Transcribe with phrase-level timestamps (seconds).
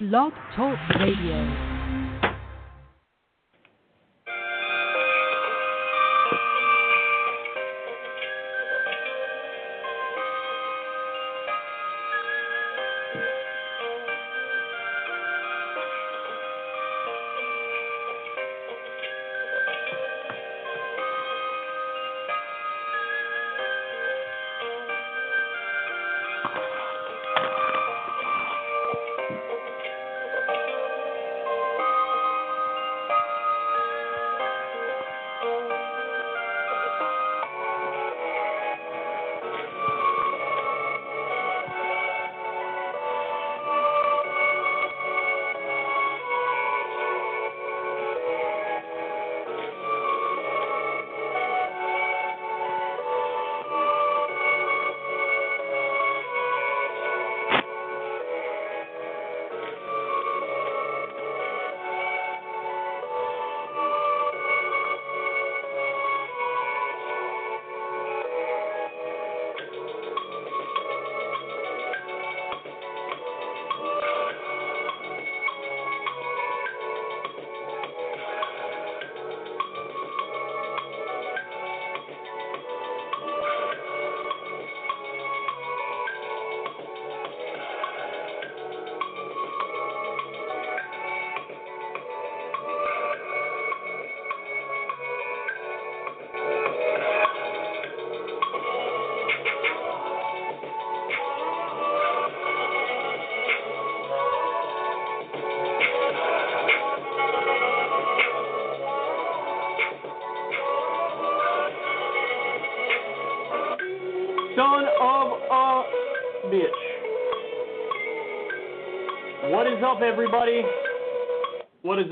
[0.00, 1.73] Blog Talk Radio.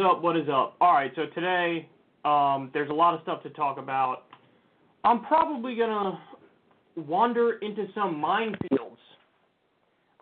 [0.03, 0.22] Up?
[0.22, 0.77] What is up?
[0.81, 1.89] All right, so today
[2.25, 4.25] um, there's a lot of stuff to talk about.
[5.05, 6.18] I'm probably gonna
[6.96, 8.96] wander into some minefields.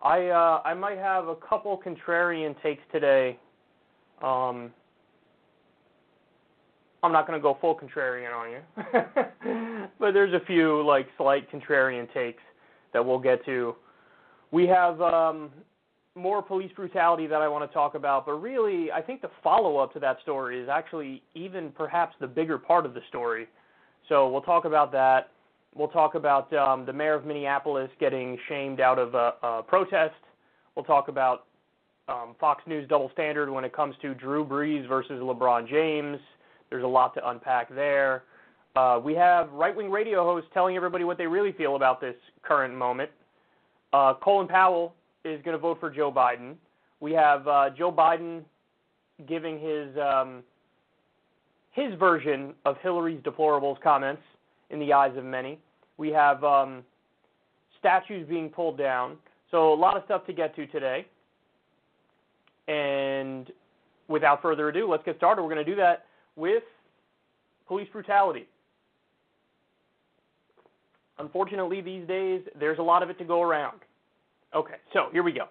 [0.03, 3.37] I uh, I might have a couple contrarian takes today.
[4.21, 4.71] Um,
[7.03, 12.11] I'm not to go full contrarian on you, but there's a few like slight contrarian
[12.13, 12.43] takes
[12.93, 13.75] that we'll get to.
[14.51, 15.49] We have um,
[16.15, 19.77] more police brutality that I want to talk about, but really, I think the follow
[19.77, 23.47] up to that story is actually even perhaps the bigger part of the story.
[24.09, 25.29] So we'll talk about that.
[25.73, 30.15] We'll talk about um, the mayor of Minneapolis getting shamed out of a, a protest.
[30.75, 31.45] We'll talk about
[32.09, 36.19] um, Fox News double standard when it comes to Drew Brees versus LeBron James.
[36.69, 38.23] There's a lot to unpack there.
[38.75, 42.15] Uh, we have right wing radio hosts telling everybody what they really feel about this
[42.41, 43.09] current moment.
[43.93, 44.93] Uh, Colin Powell
[45.23, 46.55] is going to vote for Joe Biden.
[46.99, 48.43] We have uh, Joe Biden
[49.27, 50.43] giving his um,
[51.71, 54.21] his version of Hillary's deplorables comments
[54.69, 55.59] in the eyes of many.
[55.97, 56.83] We have um,
[57.79, 59.17] statues being pulled down.
[59.51, 61.05] So a lot of stuff to get to today.
[62.67, 63.51] And
[64.07, 65.41] without further ado, let's get started.
[65.41, 66.05] We're going to do that
[66.35, 66.63] with
[67.67, 68.47] police brutality.
[71.19, 73.79] Unfortunately, these days, there's a lot of it to go around.
[74.53, 75.45] Okay, so here we go.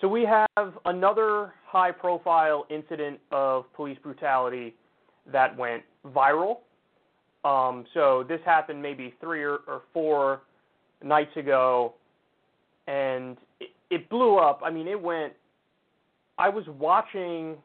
[0.00, 4.74] So we have another high profile incident of police brutality
[5.32, 6.58] that went viral.
[7.44, 10.42] Um, so this happened maybe three or, or four
[11.02, 11.94] nights ago,
[12.86, 14.60] and it, it blew up.
[14.64, 15.32] I mean, it went.
[16.38, 17.56] I was watching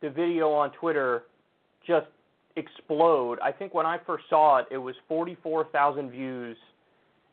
[0.00, 1.24] the video on Twitter
[1.86, 2.06] just
[2.56, 3.38] explode.
[3.40, 6.56] I think when I first saw it, it was 44,000 views,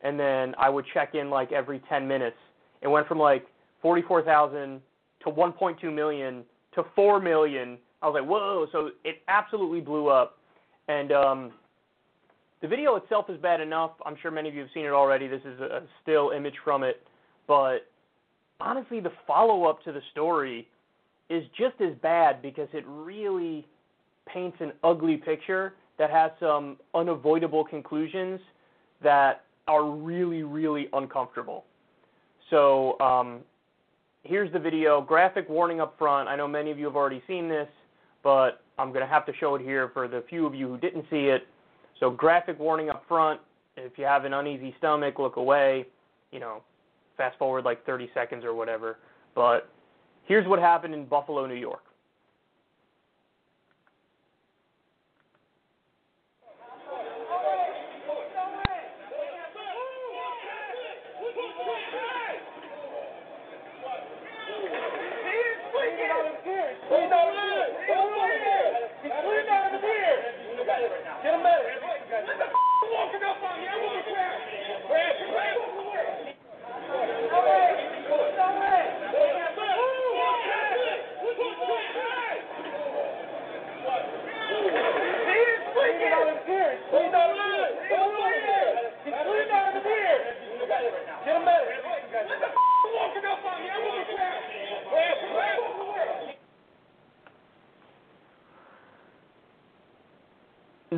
[0.02, 2.36] and then I would check in like every 10 minutes.
[2.80, 3.46] It went from like
[3.80, 4.80] 44,000
[5.24, 7.78] to 1.2 million to 4 million.
[8.00, 8.66] I was like, whoa!
[8.72, 10.38] So it absolutely blew up,
[10.88, 11.52] and um,
[12.60, 13.92] the video itself is bad enough.
[14.04, 15.28] I'm sure many of you have seen it already.
[15.28, 17.02] This is a still image from it,
[17.46, 17.86] but
[18.60, 20.68] honestly, the follow-up to the story
[21.30, 23.66] is just as bad because it really
[24.26, 28.40] paints an ugly picture that has some unavoidable conclusions
[29.02, 31.64] that are really, really uncomfortable.
[32.50, 33.40] So um,
[34.22, 35.00] here's the video.
[35.00, 36.28] Graphic warning up front.
[36.28, 37.68] I know many of you have already seen this,
[38.22, 40.78] but I'm going to have to show it here for the few of you who
[40.78, 41.46] didn't see it.
[42.00, 43.40] So graphic warning up front.
[43.76, 45.86] If you have an uneasy stomach, look away.
[46.30, 46.62] You know,
[47.16, 48.98] fast forward like 30 seconds or whatever.
[49.34, 49.68] But
[50.24, 51.82] here's what happened in Buffalo, New York.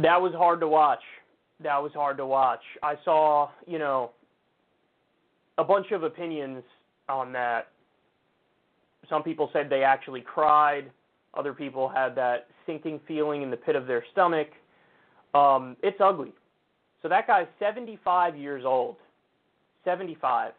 [0.03, 1.03] That was hard to watch.
[1.63, 2.61] That was hard to watch.
[2.83, 4.11] I saw, you know,
[5.57, 6.63] a bunch of opinions
[7.09, 7.69] on that.
[9.09, 10.91] Some people said they actually cried.
[11.35, 14.49] Other people had that sinking feeling in the pit of their stomach.
[15.33, 16.33] Um, it's ugly.
[17.03, 18.97] So that guy's 75 years old.
[19.85, 20.53] 75.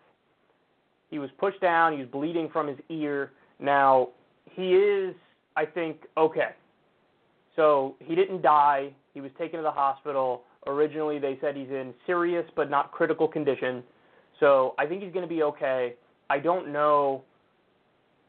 [1.15, 1.93] He was pushed down.
[1.93, 3.31] He was bleeding from his ear.
[3.57, 4.09] Now,
[4.51, 5.15] he is,
[5.55, 6.49] I think, okay.
[7.55, 8.89] So he didn't die.
[9.13, 10.41] He was taken to the hospital.
[10.67, 13.81] Originally, they said he's in serious but not critical condition.
[14.41, 15.93] So I think he's going to be okay.
[16.29, 17.23] I don't know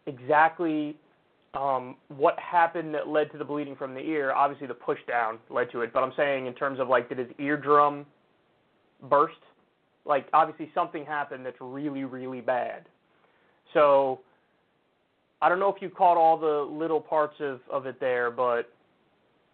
[0.07, 0.97] exactly
[1.55, 4.31] um, what happened that led to the bleeding from the ear.
[4.31, 5.93] Obviously, the push down led to it.
[5.93, 8.07] But I'm saying in terms of like, did his eardrum
[9.11, 9.41] burst?
[10.07, 12.87] Like, obviously, something happened that's really, really bad.
[13.75, 14.21] So
[15.43, 18.71] I don't know if you caught all the little parts of, of it there, but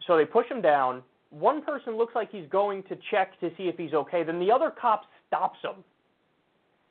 [0.07, 1.03] so they push him down.
[1.31, 4.23] One person looks like he's going to check to see if he's okay.
[4.23, 5.83] Then the other cop stops him.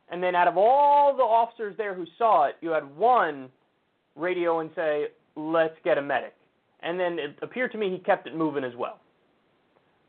[0.10, 3.50] And then out of all the officers there who saw it, you had one
[4.16, 6.34] radio and say, let's get a medic.
[6.82, 9.00] And then it appeared to me he kept it moving as well.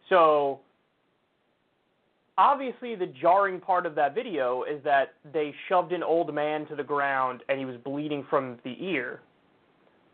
[0.08, 0.60] So
[2.38, 6.76] obviously the jarring part of that video is that they shoved an old man to
[6.76, 9.20] the ground and he was bleeding from the ear.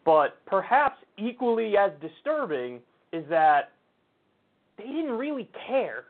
[0.04, 2.80] But perhaps equally as disturbing
[3.12, 3.72] is that
[4.76, 6.04] they didn't really care.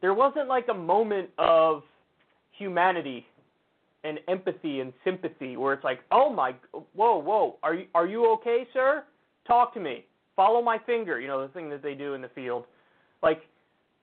[0.00, 1.82] There wasn't like a moment of
[2.52, 3.26] humanity
[4.04, 6.54] and empathy and sympathy where it's like, "Oh my
[6.94, 9.04] whoa, whoa, are you are you okay, sir?
[9.46, 10.04] Talk to me.
[10.36, 12.64] Follow my finger." You know, the thing that they do in the field.
[13.22, 13.42] Like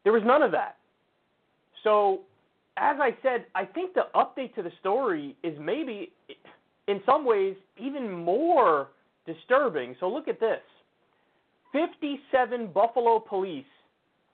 [0.04, 0.78] there was none of that.
[1.86, 2.22] So,
[2.78, 6.12] as I said, I think the update to the story is maybe
[6.88, 8.90] in some ways even more
[9.26, 9.96] disturbing.
[10.00, 10.60] So look at this.
[11.72, 13.66] 57 Buffalo police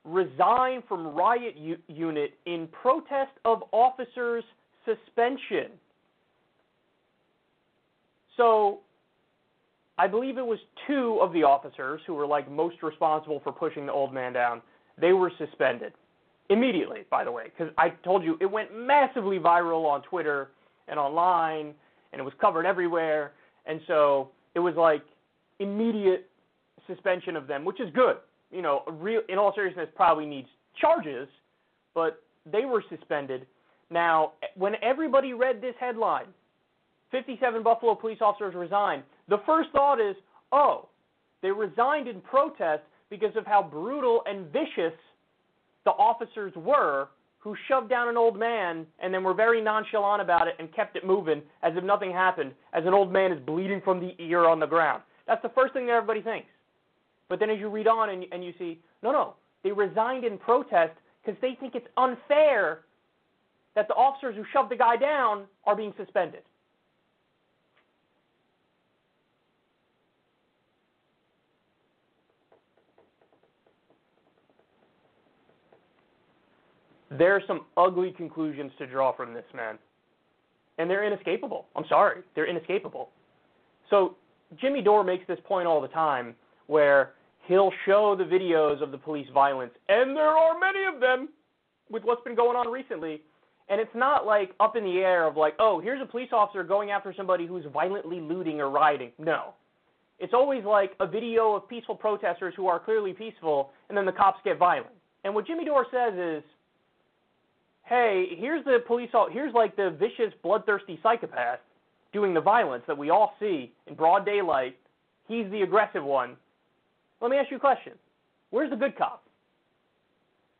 [0.05, 4.43] resign from riot u- unit in protest of officers'
[4.85, 5.71] suspension.
[8.37, 8.79] So
[9.97, 13.85] I believe it was two of the officers who were like most responsible for pushing
[13.85, 14.61] the old man down.
[14.99, 15.93] They were suspended
[16.51, 20.49] immediately, by the way, because I told you it went massively viral on Twitter
[20.87, 21.73] and online,
[22.11, 23.31] and it was covered everywhere.
[23.65, 25.01] And so it was like
[25.59, 26.29] immediate
[26.87, 28.17] suspension of them, which is good.
[28.51, 30.49] You know, real in all seriousness, probably needs
[30.79, 31.29] charges,
[31.95, 32.21] but
[32.51, 33.47] they were suspended.
[33.89, 36.27] Now, when everybody read this headline,
[37.11, 40.15] 57 Buffalo police officers resign, the first thought is,
[40.51, 40.89] oh,
[41.41, 44.93] they resigned in protest because of how brutal and vicious
[45.85, 50.47] the officers were who shoved down an old man and then were very nonchalant about
[50.47, 53.81] it and kept it moving as if nothing happened, as an old man is bleeding
[53.83, 55.01] from the ear on the ground.
[55.27, 56.49] That's the first thing that everybody thinks.
[57.29, 60.37] But then as you read on and, and you see, no, no, they resigned in
[60.37, 62.81] protest because they think it's unfair
[63.75, 66.41] that the officers who shoved the guy down are being suspended.
[77.17, 79.77] There are some ugly conclusions to draw from this, man.
[80.77, 81.65] And they're inescapable.
[81.75, 82.21] I'm sorry.
[82.35, 83.09] They're inescapable.
[83.89, 84.15] So
[84.59, 86.35] Jimmy Dore makes this point all the time
[86.67, 87.13] where
[87.47, 91.29] he'll show the videos of the police violence, and there are many of them
[91.89, 93.21] with what's been going on recently.
[93.69, 96.63] And it's not like up in the air of like, oh, here's a police officer
[96.63, 99.11] going after somebody who's violently looting or rioting.
[99.17, 99.53] No.
[100.19, 104.11] It's always like a video of peaceful protesters who are clearly peaceful, and then the
[104.11, 104.93] cops get violent.
[105.23, 106.43] And what Jimmy Dore says is,
[107.83, 111.59] hey, here's the police, here's like the vicious, bloodthirsty psychopath
[112.13, 114.77] doing the violence that we all see in broad daylight.
[115.27, 116.35] He's the aggressive one.
[117.21, 117.93] Let me ask you a question.
[118.49, 119.23] Where's the good cop?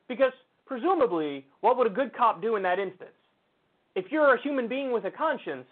[0.08, 0.32] Because
[0.66, 3.12] presumably, what would a good cop do in that instance?
[3.96, 5.66] If you're a human being with a conscience,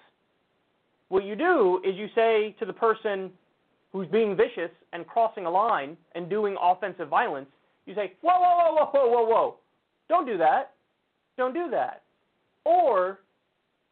[1.07, 3.31] what you do is you say to the person
[3.91, 7.47] who's being vicious and crossing a line and doing offensive violence,
[7.85, 9.55] you say, whoa, whoa, whoa, whoa, whoa, whoa, whoa.
[10.09, 10.73] don't do that.
[11.39, 12.03] Don't do that.
[12.65, 13.21] Or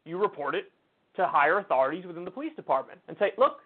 [0.04, 0.70] you report it
[1.16, 3.60] to higher authorities within the police department and say, look,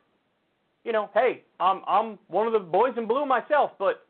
[0.85, 4.07] you know, hey, I'm I'm one of the boys in blue myself, but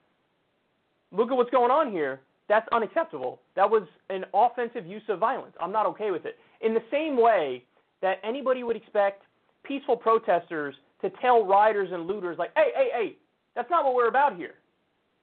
[1.11, 2.21] look at what's going on here.
[2.49, 3.41] That's unacceptable.
[3.57, 5.55] That was an offensive use of violence.
[5.61, 6.38] I'm not okay with it.
[6.61, 7.64] In the same way
[8.02, 9.23] that anybody would expect
[9.64, 13.17] peaceful protesters to tell rioters and looters like, "Hey, hey, hey,
[13.55, 14.55] that's not what we're about here.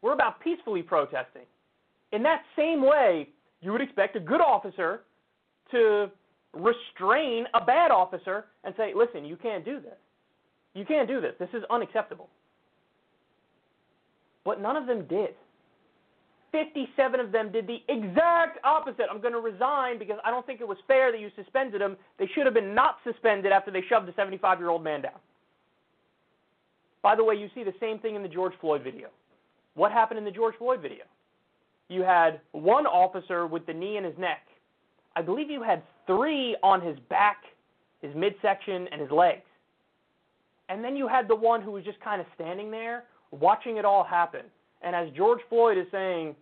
[0.01, 1.45] We're about peacefully protesting."
[2.11, 3.29] In that same way,
[3.61, 5.01] you would expect a good officer
[5.71, 6.09] to
[6.53, 9.97] restrain a bad officer and say, "Listen, you can't do this.
[10.73, 11.35] You can't do this.
[11.37, 12.29] This is unacceptable."
[14.43, 15.35] But none of them did.
[16.51, 19.05] 57 of them did the exact opposite.
[19.11, 21.95] I'm going to resign because I don't think it was fair that you suspended them.
[22.17, 25.19] They should have been not suspended after they shoved a 75 year old man down.
[27.01, 29.09] By the way, you see the same thing in the George Floyd video.
[29.75, 31.05] What happened in the George Floyd video?
[31.89, 34.41] You had one officer with the knee in his neck.
[35.15, 37.43] I believe you had three on his back,
[38.01, 39.41] his midsection, and his legs.
[40.69, 43.85] And then you had the one who was just kind of standing there watching it
[43.85, 44.41] all happen
[44.81, 46.35] and as George Floyd is saying,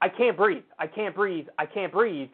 [0.00, 2.28] I can't breathe, I can't breathe, I can't breathe,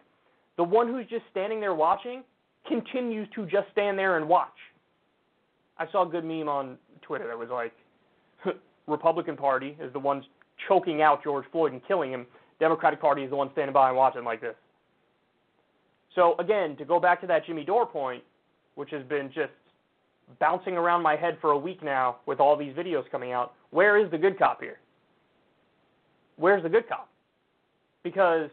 [0.56, 2.22] the one who's just standing there watching
[2.66, 4.48] continues to just stand there and watch.
[5.78, 7.72] I saw a good meme on Twitter that was like,
[8.86, 10.24] Republican Party is the ones
[10.68, 12.26] choking out George Floyd and killing him.
[12.60, 14.54] Democratic Party is the one standing by and watching like this.
[16.14, 18.22] So again, to go back to that Jimmy Dore point,
[18.74, 19.52] which has been just
[20.38, 23.98] bouncing around my head for a week now with all these videos coming out, where
[23.98, 24.78] is the good cop here?
[26.40, 27.08] where's the good cop?
[28.02, 28.50] Because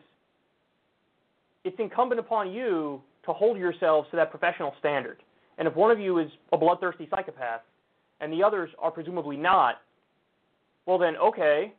[1.63, 5.23] it's incumbent upon you to hold yourselves to that professional standard.
[5.57, 7.61] And if one of you is a bloodthirsty psychopath
[8.19, 9.75] and the others are presumably not,
[10.85, 11.73] well, then, okay,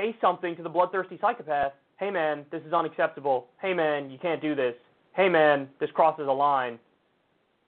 [0.00, 1.72] say something to the bloodthirsty psychopath.
[1.98, 3.48] Hey, man, this is unacceptable.
[3.60, 4.74] Hey, man, you can't do this.
[5.12, 6.78] Hey, man, this crosses a line.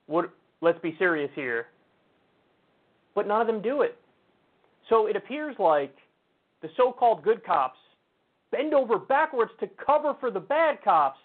[0.06, 1.66] What, let's be serious here.
[3.14, 3.98] But none of them do it.
[4.88, 5.94] So it appears like
[6.62, 7.78] the so called good cops
[8.50, 11.18] bend over backwards to cover for the bad cops,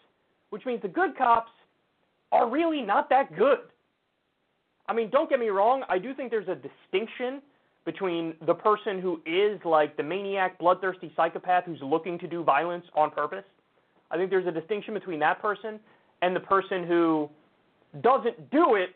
[0.50, 1.52] which means the good cops
[2.32, 3.60] are really not that good.
[4.88, 7.42] I mean, don't get me wrong, I do think there's a distinction
[7.88, 12.84] between the person who is like the maniac, bloodthirsty psychopath who's looking to do violence
[12.94, 13.46] on purpose.
[14.12, 15.80] I think there's a distinction between that person
[16.22, 17.30] and the person who
[18.02, 18.90] doesn't do it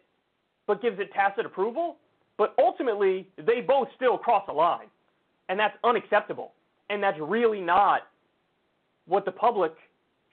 [0.67, 1.95] but gives it tacit approval.
[2.38, 4.88] But ultimately, they both still cross a line.
[5.48, 6.51] And that's unacceptable.
[6.89, 8.01] And that's really not
[9.05, 9.71] what the public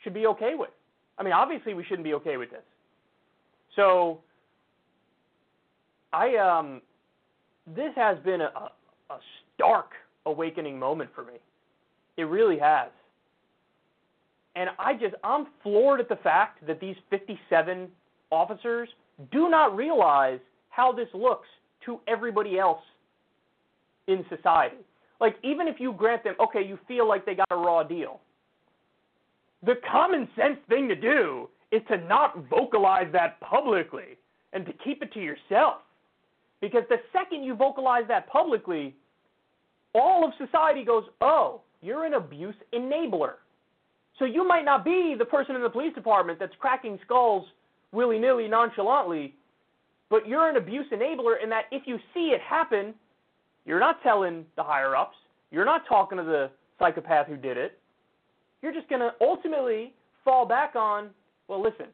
[0.03, 0.71] should be okay with.
[1.17, 2.63] I mean, obviously, we shouldn't be okay with this.
[3.77, 4.19] So,
[6.13, 6.83] I um,
[7.75, 8.71] this has been a,
[9.11, 9.19] a
[9.55, 9.91] stark
[10.27, 11.35] awakening moment for me.
[12.17, 12.91] It really has.
[14.57, 17.89] And I just, I'm floored at the fact that these 57
[18.31, 18.89] officers
[19.31, 21.47] do not realize how this looks
[21.85, 22.81] to everybody else
[24.09, 24.77] in society.
[25.21, 28.21] Like, even if you grant them, okay, you feel like they got a raw deal,
[29.65, 34.17] the common sense thing to do is to not vocalize that publicly
[34.53, 35.83] and to keep it to yourself.
[36.61, 38.95] Because the second you vocalize that publicly,
[39.95, 43.35] all of society goes, oh, you're an abuse enabler.
[44.19, 47.47] So you might not be the person in the police department that's cracking skulls
[47.93, 49.35] willy nilly, nonchalantly,
[50.11, 52.95] but you're an abuse enabler in that if you see it happen,
[53.65, 55.17] you're not telling the higher ups.
[55.51, 57.79] You're not talking to the psychopath who did it.
[58.63, 59.93] You're just going to ultimately
[60.25, 61.11] fall back on,
[61.47, 61.87] well, listen,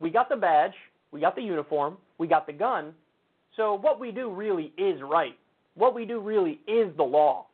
[0.00, 0.74] we got the badge,
[1.10, 2.92] we got the uniform, we got the gun.
[3.58, 5.36] So what we do really is right.
[5.74, 7.46] What we do really is the law.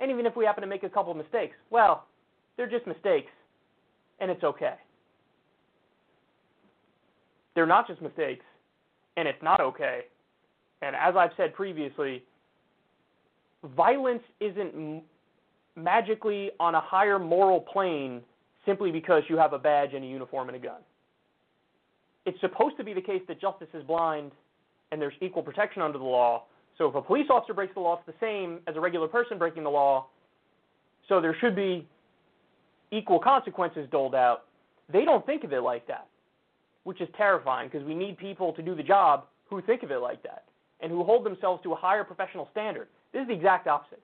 [0.00, 2.06] And even if we happen to make a couple of mistakes, well,
[2.56, 3.30] they're just mistakes,
[4.20, 4.74] and it's okay.
[7.54, 8.44] They're not just mistakes,
[9.16, 10.00] and it's not okay.
[10.82, 12.24] And as I've said previously,
[13.76, 15.02] violence isn't
[15.76, 18.20] magically on a higher moral plane
[18.66, 20.80] simply because you have a badge and a uniform and a gun.
[22.26, 24.32] It's supposed to be the case that justice is blind
[24.92, 26.44] and there's equal protection under the law.
[26.78, 29.38] So if a police officer breaks the law, it's the same as a regular person
[29.38, 30.06] breaking the law.
[31.08, 31.86] So there should be
[32.90, 34.44] equal consequences doled out.
[34.92, 36.06] They don't think of it like that,
[36.84, 39.98] which is terrifying because we need people to do the job who think of it
[39.98, 40.44] like that
[40.80, 42.88] and who hold themselves to a higher professional standard.
[43.12, 44.02] This is the exact opposite.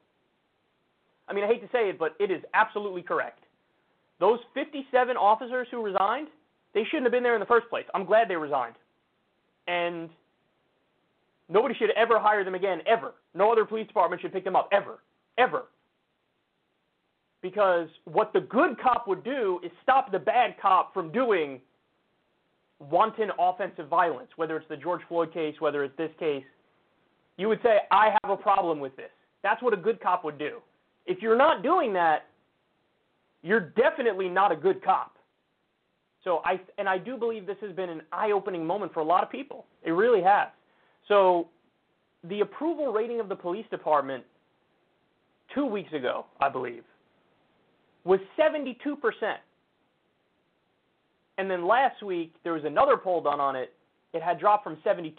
[1.29, 3.41] I mean, I hate to say it, but it is absolutely correct.
[4.19, 6.29] Those 57 officers who resigned,
[6.75, 7.85] they shouldn't have been there in the first place.
[7.95, 8.75] I'm glad they resigned.
[9.67, 10.09] And
[11.49, 13.15] nobody should ever hire them again, ever.
[13.35, 15.01] No other police department should pick them up, ever.
[15.39, 15.65] Ever.
[17.41, 21.61] Because what the good cop would do is stop the bad cop from doing
[22.91, 26.45] wanton offensive violence, whether it's the George Floyd case, whether it's this case.
[27.37, 29.11] you would say, I have a problem with this.
[29.43, 30.59] That's what a good cop would do.
[31.07, 32.27] If you're not doing that,
[33.43, 35.17] you're definitely not a good cop.
[36.23, 39.25] So I and I do believe this has been an eye-opening moment for a lot
[39.25, 39.67] of people.
[39.83, 40.49] It really has.
[41.09, 41.49] So
[42.25, 44.25] the approval rating of the police department
[45.55, 46.85] 2 weeks ago, I believe,
[48.05, 48.75] was 72%.
[51.39, 53.75] And then last week there was another poll done on it.
[54.13, 55.15] It had dropped from 72%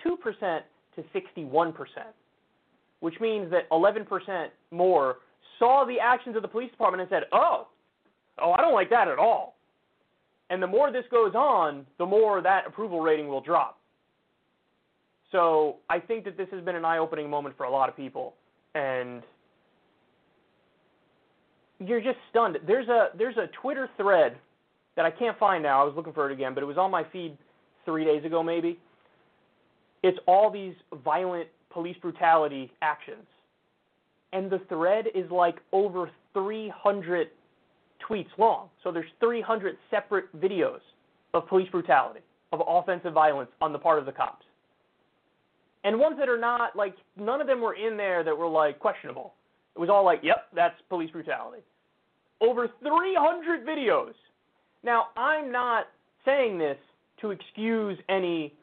[0.95, 1.73] to 61%,
[2.99, 5.17] which means that 11% more
[5.59, 7.67] saw the actions of the police department and said, "Oh,
[8.39, 9.55] oh, I don't like that at all."
[10.49, 13.79] And the more this goes on, the more that approval rating will drop.
[15.33, 18.35] So I think that this has been an eye-opening moment for a lot of people,
[18.75, 19.23] and
[21.79, 22.59] you're just stunned.
[22.67, 24.37] There's a there's a Twitter thread
[24.95, 25.81] that I can't find now.
[25.81, 27.35] I was looking for it again, but it was on my feed
[27.83, 28.77] three days ago, maybe.
[30.03, 33.25] It's all these violent police brutality actions,
[34.33, 37.29] and the thread is like over 300
[38.07, 38.69] tweets long.
[38.83, 40.81] So there's 300 separate videos
[41.33, 42.19] of police brutality,
[42.51, 44.45] of offensive violence on the part of the cops.
[45.83, 48.79] And ones that are not like none of them were in there that were like
[48.79, 49.33] questionable.
[49.75, 51.63] It was all like, yep, that's police brutality.
[52.41, 54.13] Over 300 videos.
[54.83, 55.87] Now, I'm not
[56.25, 56.77] saying this
[57.21, 58.53] to excuse any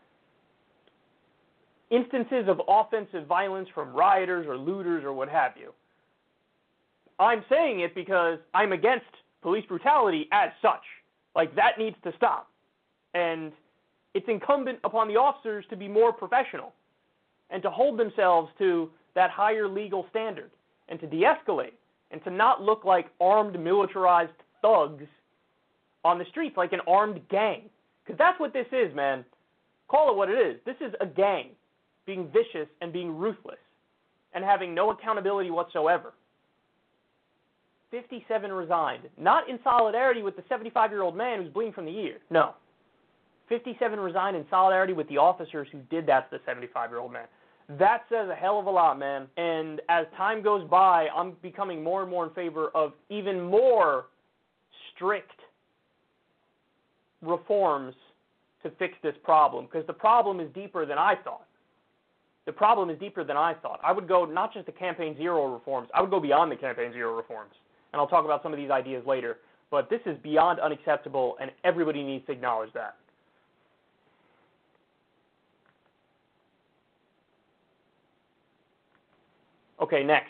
[1.90, 5.72] instances of offensive violence from rioters or looters or what have you.
[7.18, 9.06] I'm saying it because I'm against
[9.42, 10.82] police brutality as such.
[11.34, 12.48] Like, that needs to stop.
[13.14, 13.52] And
[14.14, 16.72] it's incumbent upon the officers to be more professional
[17.50, 20.50] and to hold themselves to that higher legal standard
[20.88, 21.72] and to de escalate
[22.10, 25.04] and to not look like armed, militarized thugs
[26.04, 27.62] on the streets, like an armed gang.
[28.04, 29.24] Because that's what this is, man.
[29.88, 30.56] Call it what it is.
[30.64, 31.50] This is a gang
[32.06, 33.58] being vicious and being ruthless
[34.34, 36.12] and having no accountability whatsoever.
[37.90, 41.90] 57 resigned, not in solidarity with the 75 year old man who's bleeding from the
[41.90, 42.18] ear.
[42.30, 42.54] No.
[43.48, 47.12] 57 resigned in solidarity with the officers who did that to the 75 year old
[47.12, 47.26] man.
[47.78, 49.28] That says a hell of a lot, man.
[49.36, 54.06] And as time goes by, I'm becoming more and more in favor of even more
[54.94, 55.30] strict
[57.22, 57.94] reforms
[58.62, 61.46] to fix this problem because the problem is deeper than I thought.
[62.46, 63.78] The problem is deeper than I thought.
[63.84, 66.92] I would go not just the campaign zero reforms, I would go beyond the campaign
[66.92, 67.52] zero reforms.
[67.92, 69.38] And I'll talk about some of these ideas later.
[69.70, 72.96] But this is beyond unacceptable, and everybody needs to acknowledge that.
[79.80, 80.28] Okay, next.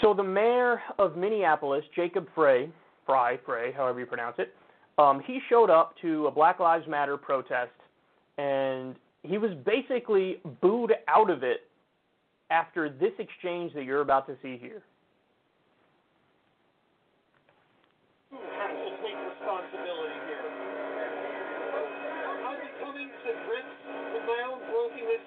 [0.00, 2.70] So the mayor of Minneapolis, Jacob Frey,
[3.04, 4.54] Frey, Frey, however you pronounce it,
[4.98, 7.72] um, he showed up to a Black Lives Matter protest,
[8.38, 11.68] and he was basically booed out of it
[12.50, 14.82] after this exchange that you're about to see here.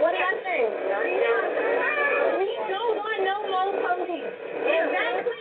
[0.00, 0.70] What do I think?
[2.38, 3.64] We don't want no more.
[4.14, 5.33] Is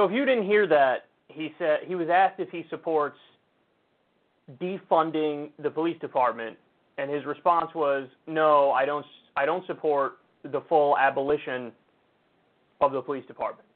[0.00, 1.09] So if you didn't hear that,
[1.40, 3.16] he said he was asked if he supports
[4.60, 6.56] defunding the police department,
[6.98, 9.06] and his response was, "No, I don't.
[9.36, 11.72] I don't support the full abolition
[12.80, 13.68] of the police department."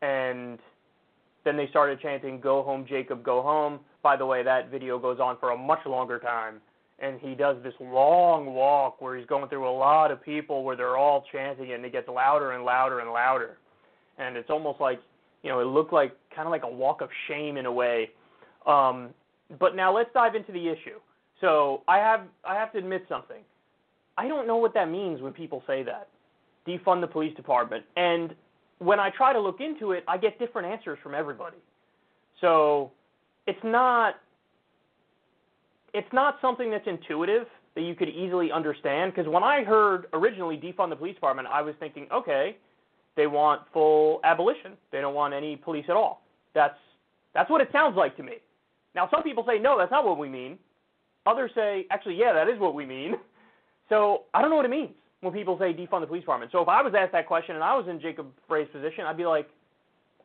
[0.00, 0.58] And
[1.44, 5.20] then they started chanting, "Go home, Jacob, go home." By the way, that video goes
[5.20, 6.60] on for a much longer time,
[6.98, 10.76] and he does this long walk where he's going through a lot of people where
[10.76, 13.58] they're all chanting and it gets louder and louder and louder,
[14.18, 15.00] and it's almost like
[15.42, 18.10] you know, it looked like kind of like a walk of shame in a way.
[18.66, 19.10] Um,
[19.58, 20.98] but now let's dive into the issue.
[21.40, 23.42] So I have I have to admit something.
[24.16, 26.08] I don't know what that means when people say that.
[26.66, 27.84] Defund the police department.
[27.96, 28.34] And
[28.78, 31.56] when I try to look into it, I get different answers from everybody.
[32.40, 32.92] So
[33.46, 34.16] it's not
[35.92, 40.56] it's not something that's intuitive that you could easily understand because when I heard originally
[40.56, 42.56] defund the police department, I was thinking, okay,
[43.16, 44.72] they want full abolition.
[44.90, 46.22] They don't want any police at all.
[46.54, 46.78] That's
[47.34, 48.34] that's what it sounds like to me.
[48.94, 50.58] Now some people say no, that's not what we mean.
[51.26, 53.14] Others say actually yeah, that is what we mean.
[53.88, 56.50] So I don't know what it means when people say defund the police department.
[56.50, 59.18] So if I was asked that question and I was in Jacob Frey's position, I'd
[59.18, 59.50] be like,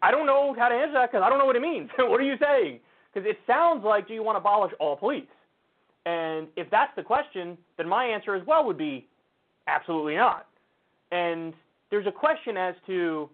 [0.02, 1.90] I don't know how to answer that because I don't know what it means.
[1.98, 2.80] what are you saying?
[3.14, 5.26] Because it sounds like do you want to abolish all police?
[6.06, 9.08] And if that's the question, then my answer as well would be
[9.68, 10.48] absolutely not.
[11.12, 11.54] And
[11.90, 13.30] there's a question as to,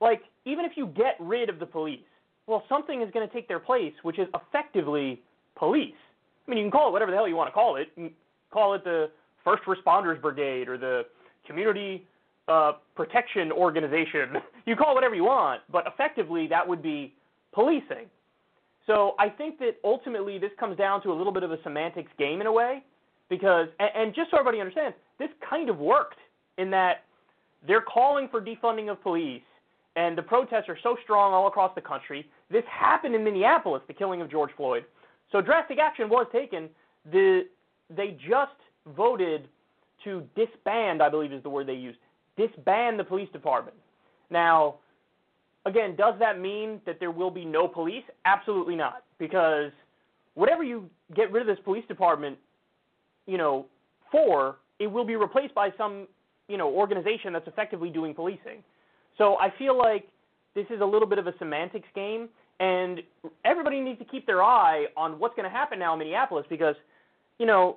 [0.00, 2.00] like, even if you get rid of the police,
[2.46, 5.20] well, something is going to take their place, which is effectively
[5.56, 5.94] police.
[6.46, 7.88] I mean, you can call it whatever the hell you want to call it.
[8.52, 9.10] Call it the
[9.44, 11.02] First Responders Brigade or the
[11.46, 12.06] Community
[12.48, 14.34] uh, Protection Organization.
[14.66, 17.14] you call it whatever you want, but effectively that would be
[17.52, 18.06] policing.
[18.86, 22.12] So I think that ultimately this comes down to a little bit of a semantics
[22.18, 22.84] game in a way,
[23.28, 26.18] because and, and just so everybody understands, this kind of worked
[26.58, 27.04] in that
[27.66, 29.42] they're calling for defunding of police,
[29.96, 32.28] and the protests are so strong all across the country.
[32.50, 34.84] This happened in Minneapolis, the killing of George Floyd.
[35.32, 36.68] So drastic action was taken.
[37.10, 37.46] The
[37.94, 38.52] they just
[38.96, 39.48] voted
[40.04, 41.98] to disband, I believe is the word they used,
[42.36, 43.76] disband the police department.
[44.30, 44.76] Now,
[45.64, 48.04] again, does that mean that there will be no police?
[48.24, 49.70] Absolutely not, because
[50.34, 52.38] whatever you get rid of this police department,
[53.26, 53.66] you know,
[54.10, 56.06] for, it will be replaced by some,
[56.48, 58.62] you know, organization that's effectively doing policing.
[59.18, 60.08] So I feel like
[60.54, 62.28] this is a little bit of a semantics game,
[62.60, 63.00] and
[63.44, 66.74] everybody needs to keep their eye on what's going to happen now in Minneapolis because,
[67.38, 67.76] you know,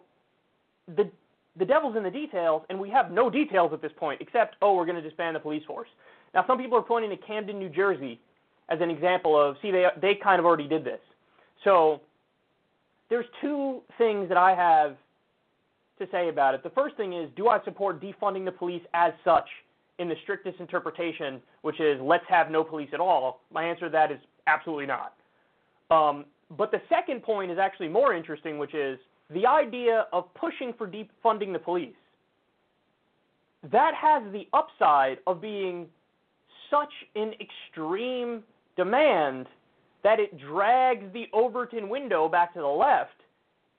[0.95, 1.09] the
[1.57, 4.75] the devil's in the details, and we have no details at this point except, oh,
[4.75, 5.89] we're going to disband the police force.
[6.33, 8.19] Now, some people are pointing to Camden, New Jersey,
[8.69, 10.99] as an example of, see, they they kind of already did this.
[11.63, 12.01] So
[13.09, 14.95] there's two things that I have
[15.99, 16.63] to say about it.
[16.63, 19.47] The first thing is, do I support defunding the police as such
[19.99, 23.41] in the strictest interpretation, which is let's have no police at all?
[23.53, 25.13] My answer to that is absolutely not.
[25.91, 26.25] Um,
[26.57, 28.97] but the second point is actually more interesting, which is
[29.29, 31.93] the idea of pushing for defunding the police.
[33.71, 35.87] That has the upside of being
[36.71, 38.43] such an extreme
[38.77, 39.47] demand
[40.03, 43.19] that it drags the Overton window back to the left,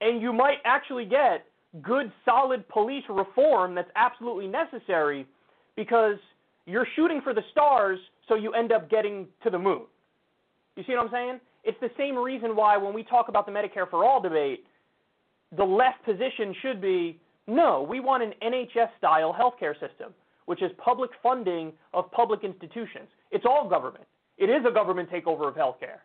[0.00, 1.46] and you might actually get
[1.82, 5.26] good, solid police reform that's absolutely necessary
[5.76, 6.16] because
[6.66, 9.82] you're shooting for the stars, so you end up getting to the moon.
[10.76, 11.40] You see what I'm saying?
[11.64, 14.64] It's the same reason why when we talk about the Medicare for All debate,
[15.56, 20.14] the left position should be no, we want an NHS style healthcare system,
[20.46, 23.08] which is public funding of public institutions.
[23.32, 24.04] It's all government.
[24.38, 26.00] It is a government takeover of healthcare.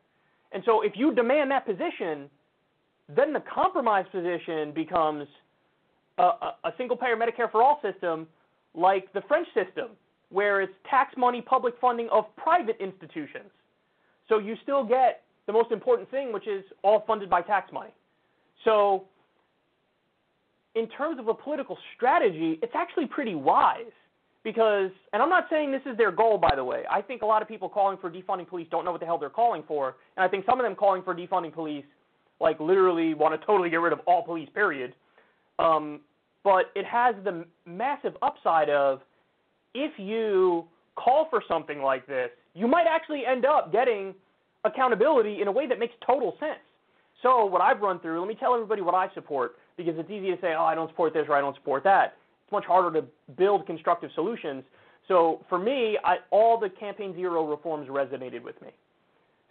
[0.51, 2.29] And so if you demand that position,
[3.15, 5.27] then the compromise position becomes
[6.17, 6.23] a,
[6.63, 8.27] a, single payer Medicare for all system
[8.73, 9.89] like the French system,
[10.29, 13.51] where it's tax money public funding of private institutions.
[14.27, 17.91] So you still get the most important thing, which is all funded by tax money.
[18.63, 19.05] So
[20.75, 23.91] in terms of a political strategy, it's actually pretty wise
[24.43, 26.83] because, and I'm not saying this is their goal, by the way.
[26.89, 29.17] I think a lot of people calling for defunding police don't know what the hell
[29.17, 31.85] they're calling for, and I think some of them calling for defunding police,
[32.39, 34.93] like literally want to totally get rid of all police, period.
[35.59, 36.01] Um,
[36.43, 39.01] but it has the massive upside of
[39.73, 40.65] if you
[40.95, 44.13] call for something like this, you might actually end up getting
[44.63, 46.59] accountability in a way that makes total sense.
[47.21, 50.31] So what I've run through, let me tell everybody what I support because it's easy
[50.31, 52.15] to say, oh, I don't support this or I don't support that.
[52.43, 54.63] It's much harder to build constructive solutions.
[55.07, 58.69] So for me, I, all the Campaign Zero reforms resonated with me.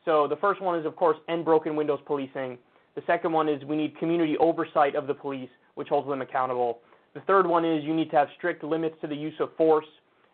[0.04, 2.58] So the first one is, of course, end broken windows policing.
[2.94, 6.80] The second one is we need community oversight of the police, which holds them accountable.
[7.14, 9.86] The third one is you need to have strict limits to the use of force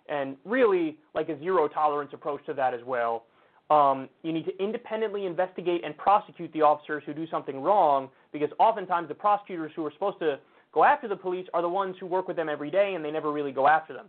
[0.08, 3.24] and really like a zero tolerance approach to that as well.
[3.70, 8.50] Um, you need to independently investigate and prosecute the officers who do something wrong because
[8.58, 10.40] oftentimes the prosecutors who are supposed to
[10.72, 13.12] go after the police are the ones who work with them every day and they
[13.12, 14.06] never really go after them.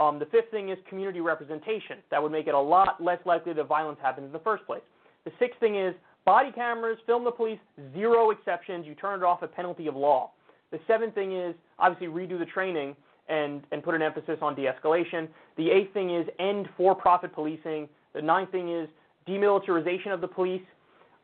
[0.00, 1.98] Um, the fifth thing is community representation.
[2.10, 4.82] That would make it a lot less likely that violence happens in the first place.
[5.24, 5.94] The sixth thing is
[6.24, 7.58] body cameras, film the police,
[7.94, 8.86] zero exceptions.
[8.86, 10.32] You turn it off at penalty of law.
[10.70, 12.94] The seventh thing is obviously redo the training
[13.28, 15.28] and, and put an emphasis on de-escalation.
[15.56, 17.88] The eighth thing is end for-profit policing.
[18.14, 18.88] The ninth thing is
[19.28, 20.62] demilitarization of the police.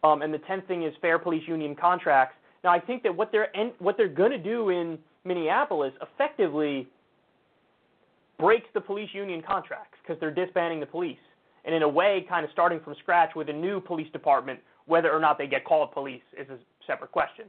[0.05, 2.37] Um, and the tenth thing is fair police union contracts.
[2.63, 6.87] Now, I think that what they're what they're going to do in Minneapolis effectively
[8.39, 11.19] breaks the police union contracts because they're disbanding the police,
[11.65, 14.61] and in a way, kind of starting from scratch with a new police department.
[14.87, 17.47] Whether or not they get called police is a separate question.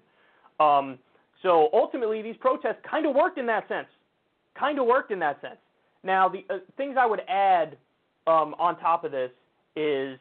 [0.60, 0.98] Um,
[1.44, 3.88] so ultimately, these protests kind of worked in that sense.
[4.58, 5.58] Kind of worked in that sense.
[6.04, 7.78] Now, the uh, things I would add
[8.26, 9.32] um, on top of this
[9.76, 10.18] is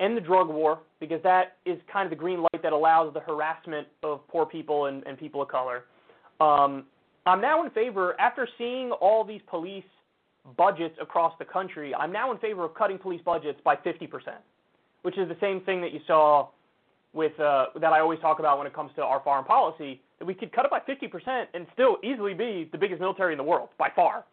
[0.00, 3.20] end the drug war because that is kind of the green light that allows the
[3.20, 5.84] harassment of poor people and, and people of color.
[6.40, 6.84] Um,
[7.26, 9.84] I'm now in favor, after seeing all these police
[10.56, 14.08] budgets across the country, I'm now in favor of cutting police budgets by 50%,
[15.02, 16.48] which is the same thing that you saw
[17.12, 20.00] with uh, that I always talk about when it comes to our foreign policy.
[20.18, 23.38] That we could cut it by 50% and still easily be the biggest military in
[23.38, 24.24] the world by far.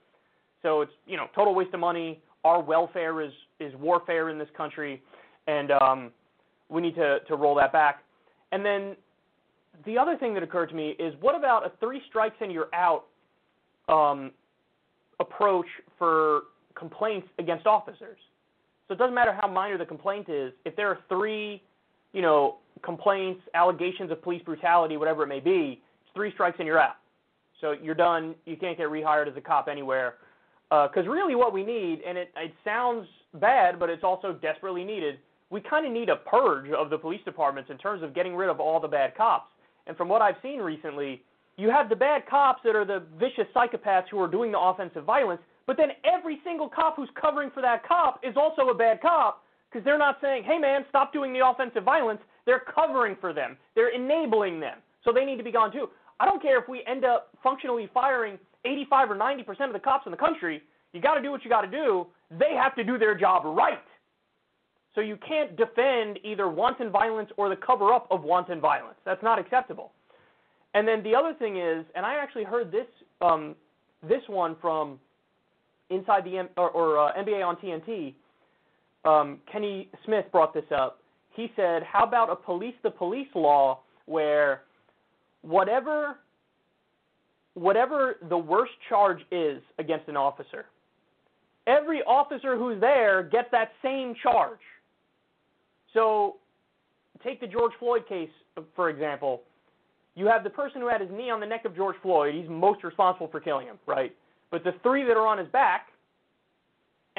[0.61, 2.21] So it's you know total waste of money.
[2.43, 5.01] Our welfare is is warfare in this country,
[5.47, 6.11] and um,
[6.69, 8.03] we need to to roll that back.
[8.51, 8.95] And then
[9.85, 12.73] the other thing that occurred to me is what about a three strikes and you're
[12.73, 13.05] out
[13.87, 14.31] um,
[15.19, 16.43] approach for
[16.75, 18.17] complaints against officers?
[18.87, 20.51] So it doesn't matter how minor the complaint is.
[20.65, 21.61] If there are three,
[22.11, 26.67] you know, complaints, allegations of police brutality, whatever it may be, it's three strikes and
[26.67, 26.95] you're out.
[27.61, 28.35] So you're done.
[28.45, 30.15] You can't get rehired as a cop anywhere.
[30.69, 34.83] Because uh, really, what we need, and it, it sounds bad, but it's also desperately
[34.83, 35.17] needed.
[35.49, 38.49] We kind of need a purge of the police departments in terms of getting rid
[38.49, 39.49] of all the bad cops.
[39.87, 41.23] And from what I've seen recently,
[41.57, 45.03] you have the bad cops that are the vicious psychopaths who are doing the offensive
[45.03, 49.01] violence, but then every single cop who's covering for that cop is also a bad
[49.01, 52.19] cop because they're not saying, hey man, stop doing the offensive violence.
[52.49, 54.79] They're covering for them, they're enabling them.
[55.05, 55.87] So they need to be gone too.
[56.19, 60.07] I don't care if we end up functionally firing 85 or 90% of the cops
[60.07, 60.63] in the country.
[60.91, 62.07] You got to do what you got to do.
[62.31, 63.77] They have to do their job right.
[64.95, 68.97] So you can't defend either wanton violence or the cover up of wanton violence.
[69.05, 69.91] That's not acceptable.
[70.73, 72.87] And then the other thing is, and I actually heard this
[73.21, 73.55] um,
[74.01, 74.99] this one from
[75.91, 78.15] inside the M- or, or uh, NBA on TNT.
[79.05, 80.98] Um, Kenny Smith brought this up.
[81.39, 84.63] He said, "How about a police the police law where
[85.41, 86.17] whatever
[87.53, 90.65] whatever the worst charge is against an officer,
[91.65, 94.59] every officer who's there gets that same charge."
[95.93, 96.35] So,
[97.23, 98.29] take the George Floyd case,
[98.75, 99.43] for example.
[100.15, 102.35] You have the person who had his knee on the neck of George Floyd.
[102.35, 104.13] He's most responsible for killing him, right?
[104.51, 105.87] But the three that are on his back,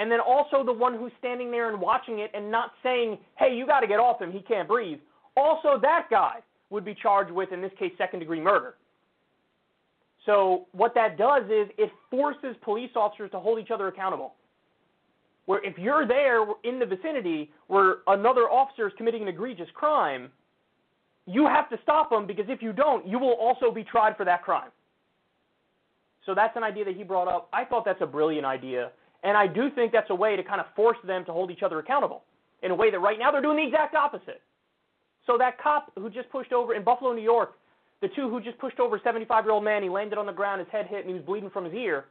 [0.00, 3.54] and then also the one who's standing there and watching it and not saying, hey,
[3.54, 4.98] you got to get off him, he can't breathe.
[5.36, 6.36] Also, that guy
[6.70, 8.76] would be charged with, in this case, second degree murder.
[10.24, 14.32] So, what that does is it forces police officers to hold each other accountable
[15.44, 20.30] where if you're there in the vicinity where another officer is committing an egregious crime,
[21.26, 24.24] you have to stop them because if you don't, you will also be tried for
[24.24, 24.70] that crime.
[26.24, 27.48] So that's an idea that he brought up.
[27.52, 28.92] I thought that's a brilliant idea.
[29.22, 31.62] And I do think that's a way to kind of force them to hold each
[31.62, 32.22] other accountable
[32.62, 34.42] in a way that right now they're doing the exact opposite.
[35.26, 37.54] So that cop who just pushed over in Buffalo, New York,
[38.00, 40.32] the two who just pushed over a 75 year old man, he landed on the
[40.32, 42.06] ground, his head hit, and he was bleeding from his ear.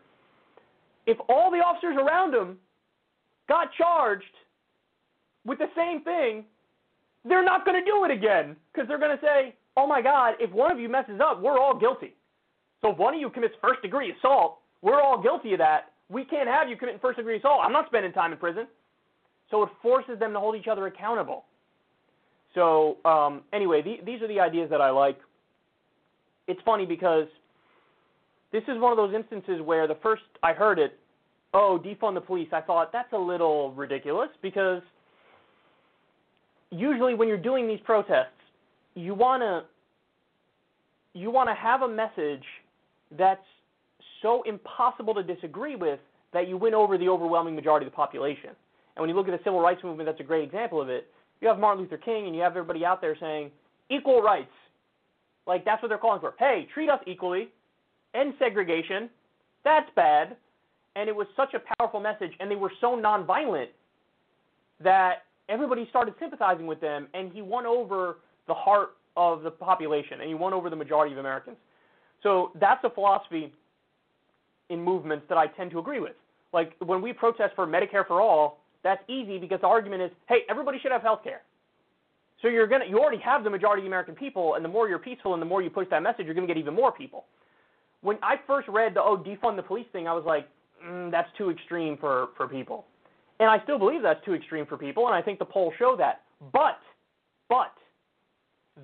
[1.08, 2.58] If all the officers around him
[3.48, 4.24] got charged
[5.46, 6.46] with the same thing,
[7.26, 10.36] they're not going to do it again because they're going to say, oh my God,
[10.40, 12.16] if one of you messes up, we're all guilty.
[12.82, 15.92] So if one of you commits first degree assault, we're all guilty of that.
[16.10, 17.62] We can't have you committing first degree assault.
[17.64, 18.68] I'm not spending time in prison.
[19.52, 21.46] So it forces them to hold each other accountable.
[22.56, 25.18] So um, anyway, the, these are the ideas that I like.
[26.48, 27.28] It's funny because
[28.52, 30.98] this is one of those instances where the first I heard it,
[31.54, 34.82] oh, defund the police, I thought that's a little ridiculous because
[36.72, 38.28] usually when you're doing these protests,
[38.96, 39.64] you want to
[41.14, 42.44] you want to have a message
[43.18, 43.42] that's
[44.22, 46.00] so impossible to disagree with
[46.34, 48.50] that you win over the overwhelming majority of the population.
[48.96, 51.08] And when you look at the civil rights movement, that's a great example of it.
[51.42, 53.52] You have Martin Luther King and you have everybody out there saying
[53.90, 54.52] equal rights.
[55.48, 56.34] Like that's what they're calling for.
[56.38, 57.50] Hey, treat us equally.
[58.14, 59.10] End segregation.
[59.64, 60.36] That's bad.
[60.96, 63.68] And it was such a powerful message and they were so nonviolent
[64.84, 70.20] that everybody started sympathizing with them and he won over the heart of the population
[70.22, 71.58] and he won over the majority of Americans.
[72.22, 73.54] So that's a philosophy
[74.70, 76.14] in movements that I tend to agree with.
[76.54, 80.40] Like when we protest for Medicare for all, that's easy because the argument is, hey,
[80.50, 81.42] everybody should have health care.
[82.42, 84.88] So you're gonna you already have the majority of the American people, and the more
[84.88, 87.26] you're peaceful and the more you push that message, you're gonna get even more people.
[88.02, 90.48] When I first read the oh defund the police thing, I was like,
[90.86, 92.86] mm, that's too extreme for for people,
[93.40, 95.96] and I still believe that's too extreme for people, and I think the polls show
[95.98, 96.22] that.
[96.54, 96.80] But,
[97.50, 97.74] but,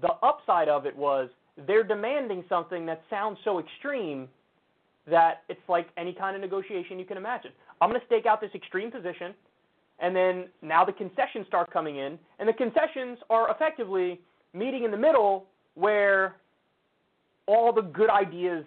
[0.01, 1.29] the upside of it was
[1.65, 4.27] they're demanding something that sounds so extreme
[5.07, 7.51] that it's like any kind of negotiation you can imagine.
[7.81, 9.33] I'm going to stake out this extreme position,
[9.99, 14.19] and then now the concessions start coming in, and the concessions are effectively
[14.53, 16.35] meeting in the middle where
[17.47, 18.65] all the good ideas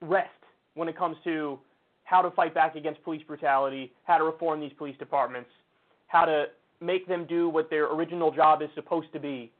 [0.00, 0.28] rest
[0.74, 1.58] when it comes to
[2.04, 5.48] how to fight back against police brutality, how to reform these police departments,
[6.08, 6.46] how to
[6.80, 9.50] make them do what their original job is supposed to be.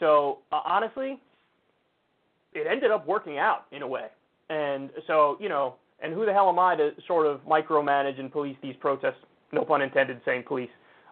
[0.00, 1.18] So uh, honestly,
[2.52, 4.06] it ended up working out in a way.
[4.50, 8.30] And so, you know, and who the hell am I to sort of micromanage and
[8.30, 9.16] police these protests?
[9.52, 10.70] No pun intended, saying police.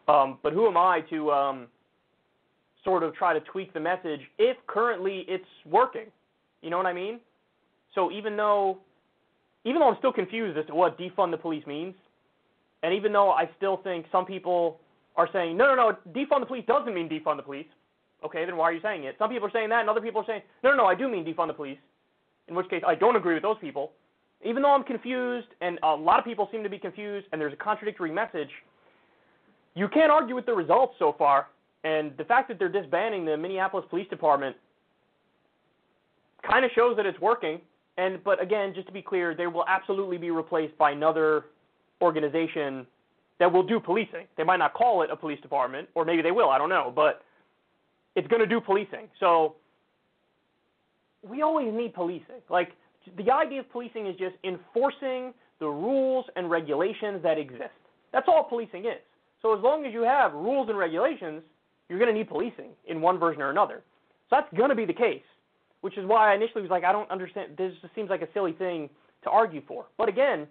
[0.09, 1.67] Um, but who am I to um,
[2.85, 6.07] sort of try to tweak the message if currently it's working?
[6.63, 7.21] You know what I mean?
[7.95, 8.79] So even though,
[9.65, 11.95] even though I'm still confused as to what defund the police means,
[12.83, 14.79] and even though I still think some people
[15.17, 17.67] are saying, no, no, no, defund the police doesn't mean defund the police.
[18.25, 19.17] Okay, then why are you saying it?
[19.19, 21.09] Some people are saying that, and other people are saying, no, no, no, I do
[21.09, 21.79] mean defund the police
[22.49, 23.93] in which case I don't agree with those people.
[24.45, 27.53] Even though I'm confused, and a lot of people seem to be confused, and there's
[27.53, 28.51] a contradictory message,
[29.75, 31.49] you can't argue with the results so far.
[31.85, 34.57] And the fact that they're disbanding the Minneapolis Police Department
[36.49, 37.61] kind of shows that it's working.
[37.99, 41.47] And but again, just to be clear, they will absolutely be replaced by another
[42.03, 42.87] organization
[43.39, 44.27] that will do policing.
[44.37, 46.51] They might not call it a police department, or maybe they will.
[46.51, 47.23] I don't know, but
[48.15, 49.09] it's going to do policing.
[49.21, 49.57] So
[51.23, 52.43] we always need policing.
[52.49, 52.73] Like
[53.17, 57.71] the idea of policing is just enforcing the rules and regulations that exist.
[58.13, 59.01] That's all policing is.
[59.43, 61.43] So as long as you have rules and regulations,
[61.89, 63.83] you're going to need policing in one version or another.
[64.29, 65.23] So that's going to be the case,
[65.83, 67.57] which is why I initially was like, I don't understand.
[67.57, 68.91] This just seems like a silly thing
[69.25, 69.87] to argue for.
[69.97, 70.47] But again,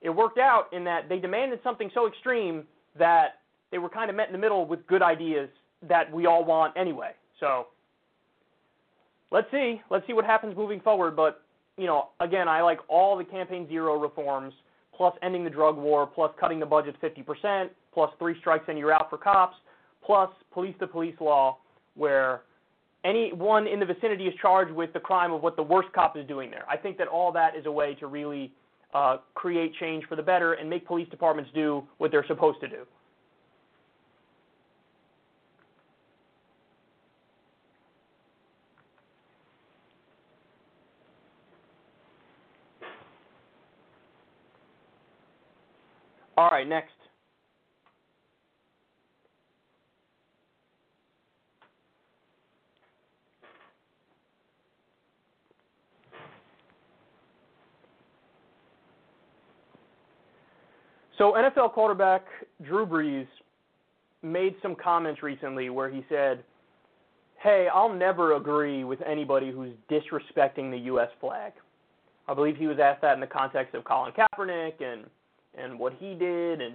[0.00, 2.64] it worked out in that they demanded something so extreme
[2.98, 5.48] that they were kind of met in the middle with good ideas
[5.88, 7.10] that we all want anyway.
[7.38, 7.66] So
[9.30, 9.80] let's see.
[9.90, 11.16] Let's see what happens moving forward.
[11.16, 11.42] But
[11.76, 14.52] you know, again, I like all the campaign zero reforms,
[14.94, 18.92] plus ending the drug war, plus cutting the budget 50%, plus three strikes and you're
[18.92, 19.56] out for cops,
[20.04, 21.58] plus police to police law,
[21.94, 22.42] where
[23.04, 26.26] anyone in the vicinity is charged with the crime of what the worst cop is
[26.26, 26.64] doing there.
[26.68, 28.52] I think that all that is a way to really
[28.92, 32.68] uh, create change for the better and make police departments do what they're supposed to
[32.68, 32.84] do.
[46.40, 46.92] All right, next.
[61.18, 62.24] So NFL quarterback
[62.62, 63.26] Drew Brees
[64.22, 66.42] made some comments recently where he said,
[67.42, 71.10] "Hey, I'll never agree with anybody who's disrespecting the U.S.
[71.20, 71.52] flag."
[72.28, 75.04] I believe he was asked that in the context of Colin Kaepernick and
[75.56, 76.74] and what he did and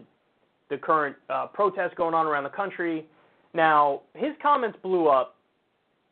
[0.69, 3.05] the current uh, protests going on around the country.
[3.53, 5.35] Now, his comments blew up,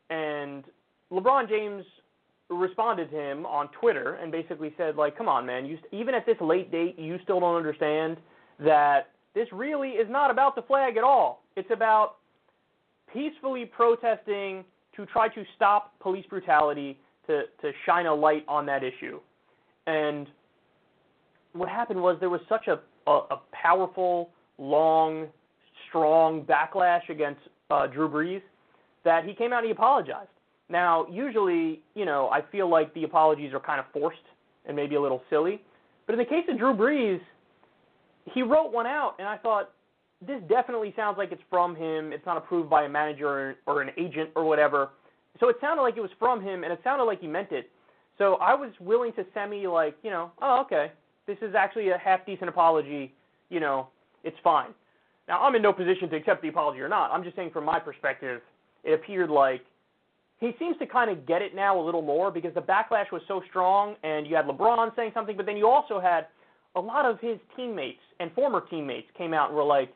[0.09, 0.63] and
[1.11, 1.83] LeBron James
[2.49, 6.13] responded to him on Twitter and basically said, like, come on, man, you st- even
[6.13, 8.17] at this late date, you still don't understand
[8.59, 11.43] that this really is not about the flag at all.
[11.55, 12.17] It's about
[13.11, 14.63] peacefully protesting
[14.95, 19.19] to try to stop police brutality, to, to shine a light on that issue.
[19.87, 20.27] And
[21.53, 22.79] what happened was there was such a,
[23.09, 25.27] a, a powerful, long,
[25.87, 28.41] strong backlash against uh, Drew Brees
[29.05, 30.29] that he came out and he apologized.
[30.69, 34.17] Now, usually, you know, I feel like the apologies are kind of forced
[34.65, 35.61] and maybe a little silly.
[36.05, 37.19] But in the case of Drew Brees,
[38.33, 39.71] he wrote one out, and I thought,
[40.25, 42.13] this definitely sounds like it's from him.
[42.13, 44.91] It's not approved by a manager or, or an agent or whatever.
[45.39, 47.69] So it sounded like it was from him, and it sounded like he meant it.
[48.17, 50.91] So I was willing to semi like, you know, oh okay,
[51.27, 53.13] this is actually a half decent apology.
[53.49, 53.87] You know,
[54.23, 54.69] it's fine.
[55.27, 57.11] Now I'm in no position to accept the apology or not.
[57.11, 58.41] I'm just saying from my perspective,
[58.83, 59.61] it appeared like
[60.39, 63.21] he seems to kind of get it now a little more because the backlash was
[63.27, 66.27] so strong, and you had LeBron saying something, but then you also had
[66.75, 69.93] a lot of his teammates and former teammates came out and were like,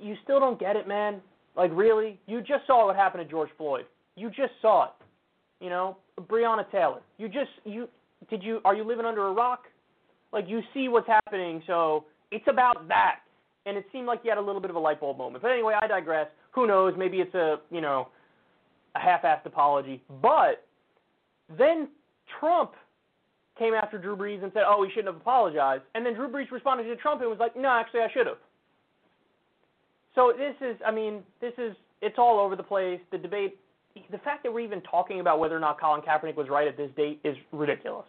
[0.00, 1.20] "You still don't get it, man.
[1.56, 2.18] Like really?
[2.26, 3.84] You just saw what happened to George Floyd.
[4.16, 4.92] You just saw it.
[5.60, 7.00] You know, Breonna Taylor.
[7.18, 7.88] You just you
[8.30, 9.64] did you are you living under a rock?
[10.32, 13.20] Like you see what's happening, so it's about that."
[13.64, 15.42] And it seemed like he had a little bit of a light bulb moment.
[15.42, 16.26] But anyway, I digress.
[16.50, 16.94] Who knows?
[16.96, 18.08] Maybe it's a you know
[18.94, 20.02] a half-assed apology.
[20.20, 20.66] But
[21.56, 21.88] then
[22.40, 22.72] Trump
[23.58, 26.50] came after Drew Brees and said, "Oh, he shouldn't have apologized." And then Drew Brees
[26.50, 28.38] responded to Trump and was like, "No, actually, I should have."
[30.14, 33.00] So this is, I mean, this is, it's all over the place.
[33.10, 33.58] The debate,
[34.10, 36.76] the fact that we're even talking about whether or not Colin Kaepernick was right at
[36.76, 38.04] this date is ridiculous,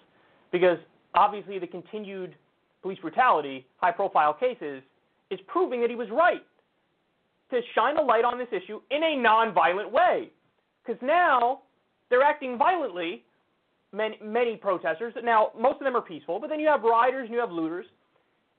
[0.52, 0.78] because
[1.16, 2.36] obviously the continued
[2.82, 4.84] police brutality, high-profile cases,
[5.30, 6.44] is proving that he was right
[7.50, 10.30] to shine a light on this issue in a non-violent way.
[10.86, 11.62] Because now
[12.10, 13.24] they're acting violently,
[13.92, 15.14] many, many protesters.
[15.24, 17.86] Now, most of them are peaceful, but then you have rioters and you have looters.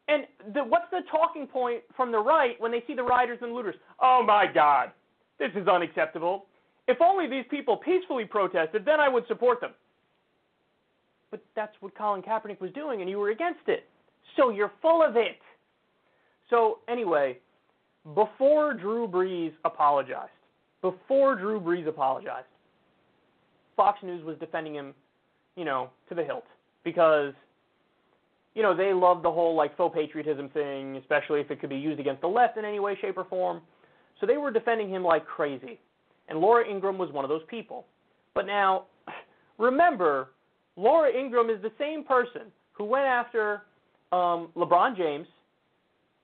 [0.09, 0.25] And
[0.55, 3.75] the, what's the talking point from the right when they see the rioters and looters?
[4.01, 4.91] Oh my God,
[5.39, 6.47] this is unacceptable.
[6.87, 9.73] If only these people peacefully protested, then I would support them.
[11.35, 13.89] But that's what Colin Kaepernick was doing, and you were against it.
[14.37, 15.41] So you're full of it.
[16.49, 17.39] So, anyway,
[18.15, 20.31] before Drew Brees apologized,
[20.81, 22.47] before Drew Brees apologized,
[23.77, 24.95] Fox News was defending him,
[25.57, 26.45] you know, to the hilt
[26.85, 27.35] because
[28.55, 31.77] you know, they love the whole like faux patriotism thing, especially if it could be
[31.77, 33.61] used against the left in any way, shape, or form.
[34.21, 35.81] So they were defending him like crazy.
[36.29, 37.87] And Laura Ingraham was one of those people.
[38.37, 38.85] But now,
[39.59, 40.29] remember,
[40.77, 43.63] Laura Ingraham is the same person who went after
[44.13, 45.27] um, LeBron James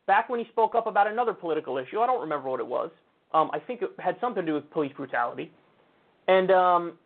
[0.07, 2.01] back when he spoke up about another political issue.
[2.01, 2.91] I don't remember what it was.
[3.33, 5.53] Um, I think it had something to do with police brutality.
[6.27, 6.99] And, um,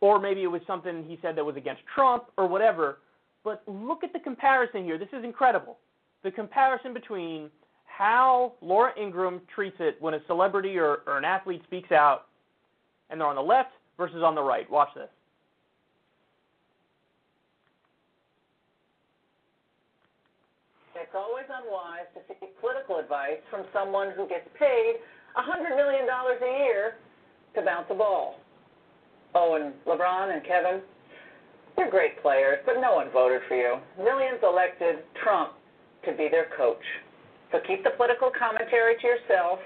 [0.00, 2.98] or maybe it was something he said that was against Trump or whatever.
[3.42, 4.98] But look at the comparison here.
[4.98, 5.78] This is incredible.
[6.22, 7.50] The comparison between
[7.84, 12.26] how Laura Ingraham treats it when a celebrity or, or an athlete speaks out
[13.10, 14.70] and they're on the left versus on the right.
[14.70, 15.08] Watch this.
[21.00, 25.00] It's always unwise to seek political advice from someone who gets paid
[25.32, 27.00] $100 million a year
[27.56, 28.36] to bounce a ball.
[29.34, 30.82] Oh, and LeBron and Kevin,
[31.78, 33.78] you're great players, but no one voted for you.
[33.96, 35.52] Millions elected Trump
[36.04, 36.84] to be their coach.
[37.50, 39.58] So keep the political commentary to yourself,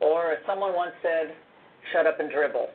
[0.00, 1.34] or as someone once said,
[1.92, 2.68] shut up and dribble.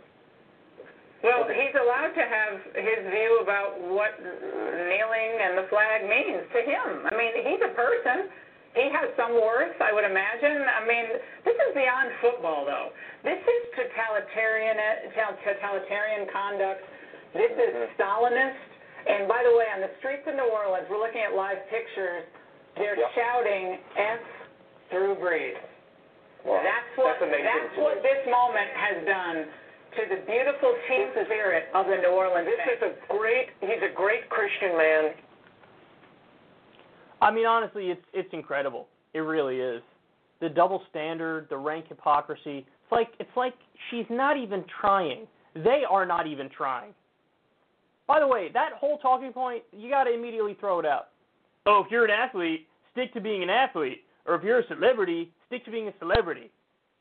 [1.22, 6.60] Well, he's allowed to have his view about what kneeling and the flag means to
[6.66, 7.06] him.
[7.06, 8.30] I mean, he's a person.
[8.74, 10.64] He has some worth, I would imagine.
[10.66, 11.06] I mean,
[11.44, 12.90] this is beyond football, though.
[13.22, 14.80] This is totalitarian,
[15.46, 16.82] totalitarian conduct.
[17.36, 18.72] This is Stalinist.
[19.06, 22.24] And by the way, on the streets of New Orleans, we're looking at live pictures.
[22.78, 23.12] They're Yep.
[23.14, 24.20] shouting "F
[24.90, 25.58] Drew Brees."
[26.46, 26.62] Wow.
[26.64, 29.52] That's what That's that's what this moment has done
[29.96, 32.48] to the beautiful team spirit of the New Orleans.
[32.48, 32.94] This fans.
[32.94, 33.48] is a great.
[33.60, 35.12] He's a great Christian man.
[37.22, 38.88] I mean, honestly, it's it's incredible.
[39.14, 39.82] It really is.
[40.40, 42.60] The double standard, the rank hypocrisy.
[42.60, 43.54] It's like it's like
[43.90, 45.28] she's not even trying.
[45.54, 46.94] They are not even trying.
[48.08, 51.10] By the way, that whole talking point, you got to immediately throw it out.
[51.66, 55.32] Oh, if you're an athlete, stick to being an athlete, or if you're a celebrity,
[55.48, 56.50] stick to being a celebrity.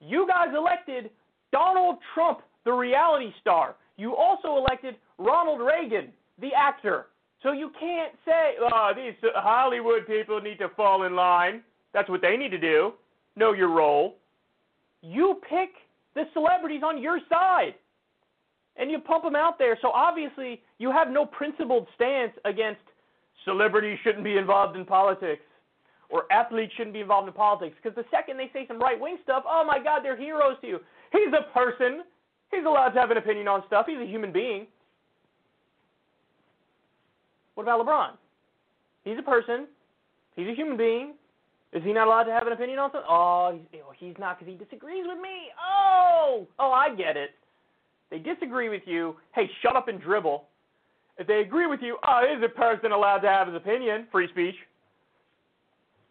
[0.00, 1.10] You guys elected
[1.52, 3.76] Donald Trump, the reality star.
[3.96, 6.08] You also elected Ronald Reagan,
[6.40, 7.06] the actor.
[7.42, 11.62] So you can't say, oh, these Hollywood people need to fall in line.
[11.92, 12.92] That's what they need to do.
[13.36, 14.16] Know your role.
[15.02, 15.70] You pick
[16.14, 17.74] the celebrities on your side
[18.76, 19.78] and you pump them out there.
[19.80, 22.80] So obviously, you have no principled stance against
[23.44, 25.42] celebrities shouldn't be involved in politics
[26.10, 27.76] or athletes shouldn't be involved in politics.
[27.82, 30.66] Because the second they say some right wing stuff, oh my God, they're heroes to
[30.66, 30.78] you.
[31.12, 32.02] He's a person.
[32.50, 33.86] He's allowed to have an opinion on stuff.
[33.88, 34.66] He's a human being.
[37.54, 38.10] What about LeBron?
[39.04, 39.66] He's a person.
[40.36, 41.14] He's a human being.
[41.72, 43.08] Is he not allowed to have an opinion on something?
[43.08, 43.58] Oh,
[43.98, 45.50] he's, not because he disagrees with me.
[45.60, 47.30] Oh, oh, I get it.
[48.10, 49.16] They disagree with you.
[49.34, 50.44] Hey, shut up and dribble.
[51.18, 54.06] If they agree with you, oh, is a person allowed to have his opinion?
[54.10, 54.54] Free speech.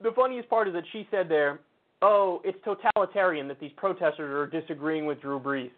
[0.01, 1.59] the funniest part is that she said there,
[2.01, 5.71] "Oh, it's totalitarian that these protesters are disagreeing with Drew Brees."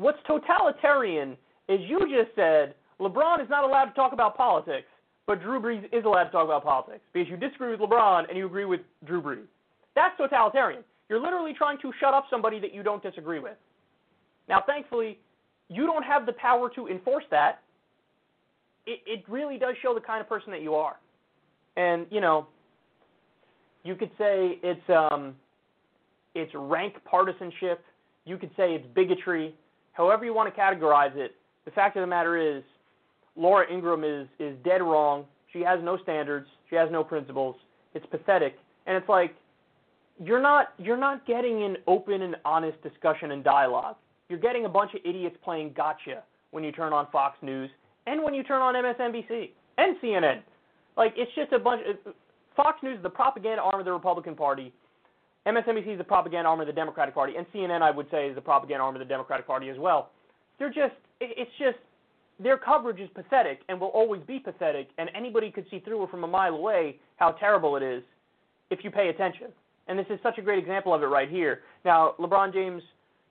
[0.00, 1.36] What's totalitarian
[1.68, 4.86] is you just said LeBron is not allowed to talk about politics,
[5.26, 8.38] but Drew Brees is allowed to talk about politics because you disagree with LeBron and
[8.38, 9.44] you agree with Drew Brees.
[9.94, 10.82] That's totalitarian.
[11.10, 13.58] You're literally trying to shut up somebody that you don't disagree with.
[14.48, 15.18] Now, thankfully,
[15.68, 17.60] you don't have the power to enforce that.
[18.86, 20.96] It, it really does show the kind of person that you are.
[21.76, 22.46] And, you know,
[23.84, 25.34] you could say it's um,
[26.34, 27.84] it's rank partisanship.
[28.24, 29.54] You could say it's bigotry.
[30.00, 31.34] However you want to categorize it,
[31.66, 32.62] the fact of the matter is,
[33.36, 35.26] Laura Ingraham is is dead wrong.
[35.52, 36.46] She has no standards.
[36.70, 37.54] She has no principles.
[37.92, 38.54] It's pathetic.
[38.86, 39.34] And it's like
[40.18, 43.96] you're not you're not getting an open and honest discussion and dialogue.
[44.30, 47.68] You're getting a bunch of idiots playing gotcha when you turn on Fox News
[48.06, 50.40] and when you turn on MSNBC and CNN.
[50.96, 51.82] Like it's just a bunch.
[51.86, 52.14] Of,
[52.56, 54.72] Fox News is the propaganda arm of the Republican Party.
[55.46, 58.34] MSNBC is the propaganda arm of the Democratic Party, and CNN, I would say, is
[58.34, 60.10] the propaganda arm of the Democratic Party as well.
[60.58, 61.78] They're just, it's just,
[62.38, 66.10] their coverage is pathetic and will always be pathetic, and anybody could see through it
[66.10, 68.02] from a mile away how terrible it is
[68.70, 69.48] if you pay attention.
[69.88, 71.60] And this is such a great example of it right here.
[71.84, 72.82] Now, LeBron James,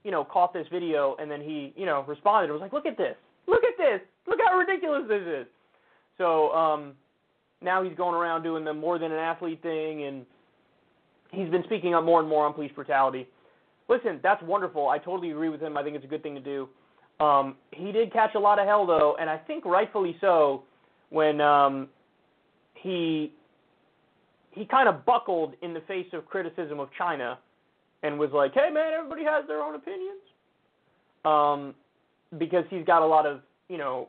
[0.04, 2.50] you know, caught this video and then he, you know, responded.
[2.50, 3.16] It was like, look at this,
[3.48, 5.48] look at this, look how ridiculous this is.
[6.18, 6.94] So, um,
[7.62, 10.26] now he's going around doing the more than an athlete thing, and
[11.32, 13.28] he's been speaking up more and more on police brutality.
[13.88, 14.90] Listen, that's wonderful.
[14.90, 15.78] I totally agree with him.
[15.78, 16.70] I think it's a good thing to do.
[17.20, 20.64] Um, he did catch a lot of hell though, and I think rightfully so,
[21.10, 21.90] when um,
[22.76, 23.34] he
[24.52, 27.40] he kind of buckled in the face of criticism of China,
[28.04, 30.22] and was like, "Hey man, everybody has their own opinions,"
[31.26, 31.76] um,
[32.38, 34.08] because he's got a lot of you know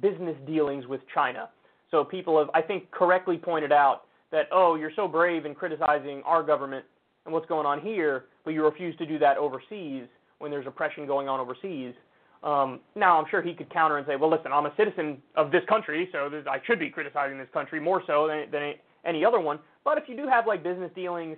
[0.00, 1.48] business dealings with China.
[1.90, 4.02] So people have, I think, correctly pointed out
[4.32, 6.84] that, oh, you're so brave in criticizing our government
[7.24, 10.04] and what's going on here, but you refuse to do that overseas
[10.38, 11.94] when there's oppression going on overseas.
[12.42, 15.50] Um, now, I'm sure he could counter and say, well, listen, I'm a citizen of
[15.50, 18.74] this country, so I should be criticizing this country more so than, than
[19.04, 19.58] any other one.
[19.84, 21.36] But if you do have like business dealings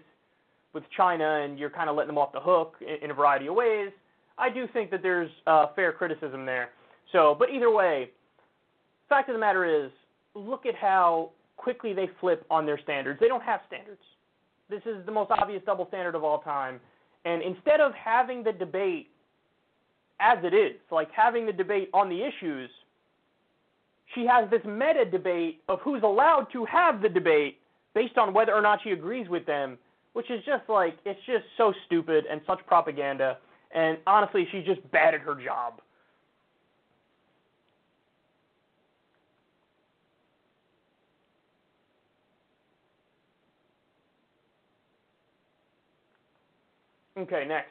[0.72, 3.46] with China and you're kind of letting them off the hook in, in a variety
[3.46, 3.90] of ways,
[4.36, 6.70] I do think that there's uh, fair criticism there.
[7.12, 8.10] So, but either way,
[9.08, 9.90] fact of the matter is,
[10.34, 11.30] look at how
[11.60, 13.20] quickly they flip on their standards.
[13.20, 14.00] They don't have standards.
[14.70, 16.80] This is the most obvious double standard of all time.
[17.26, 19.10] And instead of having the debate
[20.20, 22.70] as it is, like having the debate on the issues,
[24.14, 27.58] she has this meta debate of who's allowed to have the debate
[27.94, 29.76] based on whether or not she agrees with them,
[30.14, 33.36] which is just like, it's just so stupid and such propaganda.
[33.72, 35.82] And honestly, she's just bad at her job.
[47.20, 47.68] Okay, next.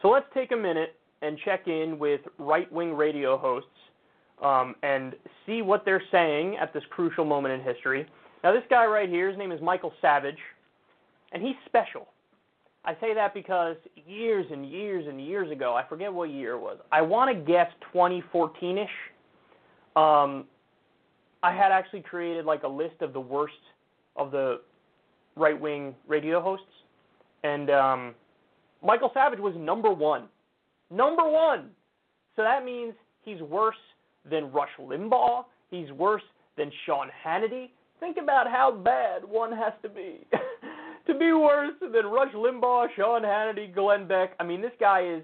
[0.00, 3.68] So let's take a minute and check in with right wing radio hosts
[4.42, 5.14] um, and
[5.46, 8.08] see what they're saying at this crucial moment in history.
[8.42, 10.38] Now, this guy right here, his name is Michael Savage,
[11.32, 12.08] and he's special.
[12.84, 13.76] I say that because
[14.06, 17.52] years and years and years ago, I forget what year it was, I want to
[17.52, 18.88] guess 2014 ish,
[19.94, 20.44] um,
[21.44, 23.54] I had actually created like a list of the worst
[24.16, 24.60] of the
[25.36, 26.66] right wing radio hosts.
[27.44, 28.14] And um,
[28.84, 30.24] Michael Savage was number one.
[30.90, 31.70] Number one!
[32.36, 33.76] So that means he's worse
[34.28, 35.44] than Rush Limbaugh.
[35.70, 36.22] He's worse
[36.56, 37.70] than Sean Hannity.
[38.02, 40.26] Think about how bad one has to be
[41.06, 44.32] to be worse than Rush Limbaugh, Sean Hannity, Glenn Beck.
[44.40, 45.22] I mean, this guy is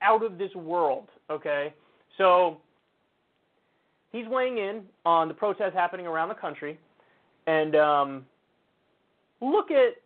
[0.00, 1.08] out of this world.
[1.30, 1.74] Okay,
[2.16, 2.62] so
[4.10, 6.80] he's weighing in on the protests happening around the country,
[7.46, 8.26] and um,
[9.42, 9.96] look at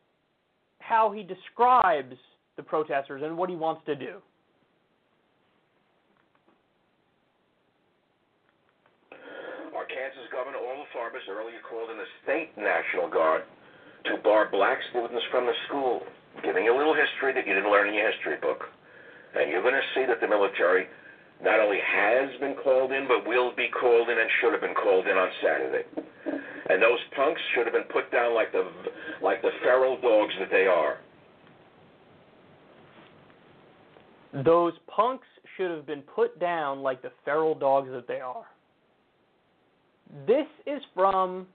[0.81, 2.17] how he describes
[2.57, 4.17] the protesters and what he wants to do.
[10.93, 13.43] Governor earlier called in the state National Guard
[14.05, 16.03] to bar black students from the school,
[16.45, 18.65] giving a little history that you didn't learn in your history book.
[19.35, 20.87] And you're going to see that the military
[21.43, 24.75] not only has been called in, but will be called in and should have been
[24.75, 25.85] called in on Saturday.
[26.69, 28.69] And those punks should have been put down like the
[29.23, 30.99] like the feral dogs that they are.
[34.45, 35.27] Those punks
[35.57, 38.47] should have been put down like the feral dogs that they are.
[40.27, 41.47] This is from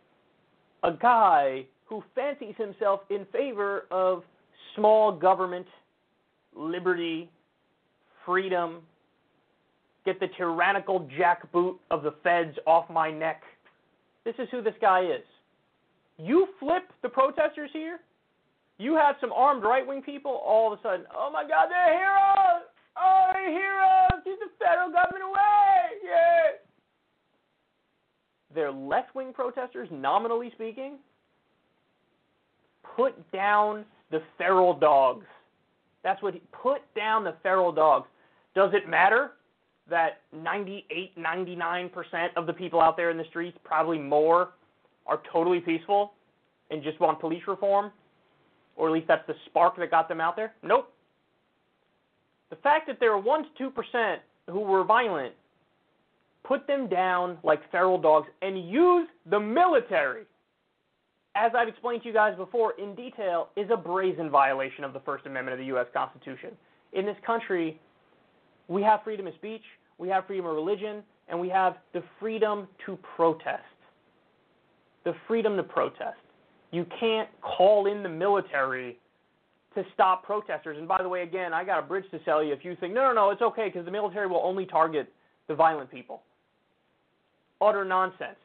[0.84, 4.24] a guy who fancies himself in favor of
[4.76, 5.68] small government,
[6.56, 7.30] liberty,
[8.26, 8.82] freedom,
[10.06, 13.44] get the tyrannical jackboot of the feds off my neck.
[14.26, 15.24] This is who this guy is.
[16.18, 18.00] You flip the protesters here,
[18.80, 21.94] you have some armed right wing people, all of a sudden, oh my God, they're
[21.94, 22.66] heroes!
[22.98, 24.24] Oh, they're heroes!
[24.26, 26.02] Get the federal government away!
[26.04, 26.67] Yeah!
[28.58, 30.98] They're left wing protesters, nominally speaking.
[32.96, 35.28] Put down the feral dogs.
[36.04, 38.08] That's what he put down the feral dogs.
[38.56, 39.34] Does it matter
[39.92, 41.92] that 98, 99%
[42.36, 44.54] of the people out there in the streets, probably more,
[45.06, 46.14] are totally peaceful
[46.72, 47.92] and just want police reform?
[48.76, 50.56] Or at least that's the spark that got them out there?
[50.64, 50.92] Nope.
[52.50, 54.16] The fact that there were 1 to 2%
[54.50, 55.36] who were violent,
[56.48, 60.24] put them down like feral dogs and use the military,
[61.36, 65.02] as I've explained to you guys before in detail, is a brazen violation of the
[65.02, 65.88] First Amendment of the U.S.
[65.94, 66.52] Constitution.
[66.94, 67.80] In this country,
[68.68, 69.62] we have freedom of speech,
[69.98, 73.62] we have freedom of religion, and we have the freedom to protest.
[75.04, 76.18] The freedom to protest.
[76.72, 78.98] You can't call in the military
[79.76, 80.78] to stop protesters.
[80.78, 82.94] And by the way, again, I got a bridge to sell you if you think,
[82.94, 85.14] no, no, no, it's okay because the military will only target
[85.48, 86.24] the violent people.
[87.62, 88.38] Utter nonsense.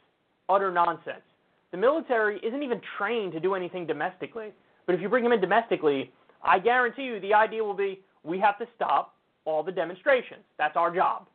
[0.49, 1.23] Utter nonsense.
[1.71, 4.49] The military isn't even trained to do anything domestically.
[4.87, 8.39] But if you bring them in domestically, I guarantee you the idea will be we
[8.41, 10.43] have to stop all the demonstrations.
[10.59, 11.27] That's our job.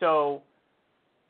[0.00, 0.42] So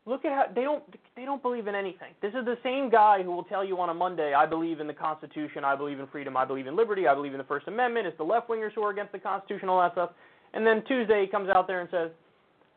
[0.06, 0.82] look at how they don't
[1.14, 2.14] they don't believe in anything.
[2.20, 4.86] This is the same guy who will tell you on a Monday, I believe in
[4.86, 7.68] the Constitution, I believe in freedom, I believe in liberty, I believe in the First
[7.68, 8.06] Amendment.
[8.06, 10.10] It's the left wingers who are against the Constitution, all that stuff.
[10.54, 12.10] And then Tuesday he comes out there and says,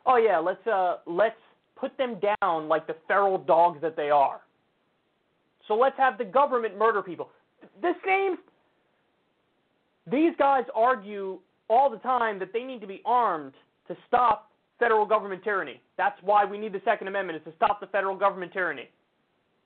[0.06, 1.36] Oh yeah, let's uh let's
[1.86, 4.42] put them down like the feral dogs that they are.
[5.68, 7.30] So let's have the government murder people.
[7.82, 8.38] The same
[10.12, 13.54] these guys argue all the time that they need to be armed
[13.88, 15.80] to stop federal government tyranny.
[15.98, 18.90] That's why we need the Second Amendment, is to stop the federal government tyranny.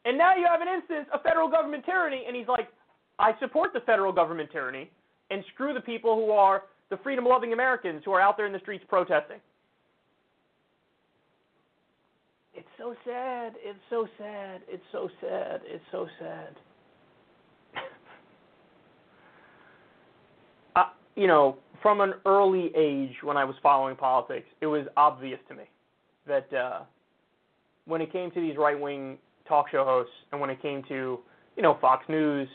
[0.06, 2.70] And now you have an instance of federal government tyranny, and he's like,
[3.18, 4.90] I support the federal government tyranny,
[5.30, 8.54] and screw the people who are the freedom loving Americans who are out there in
[8.54, 9.40] the streets protesting.
[12.54, 13.54] It's so sad.
[13.58, 14.62] It's so sad.
[14.68, 15.62] It's so sad.
[15.66, 16.56] It's so sad.
[20.76, 25.40] uh, you know, from an early age when I was following politics, it was obvious
[25.50, 25.64] to me
[26.28, 26.82] that uh,
[27.86, 29.18] when it came to these right wing
[29.48, 31.20] talk show hosts and when it came to,
[31.56, 32.48] you know, Fox News,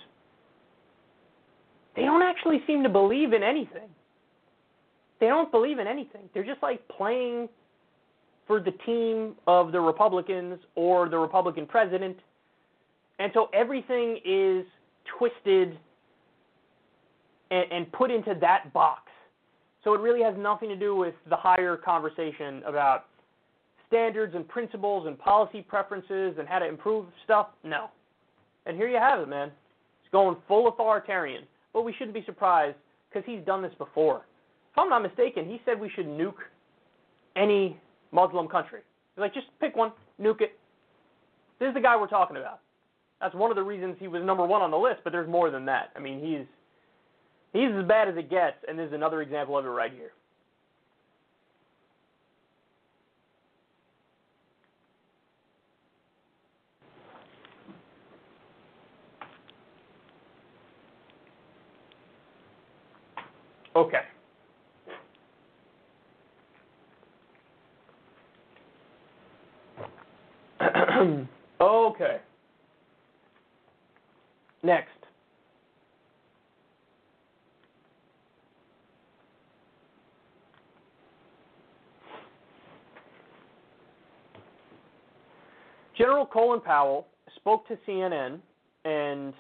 [1.97, 3.89] they don't actually seem to believe in anything.
[5.21, 6.29] They don't believe in anything.
[6.33, 7.49] They're just like playing
[8.47, 12.17] for the team of the Republicans or the Republican president.
[13.19, 14.67] And so everything is
[15.19, 15.79] twisted
[17.51, 19.03] and, and put into that box.
[19.83, 23.07] So it really has nothing to do with the higher conversation about
[23.87, 27.49] standards and principles and policy preferences and how to improve stuff.
[27.63, 27.89] No.
[28.67, 29.49] And here you have it, man.
[29.49, 31.45] It's going full authoritarian.
[31.73, 32.77] But we shouldn't be surprised
[33.09, 34.25] because he's done this before.
[34.73, 36.43] If I'm not mistaken, he said we should nuke
[37.37, 37.79] any
[38.15, 38.81] Muslim country.
[39.15, 40.59] He's like, just pick one, nuke it.
[41.59, 42.61] This is the guy we're talking about.
[43.21, 45.51] That's one of the reasons he was number one on the list, but there's more
[45.51, 45.91] than that.
[45.97, 46.47] I mean, he's
[47.55, 50.11] He's as bad as it gets, and there's another example of it right here.
[63.77, 64.01] Okay.
[71.95, 72.19] Okay.
[74.63, 74.91] Next.
[85.97, 88.41] General Colin Powell spoke to CNN
[88.85, 89.33] and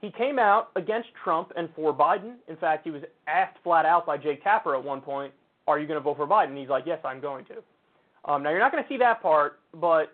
[0.00, 2.36] he came out against Trump and for Biden.
[2.48, 5.32] In fact, he was asked flat out by Jake Tapper at one point,
[5.66, 6.58] Are you going to vote for Biden?
[6.58, 7.56] He's like, Yes, I'm going to.
[8.30, 10.12] Um, now, you're not going to see that part, but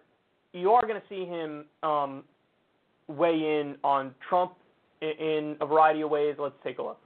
[0.52, 2.24] you are going to see him um,
[3.08, 4.52] weigh in on Trump
[5.00, 6.36] in, in a variety of ways.
[6.38, 6.98] Let's take a look.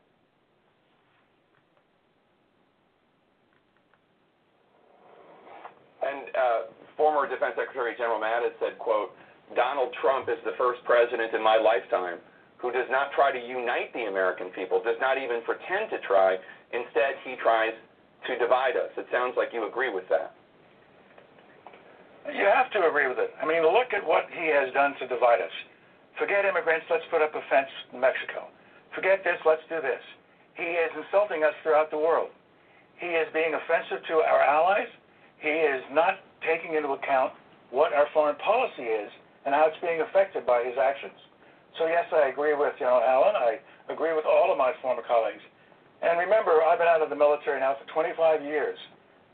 [6.03, 6.61] And uh,
[6.97, 9.13] former Defense Secretary General Mattis said, quote,
[9.55, 12.19] Donald Trump is the first president in my lifetime
[12.59, 16.37] who does not try to unite the American people, does not even pretend to try.
[16.73, 17.73] Instead, he tries
[18.29, 18.93] to divide us.
[18.97, 20.37] It sounds like you agree with that.
[22.29, 23.33] You have to agree with it.
[23.41, 25.55] I mean, look at what he has done to divide us.
[26.19, 28.53] Forget immigrants, let's put up a fence in Mexico.
[28.95, 30.03] Forget this, let's do this.
[30.55, 32.29] He is insulting us throughout the world.
[33.01, 34.91] He is being offensive to our allies.
[35.41, 37.33] He is not taking into account
[37.73, 39.09] what our foreign policy is
[39.47, 41.17] and how it's being affected by his actions.
[41.79, 43.37] So yes, I agree with know Alan.
[43.37, 43.57] I
[43.89, 45.43] agree with all of my former colleagues.
[46.03, 48.77] And remember, I've been out of the military now for 25 years,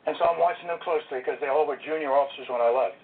[0.06, 2.98] and so I'm watching them closely because they all were junior officers when I left.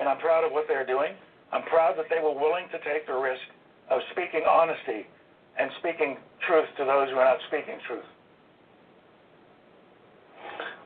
[0.00, 1.16] And I'm proud of what they're doing.
[1.52, 3.44] I'm proud that they were willing to take the risk
[3.88, 5.08] of speaking honesty
[5.56, 6.16] and speaking
[6.48, 8.08] truth to those who are not speaking truth.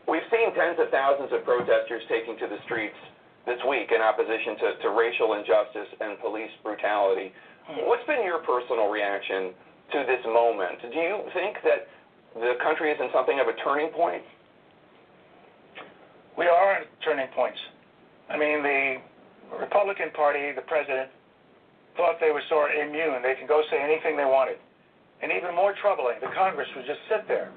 [0.07, 2.99] We've seen tens of thousands of protesters taking to the streets
[3.47, 7.35] this week in opposition to, to racial injustice and police brutality.
[7.67, 7.91] Hmm.
[7.91, 9.51] What's been your personal reaction
[9.95, 10.79] to this moment?
[10.83, 11.91] Do you think that
[12.39, 14.23] the country is in something of a turning point?
[16.37, 17.59] We are at turning points.
[18.29, 19.01] I mean, the
[19.57, 21.09] Republican Party, the president,
[21.97, 24.61] thought they were so immune, they could go say anything they wanted.
[25.25, 27.49] And even more troubling, the Congress would just sit there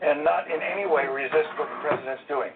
[0.00, 2.54] and not in any way resist what the president's doing.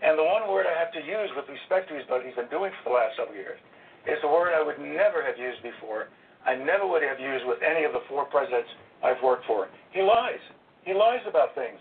[0.00, 2.72] And the one word I have to use with respect to what he's been doing
[2.80, 3.60] for the last several years
[4.08, 6.08] is a word I would never have used before.
[6.44, 8.68] I never would have used with any of the four presidents
[9.04, 9.68] I've worked for.
[9.92, 10.40] He lies.
[10.84, 11.80] He lies about things.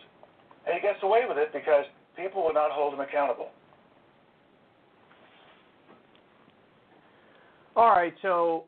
[0.68, 1.84] And he gets away with it because
[2.34, 3.50] people will not hold him accountable.
[7.76, 8.66] All right, so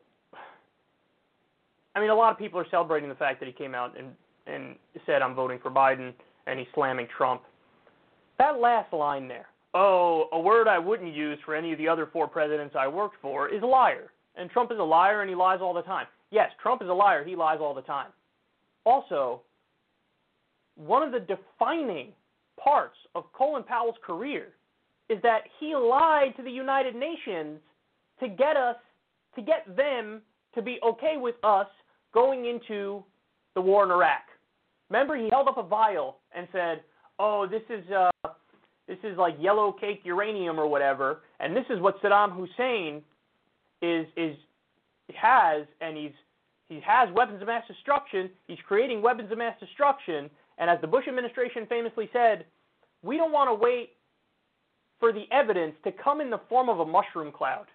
[1.96, 4.10] I mean, a lot of people are celebrating the fact that he came out and
[4.48, 6.14] and said I'm voting for Biden,
[6.46, 7.42] and he's slamming Trump.
[8.38, 12.08] That last line there, oh, a word I wouldn't use for any of the other
[12.12, 14.12] four presidents I worked for is liar.
[14.38, 16.06] And Trump is a liar, and he lies all the time.
[16.30, 17.24] Yes, Trump is a liar.
[17.24, 18.10] He lies all the time.
[18.86, 19.42] Also,
[20.76, 22.10] one of the defining
[22.62, 24.50] parts of Colin Powell's career
[25.10, 27.60] is that he lied to the United Nations
[28.20, 28.78] to get us,
[29.36, 30.22] to get them
[30.56, 31.68] to be okay with us
[32.14, 33.04] going into
[33.54, 34.24] the war in Iraq.
[34.90, 36.82] Remember, he held up a vial and said,
[37.20, 38.30] "Oh, this is uh,
[38.88, 43.02] this is like yellow cake uranium or whatever, and this is what Saddam Hussein
[43.82, 44.36] is is
[45.16, 46.12] has, and he's
[46.68, 48.30] he has weapons of mass destruction.
[48.48, 52.46] He's creating weapons of mass destruction, and as the Bush administration famously said,
[53.04, 53.92] we don't want to wait
[55.00, 57.66] for the evidence to come in the form of a mushroom cloud.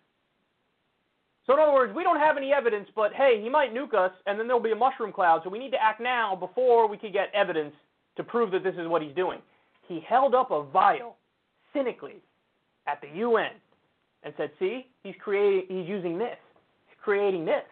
[1.47, 4.13] So, in other words, we don't have any evidence, but hey, he might nuke us,
[4.27, 6.97] and then there'll be a mushroom cloud, so we need to act now before we
[6.97, 7.75] could get evidence
[8.17, 9.41] to prove that this is what he's doing.
[9.89, 11.17] He held up a vial,
[11.73, 12.17] cynically,
[12.87, 13.53] at the UN
[14.23, 16.37] and said, see, he's, creating, he's using this,
[16.89, 17.65] he's creating this.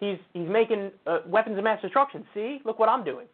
[0.00, 2.24] He's, he's making uh, weapons of mass destruction.
[2.34, 3.26] See, look what I'm doing.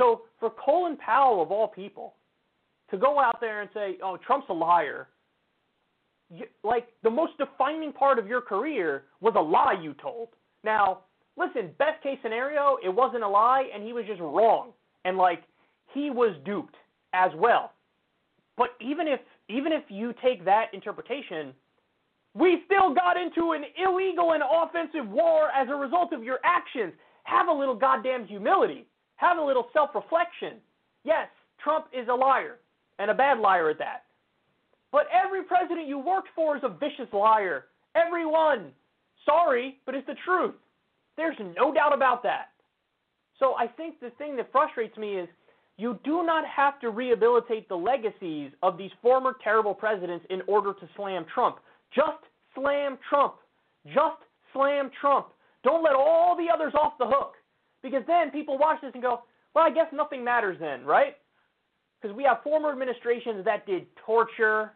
[0.00, 2.14] So for Colin Powell, of all people,
[2.90, 5.08] to go out there and say, oh, Trump's a liar,
[6.34, 10.28] you, like the most defining part of your career was a lie you told.
[10.64, 11.00] Now,
[11.36, 14.70] listen, best case scenario, it wasn't a lie and he was just wrong.
[15.04, 15.42] And like
[15.92, 16.76] he was duped
[17.12, 17.72] as well.
[18.56, 19.20] But even if
[19.50, 21.52] even if you take that interpretation,
[22.34, 26.94] we still got into an illegal and offensive war as a result of your actions.
[27.24, 28.86] Have a little goddamn humility.
[29.20, 30.54] Have a little self reflection.
[31.04, 31.28] Yes,
[31.62, 32.56] Trump is a liar,
[32.98, 34.04] and a bad liar at that.
[34.92, 37.66] But every president you worked for is a vicious liar.
[37.94, 38.72] Everyone.
[39.26, 40.54] Sorry, but it's the truth.
[41.18, 42.48] There's no doubt about that.
[43.38, 45.28] So I think the thing that frustrates me is
[45.76, 50.72] you do not have to rehabilitate the legacies of these former terrible presidents in order
[50.72, 51.56] to slam Trump.
[51.94, 53.34] Just slam Trump.
[53.86, 54.22] Just
[54.54, 55.26] slam Trump.
[55.62, 57.34] Don't let all the others off the hook.
[57.82, 59.22] Because then people watch this and go,
[59.54, 61.16] well, I guess nothing matters then, right?
[62.00, 64.72] Because we have former administrations that did torture,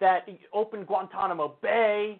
[0.00, 2.18] that opened Guantanamo Bay,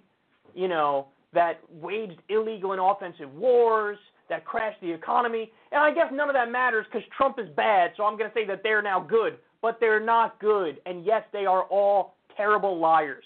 [0.54, 5.50] you know, that waged illegal and offensive wars, that crashed the economy.
[5.72, 8.34] And I guess none of that matters because Trump is bad, so I'm going to
[8.34, 9.38] say that they're now good.
[9.60, 10.80] But they're not good.
[10.86, 13.24] And yes, they are all terrible liars.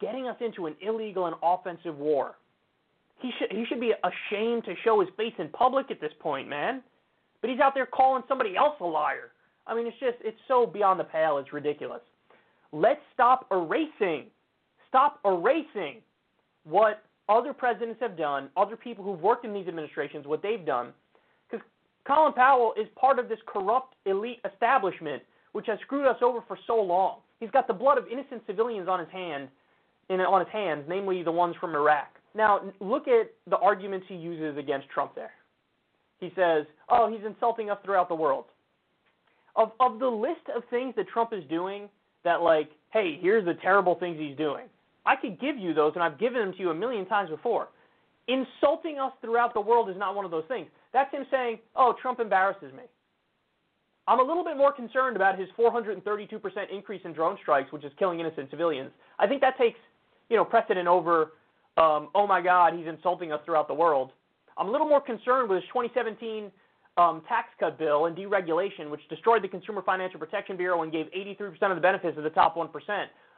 [0.00, 2.34] Getting us into an illegal and offensive war
[3.22, 6.48] he should he should be ashamed to show his face in public at this point,
[6.48, 6.82] man.
[7.40, 9.32] But he's out there calling somebody else a liar.
[9.66, 11.38] I mean, it's just it's so beyond the pale.
[11.38, 12.00] It's ridiculous.
[12.72, 14.26] Let's stop erasing,
[14.88, 16.00] stop erasing
[16.64, 20.92] what other presidents have done, other people who've worked in these administrations, what they've done.
[21.50, 21.64] Because
[22.06, 26.58] Colin Powell is part of this corrupt elite establishment which has screwed us over for
[26.66, 27.18] so long.
[27.38, 29.48] He's got the blood of innocent civilians on his hand,
[30.08, 32.08] in, on his hands, namely the ones from Iraq.
[32.34, 35.32] Now, look at the arguments he uses against Trump there.
[36.20, 38.44] He says, oh, he's insulting us throughout the world.
[39.56, 41.88] Of, of the list of things that Trump is doing,
[42.24, 44.66] that like, hey, here's the terrible things he's doing.
[45.04, 47.68] I could give you those, and I've given them to you a million times before.
[48.28, 50.68] Insulting us throughout the world is not one of those things.
[50.92, 52.84] That's him saying, oh, Trump embarrasses me.
[54.06, 56.00] I'm a little bit more concerned about his 432%
[56.72, 58.90] increase in drone strikes, which is killing innocent civilians.
[59.18, 59.78] I think that takes,
[60.28, 61.32] you know, precedent over,
[61.76, 64.12] um, oh my God, he's insulting us throughout the world.
[64.58, 66.50] I'm a little more concerned with his 2017
[66.98, 71.06] um, tax cut bill and deregulation, which destroyed the Consumer Financial Protection Bureau and gave
[71.06, 72.68] 83% of the benefits to the top 1%.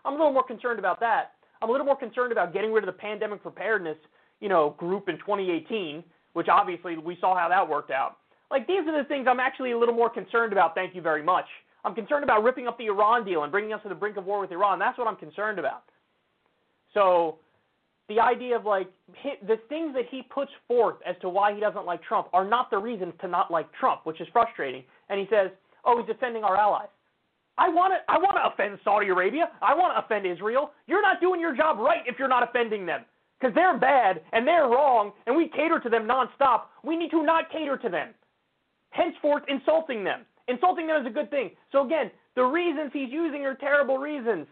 [0.05, 1.33] I'm a little more concerned about that.
[1.63, 3.97] I'm a little more concerned about getting rid of the pandemic preparedness,
[4.41, 8.19] you know, group in 2018, which obviously we saw how that worked out.
[8.51, 10.75] Like these are the things I'm actually a little more concerned about.
[10.75, 11.47] Thank you very much.
[11.85, 14.25] I'm concerned about ripping up the Iran deal and bringing us to the brink of
[14.25, 14.79] war with Iran.
[14.79, 15.85] That's what I'm concerned about.
[16.93, 17.39] So
[18.09, 18.89] the idea of like
[19.47, 22.71] the things that he puts forth as to why he doesn't like Trump are not
[22.71, 24.85] the reasons to not like Trump, which is frustrating.
[25.09, 25.51] And he says,
[25.85, 26.89] "Oh, he's defending our allies."
[27.57, 29.51] I want to I want to offend Saudi Arabia.
[29.63, 30.73] I want to offend Israel.
[30.87, 33.05] You're not doing your job right if you're not offending them.
[33.41, 36.63] Because they're bad and they're wrong and we cater to them nonstop.
[36.83, 38.15] We need to not cater to them.
[38.91, 40.25] Henceforth insulting them.
[40.49, 41.51] Insulting them is a good thing.
[41.73, 44.47] So again, the reasons he's using are terrible reasons.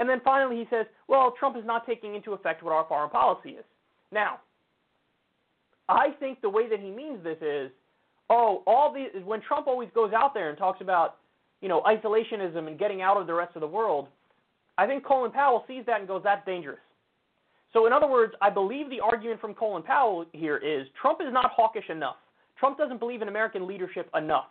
[0.00, 3.10] And then finally he says, well, Trump is not taking into effect what our foreign
[3.10, 3.64] policy is.
[4.10, 4.40] Now,
[5.88, 7.70] I think the way that he means this is,
[8.28, 11.16] oh, all the when Trump always goes out there and talks about
[11.60, 14.08] you know, isolationism and getting out of the rest of the world,
[14.78, 16.78] I think Colin Powell sees that and goes, that's dangerous.
[17.72, 21.32] So, in other words, I believe the argument from Colin Powell here is Trump is
[21.32, 22.16] not hawkish enough.
[22.58, 24.48] Trump doesn't believe in American leadership enough.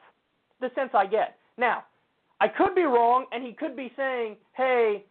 [0.61, 1.37] The sense I get.
[1.57, 1.83] Now,
[2.39, 5.03] I could be wrong, and he could be saying, hey,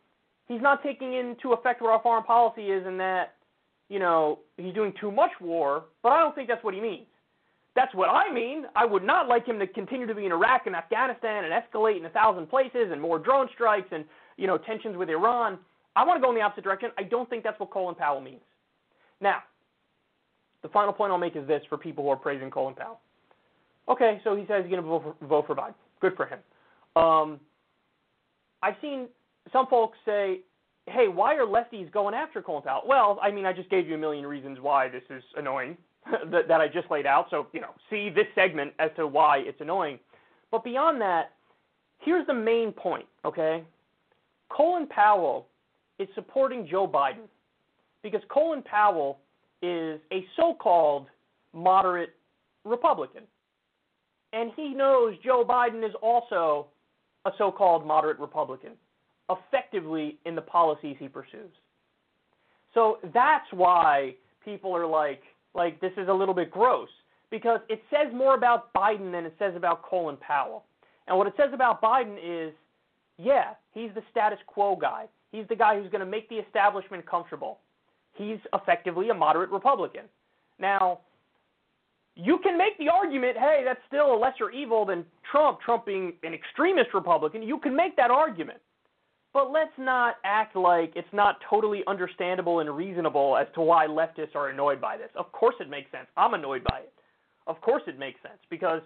[0.48, 3.34] he's not taking into effect what our foreign policy is and that,
[3.88, 7.06] you know, he's doing too much war, but I don't think that's what he means.
[7.76, 8.64] That's what I mean.
[8.74, 11.98] I would not like him to continue to be in Iraq and Afghanistan and escalate
[11.98, 14.04] in a thousand places and more drone strikes and
[14.36, 15.58] you know tensions with Iran.
[15.94, 16.90] I want to go in the opposite direction.
[16.98, 18.40] I don't think that's what Colin Powell means.
[19.20, 19.42] Now,
[20.62, 23.00] the final point I'll make is this for people who are praising Colin Powell.
[23.88, 25.74] Okay, so he says he's going to vote for, vote for Biden.
[26.00, 26.38] Good for him.
[26.94, 27.40] Um,
[28.62, 29.06] I've seen
[29.52, 30.40] some folks say,
[30.86, 32.82] hey, why are lefties going after Colin Powell?
[32.86, 35.76] Well, I mean, I just gave you a million reasons why this is annoying.
[36.30, 37.26] that, that I just laid out.
[37.30, 39.98] So, you know, see this segment as to why it's annoying.
[40.50, 41.32] But beyond that,
[41.98, 43.64] here's the main point, okay?
[44.50, 45.48] Colin Powell
[45.98, 47.26] is supporting Joe Biden
[48.02, 49.18] because Colin Powell
[49.60, 51.06] is a so called
[51.52, 52.14] moderate
[52.64, 53.22] Republican.
[54.32, 56.68] And he knows Joe Biden is also
[57.24, 58.72] a so called moderate Republican,
[59.30, 61.50] effectively in the policies he pursues.
[62.74, 64.14] So that's why
[64.44, 65.22] people are like,
[65.54, 66.88] like this is a little bit gross
[67.30, 70.64] because it says more about Biden than it says about Colin Powell.
[71.06, 72.52] And what it says about Biden is,
[73.18, 75.06] yeah, he's the status quo guy.
[75.32, 77.58] He's the guy who's going to make the establishment comfortable.
[78.14, 80.04] He's effectively a moderate Republican.
[80.58, 81.00] Now,
[82.14, 86.14] you can make the argument, hey, that's still a lesser evil than Trump, Trump being
[86.24, 87.42] an extremist Republican.
[87.42, 88.58] You can make that argument.
[89.34, 94.34] But let's not act like it's not totally understandable and reasonable as to why leftists
[94.34, 95.10] are annoyed by this.
[95.16, 96.06] Of course it makes sense.
[96.16, 96.92] I'm annoyed by it.
[97.46, 98.82] Of course it makes sense because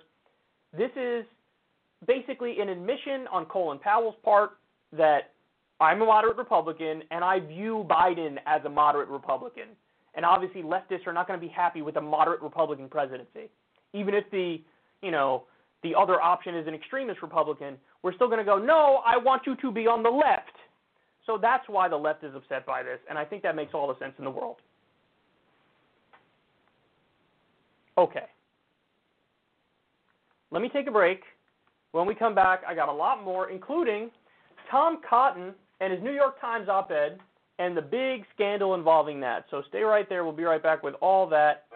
[0.77, 1.25] this is
[2.07, 4.59] basically an admission on Colin Powell's part
[4.93, 5.33] that
[5.81, 9.69] I'm a moderate Republican and I view Biden as a moderate Republican.
[10.15, 13.49] And obviously leftists are not going to be happy with a moderate Republican presidency.
[13.95, 14.61] Even if the,
[15.03, 15.45] you know,
[15.83, 19.43] the other option is an extremist Republican, we're still going to go, no, I want
[19.47, 20.57] you to be on the left.
[21.27, 23.89] So that's why the left is upset by this, and I think that makes all
[23.89, 24.57] the sense in the world.
[27.97, 28.25] Okay.
[30.51, 31.21] Let me take a break.
[31.93, 34.11] When we come back, I got a lot more, including
[34.71, 37.19] Tom Cotton and his New York Times op ed
[37.59, 39.45] and the big scandal involving that.
[39.51, 40.25] So stay right there.
[40.25, 41.67] We'll be right back with all that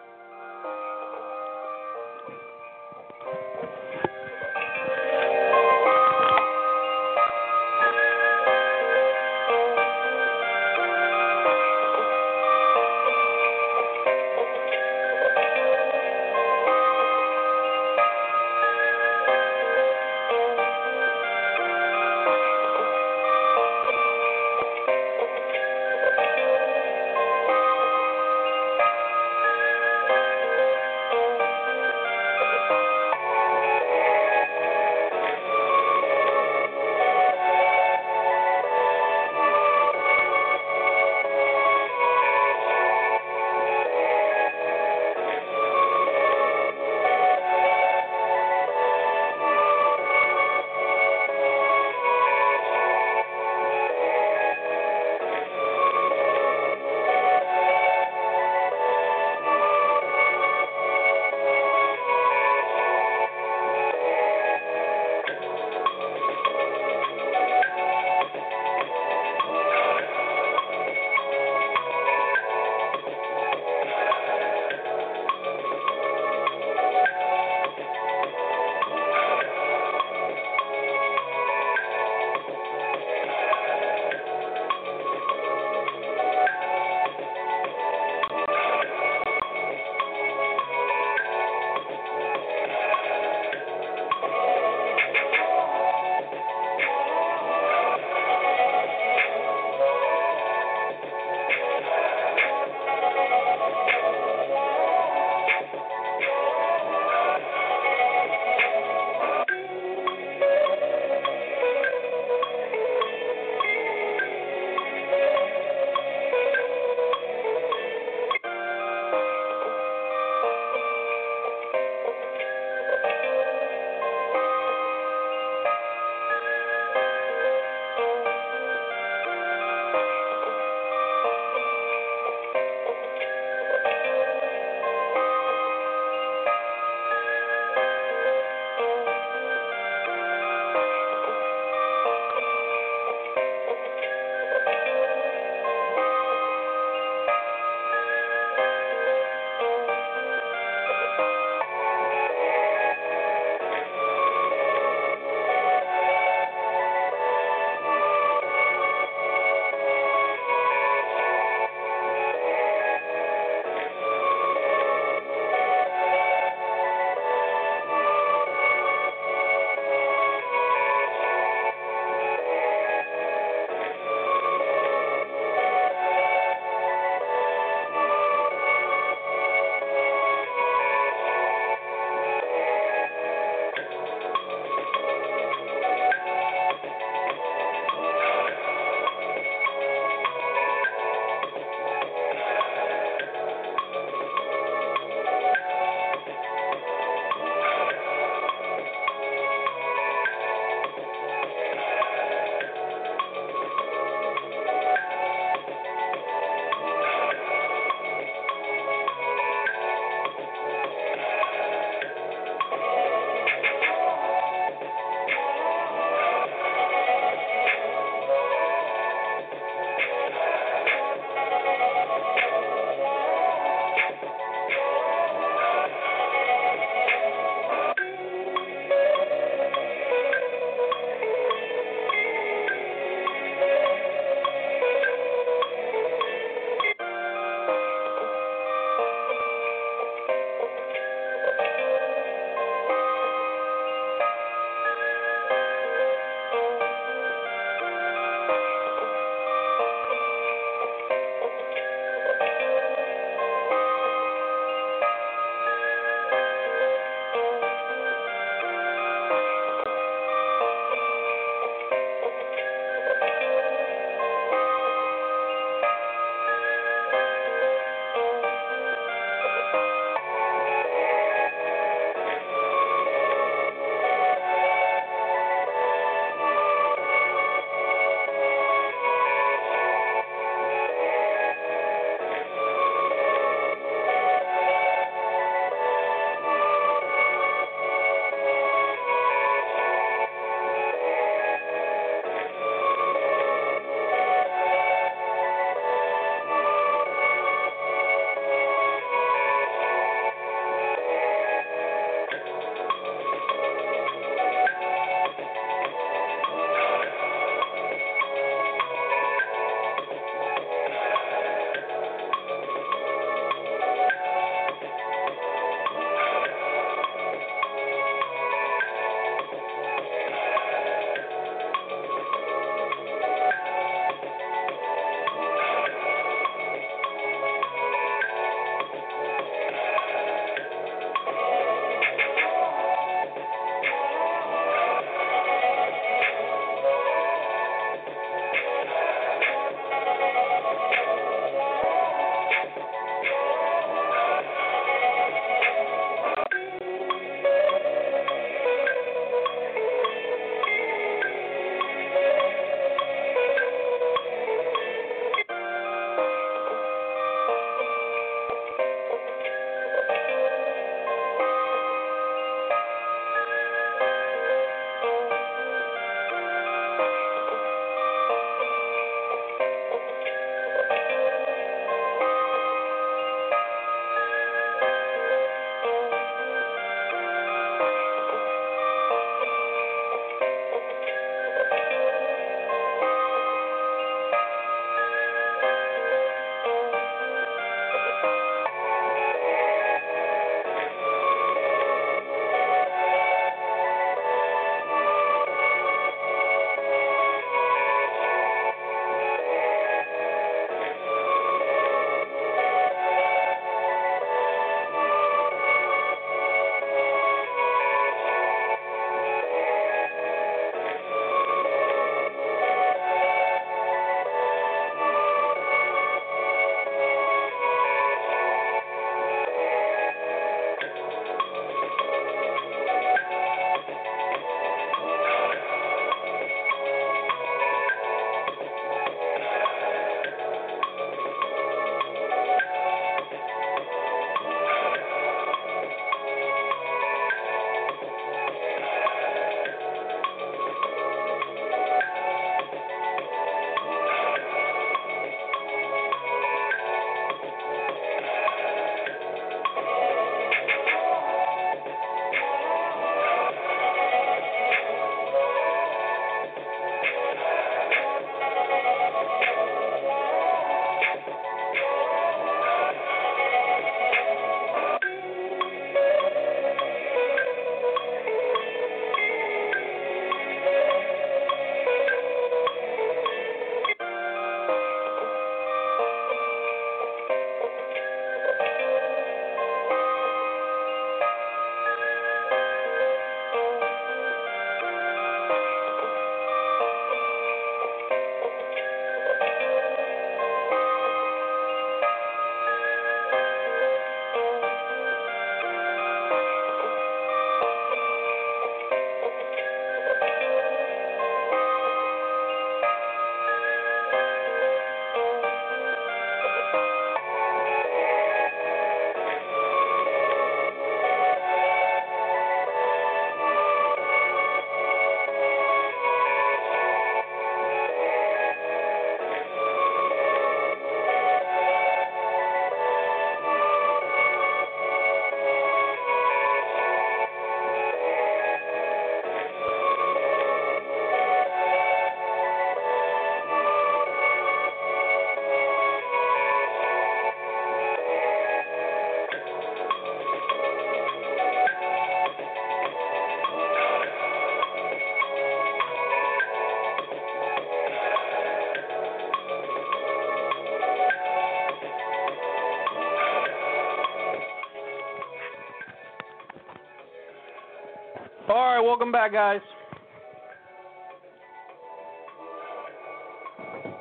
[558.97, 559.61] welcome back, guys.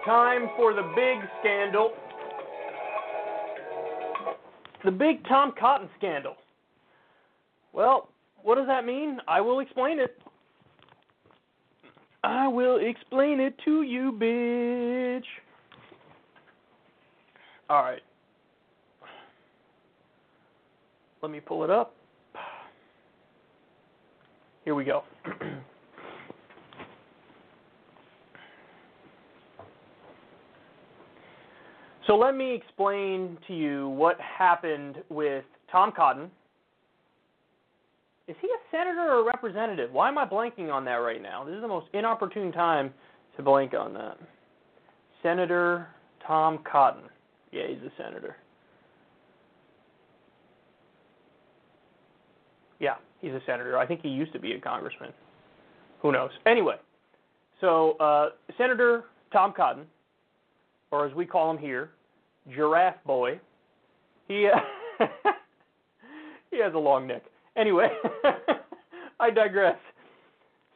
[0.07, 1.93] Time for the big scandal.
[4.87, 6.37] The big Tom Cotton scandal.
[7.75, 8.09] Well,
[8.43, 9.19] what does that mean?
[9.29, 10.19] I will explain it.
[12.25, 15.25] I will explain it to you, bitch.
[17.69, 18.01] All right.
[21.21, 21.96] Let me pull it up.
[24.67, 25.05] Here we go.
[32.09, 36.33] so let me explain to you what happened with Tom Cotton.
[38.27, 39.93] Is he a senator or a representative?
[39.93, 41.45] Why am I blanking on that right now?
[41.45, 42.93] This is the most inopportune time
[43.37, 44.19] to blank on that.
[45.23, 45.87] Senator
[46.27, 47.05] Tom Cotton.
[47.53, 48.37] Yeah, he's a senator.
[52.81, 53.79] Yeah, he's a senator.
[53.79, 55.13] I think he used to be a congressman.
[56.03, 56.31] Who knows?
[56.47, 56.77] Anyway,
[57.61, 59.85] so uh, Senator Tom Cotton,
[60.91, 61.91] or as we call him here,
[62.55, 63.41] Giraffe Boy.
[64.29, 65.07] He uh,
[66.51, 67.23] he has a long neck.
[67.57, 67.89] Anyway,
[69.21, 69.79] I digress.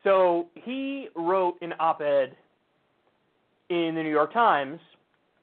[0.03, 2.37] So he wrote an op-ed
[3.69, 4.81] in the New York Times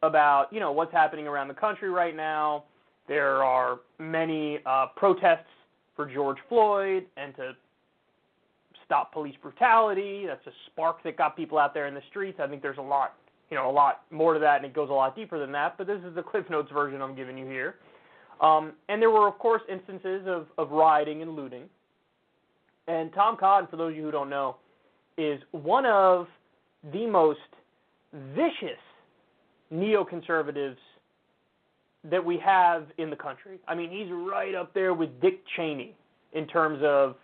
[0.03, 2.63] about you know what's happening around the country right now.
[3.07, 5.45] There are many uh, protests
[5.97, 7.51] for George Floyd and to
[8.85, 10.23] stop police brutality.
[10.25, 12.39] That's a spark that got people out there in the streets.
[12.41, 13.15] I think there's a lot,
[13.51, 15.77] you know, a lot more to that, and it goes a lot deeper than that.
[15.77, 17.75] But this is the Cliff Notes version I'm giving you here.
[18.39, 21.63] Um, and there were, of course, instances of, of rioting and looting.
[22.87, 24.55] And Tom Cotton, for those of you who don't know,
[25.17, 26.27] is one of
[26.93, 27.39] the most
[28.13, 28.79] vicious
[29.73, 30.77] neoconservatives
[32.09, 33.59] that we have in the country.
[33.67, 35.95] I mean, he's right up there with Dick Cheney
[36.33, 37.15] in terms of,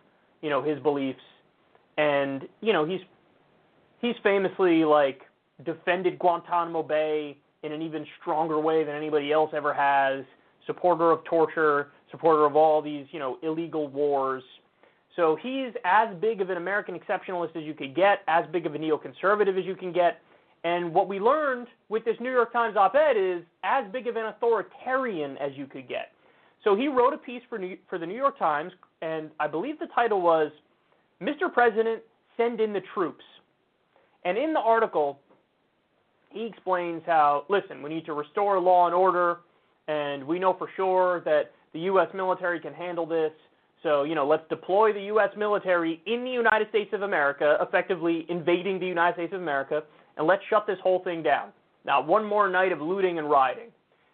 [0.42, 1.20] you know, his beliefs.
[1.98, 3.02] And, you know, he's
[4.00, 5.22] he's famously like
[5.64, 10.26] defended Guantanamo Bay in an even stronger way than anybody else ever has,
[10.66, 14.44] supporter of torture, supporter of all these, you know, illegal wars.
[15.16, 18.76] So he's as big of an American exceptionalist as you could get, as big of
[18.76, 20.22] a neoconservative as you can get.
[20.64, 24.16] And what we learned with this New York Times op ed is as big of
[24.16, 26.12] an authoritarian as you could get.
[26.64, 28.72] So he wrote a piece for, New, for the New York Times,
[29.02, 30.52] and I believe the title was
[31.22, 31.52] Mr.
[31.54, 32.02] President,
[32.38, 33.24] Send in the Troops.
[34.24, 35.20] And in the article,
[36.30, 39.40] he explains how, listen, we need to restore law and order,
[39.90, 42.08] and we know for sure that the U.S.
[42.14, 43.32] military can handle this.
[43.84, 45.30] So, you know, let's deploy the U.S.
[45.38, 49.84] military in the United States of America, effectively invading the United States of America,
[50.18, 51.50] and let's shut this whole thing down.
[51.86, 53.70] Now, one more night of looting and rioting.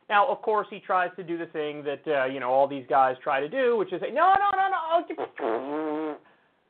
[0.09, 2.85] Now, of course, he tries to do the thing that uh, you know all these
[2.89, 6.17] guys try to do, which is say, no, no, no, no,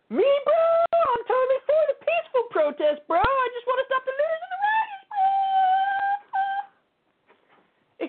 [0.09, 0.53] me, bro,
[0.91, 3.21] I'm totally for the peaceful protest, bro.
[3.21, 5.29] I just want to stop the looters and the rioters, bro.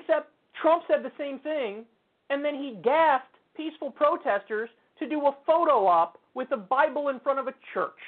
[0.01, 0.27] Except
[0.57, 1.85] Trump said the same thing,
[2.31, 7.21] and then he gassed peaceful protesters to do a photo op with the Bible in
[7.21, 8.01] front of a church.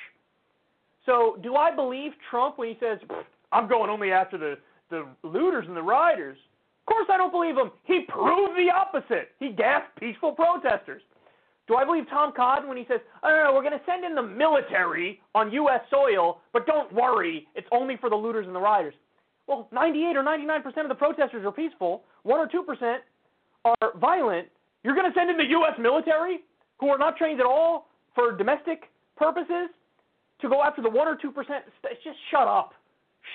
[1.06, 2.98] So, do I believe Trump when he says,
[3.50, 4.58] I'm going only after the,
[4.90, 6.38] the looters and the rioters?
[6.86, 7.70] Of course, I don't believe him.
[7.84, 9.30] He proved the opposite.
[9.38, 11.02] He gassed peaceful protesters.
[11.68, 14.04] Do I believe Tom Cotton when he says, oh, no, no, we're going to send
[14.04, 15.80] in the military on U.S.
[15.90, 18.94] soil, but don't worry, it's only for the looters and the rioters?
[19.46, 22.96] Well, 98 or 99% of the protesters are peaceful, 1 or 2%
[23.64, 24.48] are violent.
[24.82, 25.74] You're going to send in the U.S.
[25.78, 26.40] military,
[26.78, 29.68] who are not trained at all for domestic purposes,
[30.42, 31.32] to go after the 1 or 2%?
[32.04, 32.74] Just shut up.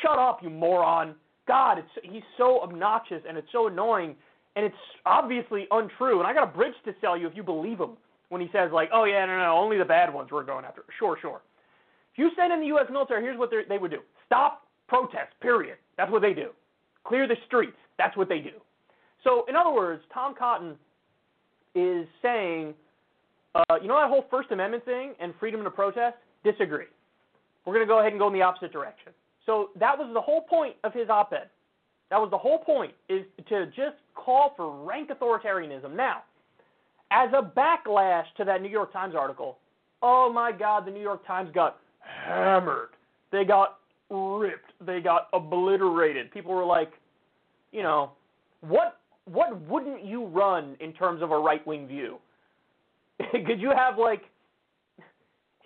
[0.01, 1.15] Shut up, you moron.
[1.47, 4.15] God, it's, he's so obnoxious and it's so annoying
[4.57, 4.75] and it's
[5.05, 6.19] obviously untrue.
[6.19, 7.91] And I got a bridge to sell you if you believe him
[8.29, 10.83] when he says like, "Oh yeah, no, no, only the bad ones we're going after."
[10.97, 11.41] Sure, sure.
[12.11, 12.87] If you send in the U.S.
[12.91, 15.35] military, here's what they would do: stop protests.
[15.41, 15.77] Period.
[15.95, 16.49] That's what they do.
[17.03, 17.77] Clear the streets.
[17.99, 18.51] That's what they do.
[19.23, 20.75] So, in other words, Tom Cotton
[21.75, 22.73] is saying,
[23.55, 26.17] uh, you know that whole First Amendment thing and freedom to protest?
[26.43, 26.85] Disagree.
[27.67, 29.11] We're going to go ahead and go in the opposite direction.
[29.45, 31.49] So that was the whole point of his op-ed.
[32.09, 35.93] That was the whole point is to just call for rank authoritarianism.
[35.93, 36.23] Now,
[37.11, 39.57] as a backlash to that New York Times article,
[40.01, 42.89] oh my God, the New York Times got hammered.
[43.33, 43.79] They got
[44.09, 44.71] ripped.
[44.85, 46.31] They got obliterated.
[46.31, 46.93] People were like,
[47.73, 48.11] you know,
[48.61, 52.17] what what wouldn't you run in terms of a right wing view?
[53.31, 54.21] Could you have like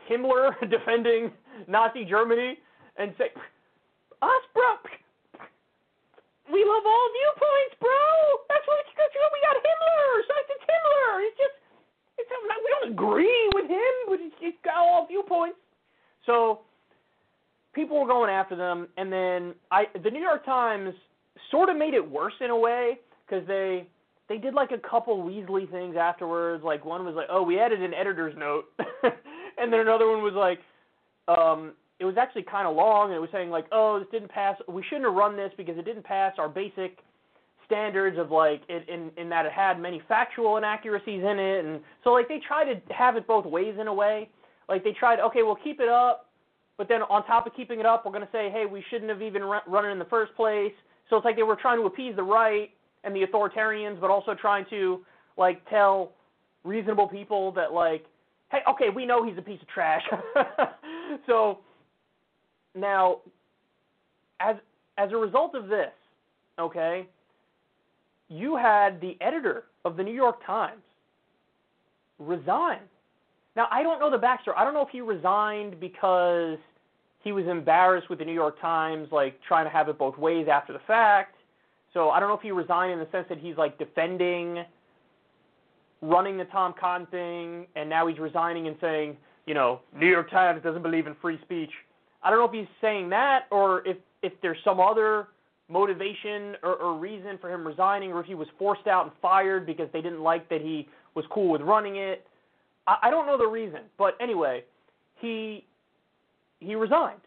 [0.09, 1.31] Himmler defending
[1.67, 2.57] Nazi Germany
[2.97, 3.29] and say,
[4.21, 4.77] us, bro.
[6.51, 8.01] We love all viewpoints, bro.
[8.51, 10.11] That's what, that's what we got Himmler.
[10.27, 11.13] So it's Himmler.
[11.25, 11.57] It's just,
[12.19, 15.57] it's we don't agree with him, but he's got all viewpoints.
[16.25, 16.61] So
[17.73, 20.93] people were going after them, and then I the New York Times
[21.49, 23.87] sort of made it worse in a way because they
[24.29, 26.63] they did like a couple Weasley things afterwards.
[26.63, 28.65] Like one was like, oh, we added an editor's note,
[29.57, 30.59] and then another one was like,
[31.27, 34.31] um, it was actually kind of long, and it was saying like, oh, this didn't
[34.31, 34.57] pass.
[34.67, 36.97] We shouldn't have run this because it didn't pass our basic
[37.65, 41.79] standards of like it, in in that it had many factual inaccuracies in it, and
[42.03, 44.29] so like they try to have it both ways in a way.
[44.67, 46.29] Like they tried, okay, we'll keep it up,
[46.77, 49.09] but then on top of keeping it up, we're going to say, hey, we shouldn't
[49.09, 50.71] have even run, it in the first place.
[51.09, 52.69] So it's like they were trying to appease the right
[53.03, 55.05] and the authoritarians, but also trying to
[55.37, 56.13] like tell
[56.63, 58.05] reasonable people that like,
[58.51, 60.01] hey, okay, we know he's a piece of trash.
[61.25, 61.59] so
[62.75, 63.17] now,
[64.39, 64.55] as
[64.97, 65.91] as a result of this,
[66.59, 67.07] okay,
[68.29, 70.81] you had the editor of the New York Times
[72.19, 72.79] resign.
[73.55, 74.53] Now I don't know the backstory.
[74.57, 76.57] I don't know if he resigned because
[77.23, 80.47] he was embarrassed with the New York Times, like trying to have it both ways
[80.51, 81.35] after the fact.
[81.93, 84.63] So I don't know if he resigned in the sense that he's like defending
[86.01, 89.17] running the Tom Cotton thing, and now he's resigning and saying,
[89.51, 91.71] you know, New York Times doesn't believe in free speech.
[92.23, 95.27] I don't know if he's saying that or if if there's some other
[95.67, 99.65] motivation or, or reason for him resigning, or if he was forced out and fired
[99.65, 102.25] because they didn't like that he was cool with running it.
[102.87, 104.63] I, I don't know the reason, but anyway,
[105.19, 105.65] he
[106.61, 107.19] he resigned,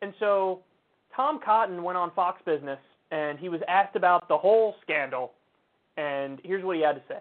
[0.00, 0.60] and so
[1.14, 2.78] Tom Cotton went on Fox Business
[3.10, 5.32] and he was asked about the whole scandal,
[5.98, 7.20] and here's what he had to say.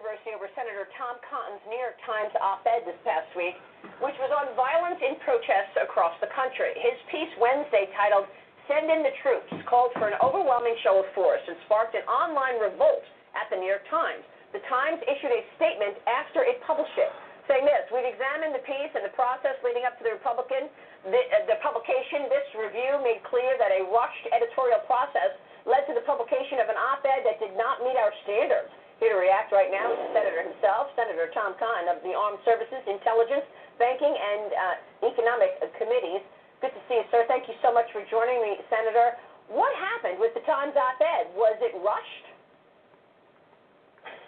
[0.00, 3.52] Controversy over Senator Tom Cotton's New York Times op-ed this past week,
[4.00, 6.72] which was on violence in protests across the country.
[6.80, 8.24] His piece Wednesday titled
[8.64, 12.56] Send in the Troops called for an overwhelming show of force and sparked an online
[12.56, 13.04] revolt
[13.36, 14.24] at the New York Times.
[14.56, 17.12] The Times issued a statement after it published it,
[17.44, 20.72] saying this, we've examined the piece and the process leading up to the Republican,
[21.12, 22.24] the, uh, the publication.
[22.32, 25.36] This review made clear that a rushed editorial process
[25.68, 28.72] led to the publication of an op-ed that did not meet our standards.
[29.00, 32.36] Here to react right now is the Senator himself, Senator Tom Cotton of the Armed
[32.44, 33.48] Services, Intelligence,
[33.80, 36.20] Banking, and uh, Economic Committees.
[36.60, 37.24] Good to see you, sir.
[37.24, 39.16] Thank you so much for joining me, Senator.
[39.48, 41.32] What happened with the Times op-ed?
[41.32, 42.26] Was it rushed?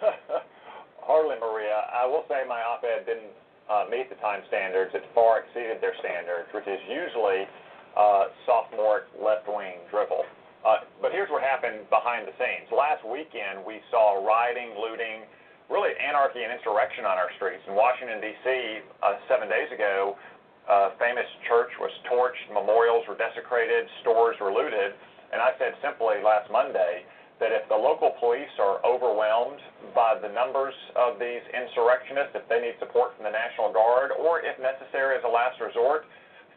[1.05, 1.85] Hardly, Maria.
[1.93, 3.29] I will say my op-ed didn't
[3.69, 4.89] uh, meet the time standards.
[4.97, 7.45] It far exceeded their standards, which is usually
[7.93, 10.25] uh, sophomore left-wing drivel.
[10.63, 12.71] Uh, but here's what happened behind the scenes.
[12.71, 15.27] Last weekend, we saw rioting, looting,
[15.67, 17.63] really anarchy and insurrection on our streets.
[17.67, 18.47] In Washington, D.C.,
[19.03, 20.15] uh, seven days ago,
[20.71, 24.95] a famous church was torched, memorials were desecrated, stores were looted.
[25.35, 27.03] And I said simply last Monday
[27.43, 29.59] that if the local police are overwhelmed
[29.91, 34.39] by the numbers of these insurrectionists, if they need support from the National Guard, or
[34.39, 36.07] if necessary as a last resort,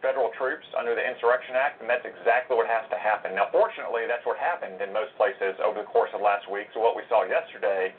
[0.00, 3.34] federal troops under the Insurrection Act, and that's exactly what has to happen.
[3.34, 6.68] Now, fortunately, that's what happened in most places over the course of last week.
[6.72, 7.92] So what we saw yesterday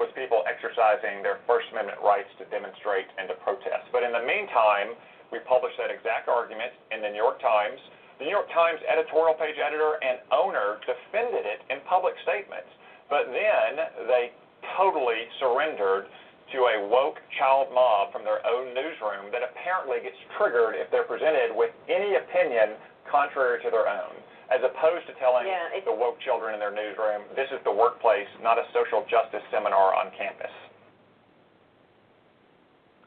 [0.00, 3.86] was people exercising their First Amendment rights to demonstrate and to protest.
[3.94, 4.98] But in the meantime,
[5.30, 7.78] we published that exact argument in the New York Times.
[8.18, 12.70] The New York Times editorial page editor and owner defended it in public statements,
[13.10, 14.30] but then they
[14.78, 16.06] totally surrendered
[16.52, 21.08] to a woke child mob from their own newsroom that apparently gets triggered if they're
[21.08, 22.76] presented with any opinion
[23.10, 24.12] contrary to their own,
[24.52, 28.28] as opposed to telling Yeah, the woke children in their newsroom, this is the workplace,
[28.42, 30.52] not a social justice seminar on campus.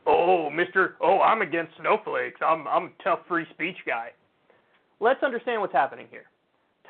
[0.08, 0.96] Oh, Mister.
[1.02, 2.40] Oh, I'm against snowflakes.
[2.42, 4.12] I'm I'm a tough free speech guy.
[5.00, 6.26] Let's understand what's happening here.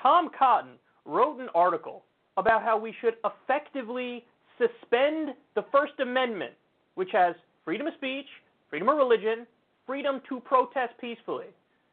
[0.02, 2.04] Tom Cotton wrote an article
[2.38, 4.24] about how we should effectively
[4.58, 6.54] suspend the First Amendment,
[6.96, 8.26] which has freedom of speech,
[8.70, 9.46] freedom of religion,
[9.86, 11.48] freedom to protest peacefully.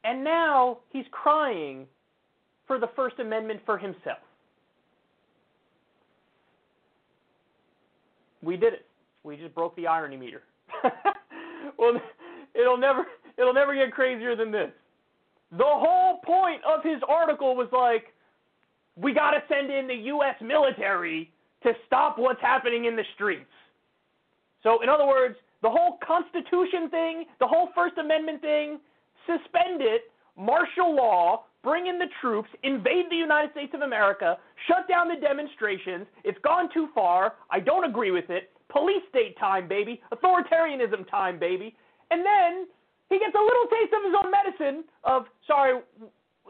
[0.05, 1.87] And now he's crying
[2.67, 4.19] for the First Amendment for himself.
[8.43, 8.87] We did it.
[9.23, 10.43] We just broke the irony meter.
[11.79, 11.95] well,
[12.55, 13.07] it'll never
[13.39, 14.71] it'll never get crazier than this.
[15.53, 18.13] The whole point of his article was like,
[18.97, 20.35] we got to send in the U.S.
[20.43, 21.31] military
[21.65, 23.51] to stop what's happening in the streets.
[24.63, 28.79] So, in other words, the whole Constitution thing, the whole First Amendment thing,
[29.27, 30.03] suspend it,
[30.37, 34.37] martial law, bring in the troops, invade the United States of America,
[34.69, 36.07] shut down the demonstrations.
[36.23, 37.35] It's gone too far.
[37.51, 38.51] I don't agree with it.
[38.69, 40.01] Police state time, baby.
[40.13, 41.75] Authoritarianism time, baby.
[42.11, 42.67] And then
[43.09, 45.81] he gets a little taste of his own medicine of, sorry,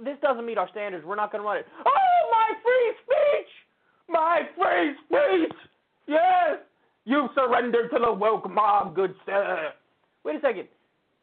[0.03, 1.05] this doesn't meet our standards.
[1.07, 1.67] We're not going to run it.
[1.87, 2.85] Oh, my free!
[4.09, 5.57] My free speech!
[6.07, 6.59] Yes!
[7.05, 9.73] You surrender to the woke mob, good sir.
[10.25, 10.69] Wait a second.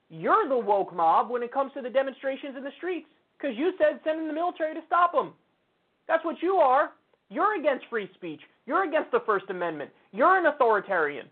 [0.09, 3.71] you're the woke mob when it comes to the demonstrations in the streets because you
[3.77, 5.33] said send in the military to stop them.
[6.07, 6.91] That's what you are.
[7.29, 8.41] You're against free speech.
[8.65, 9.89] You're against the First Amendment.
[10.11, 11.27] You're an authoritarian.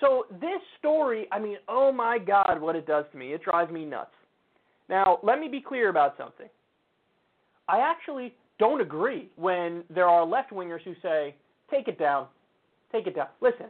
[0.00, 3.34] So this story, I mean, oh my God, what it does to me.
[3.34, 4.10] It drives me nuts.
[4.88, 6.48] Now, let me be clear about something.
[7.68, 11.34] I actually don't agree when there are left wingers who say,
[11.70, 12.26] take it down.
[12.92, 13.28] Take it down.
[13.40, 13.66] Listen,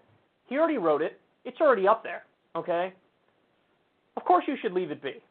[0.47, 1.19] he already wrote it.
[1.47, 2.93] It's already up there, okay?
[4.17, 5.23] Of course you should leave it be.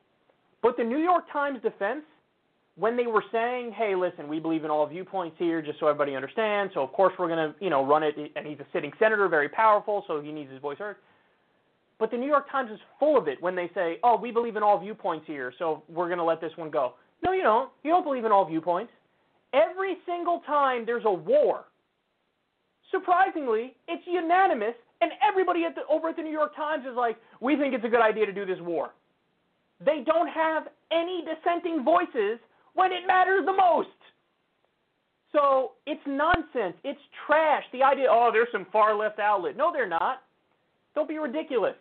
[0.64, 2.03] But the New York Times defense,
[2.76, 6.15] when they were saying, hey, listen, we believe in all viewpoints here, just so everybody
[6.15, 8.91] understands, so of course we're going to, you know, run it, and he's a sitting
[8.98, 10.95] senator, very powerful, so he needs his voice heard.
[11.99, 14.56] But the New York Times is full of it when they say, oh, we believe
[14.56, 16.94] in all viewpoints here, so we're going to let this one go.
[17.26, 17.69] No, you don't.
[17.84, 18.94] You don't believe in all viewpoints.
[19.54, 21.66] Every single time there's a war,
[22.92, 27.18] surprisingly, it's unanimous, and everybody at the, over at the New York Times is like,
[27.42, 28.92] we think it's a good idea to do this war.
[29.84, 32.40] They don't have any dissenting voices
[32.74, 33.90] when it matters the most.
[35.32, 36.76] So it's nonsense.
[36.84, 37.64] It's trash.
[37.72, 39.56] The idea, oh, there's some far left outlet.
[39.56, 40.24] No, they're not.
[40.96, 41.76] Don't be ridiculous.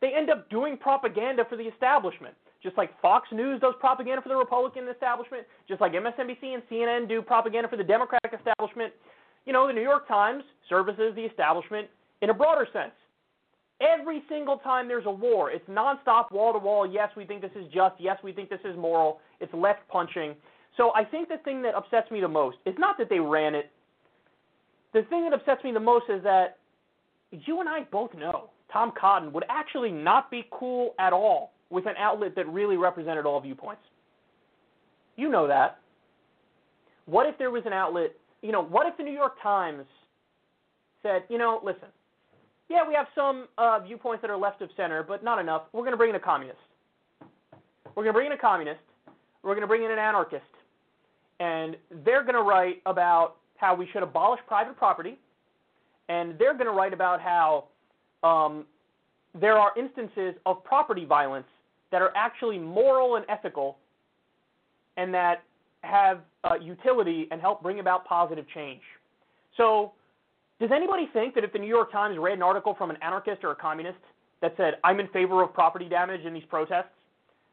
[0.00, 2.34] They end up doing propaganda for the establishment.
[2.62, 7.08] Just like Fox News does propaganda for the Republican establishment, just like MSNBC and CNN
[7.08, 8.92] do propaganda for the Democratic establishment.
[9.46, 11.88] You know, the New York Times services the establishment
[12.20, 12.92] in a broader sense.
[13.80, 16.84] Every single time there's a war, it's nonstop, wall to wall.
[16.84, 17.94] Yes, we think this is just.
[18.00, 19.20] Yes, we think this is moral.
[19.40, 20.34] It's left punching.
[20.76, 23.54] So I think the thing that upsets me the most is not that they ran
[23.54, 23.70] it.
[24.94, 26.58] The thing that upsets me the most is that
[27.30, 31.86] you and I both know Tom Cotton would actually not be cool at all with
[31.86, 33.82] an outlet that really represented all viewpoints.
[35.16, 35.78] You know that.
[37.06, 38.12] What if there was an outlet,
[38.42, 39.84] you know, what if the New York Times
[41.02, 41.88] said, you know, listen,
[42.68, 45.62] yeah, we have some uh, viewpoints that are left of center, but not enough.
[45.72, 46.58] We're going to bring in a communist.
[47.94, 48.80] We're going to bring in a communist.
[49.42, 50.44] We're going to bring in an anarchist.
[51.40, 55.18] And they're going to write about how we should abolish private property.
[56.08, 57.64] And they're going to write about how
[58.22, 58.66] um,
[59.34, 61.46] there are instances of property violence
[61.90, 63.78] that are actually moral and ethical
[64.96, 65.42] and that
[65.82, 68.82] have uh, utility and help bring about positive change.
[69.56, 69.92] So,
[70.60, 73.44] does anybody think that if the New York Times read an article from an anarchist
[73.44, 73.98] or a communist
[74.42, 76.90] that said, I'm in favor of property damage in these protests,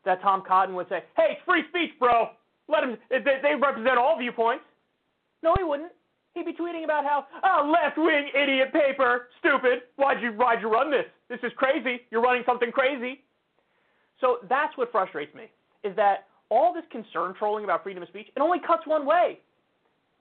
[0.06, 2.30] that Tom Cotton would say, hey, it's free speech, bro.
[2.68, 4.64] Let them, they, they represent all viewpoints.
[5.44, 5.92] No, he wouldn't.
[6.34, 9.84] He'd be tweeting about how, oh, left wing idiot paper, stupid.
[9.96, 11.06] Why'd you, why'd you run this?
[11.30, 12.02] This is crazy.
[12.12, 13.22] You're running something crazy.
[14.22, 15.52] So that's what frustrates me,
[15.84, 19.40] is that all this concern trolling about freedom of speech, it only cuts one way.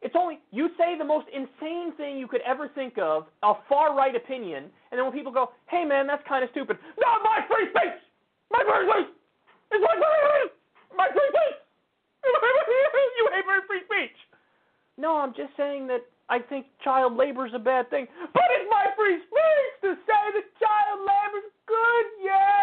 [0.03, 3.97] It's only, you say the most insane thing you could ever think of, a far
[3.97, 6.77] right opinion, and then when people go, hey man, that's kind of stupid.
[7.01, 7.97] Not my free speech!
[8.53, 9.09] My free speech!
[9.73, 10.53] It's my free speech!
[10.95, 11.59] My free speech!
[13.19, 14.17] you hate my free speech!
[14.97, 18.07] No, I'm just saying that I think child labor is a bad thing.
[18.33, 22.54] But it's my free speech to say that child labor is good, yeah!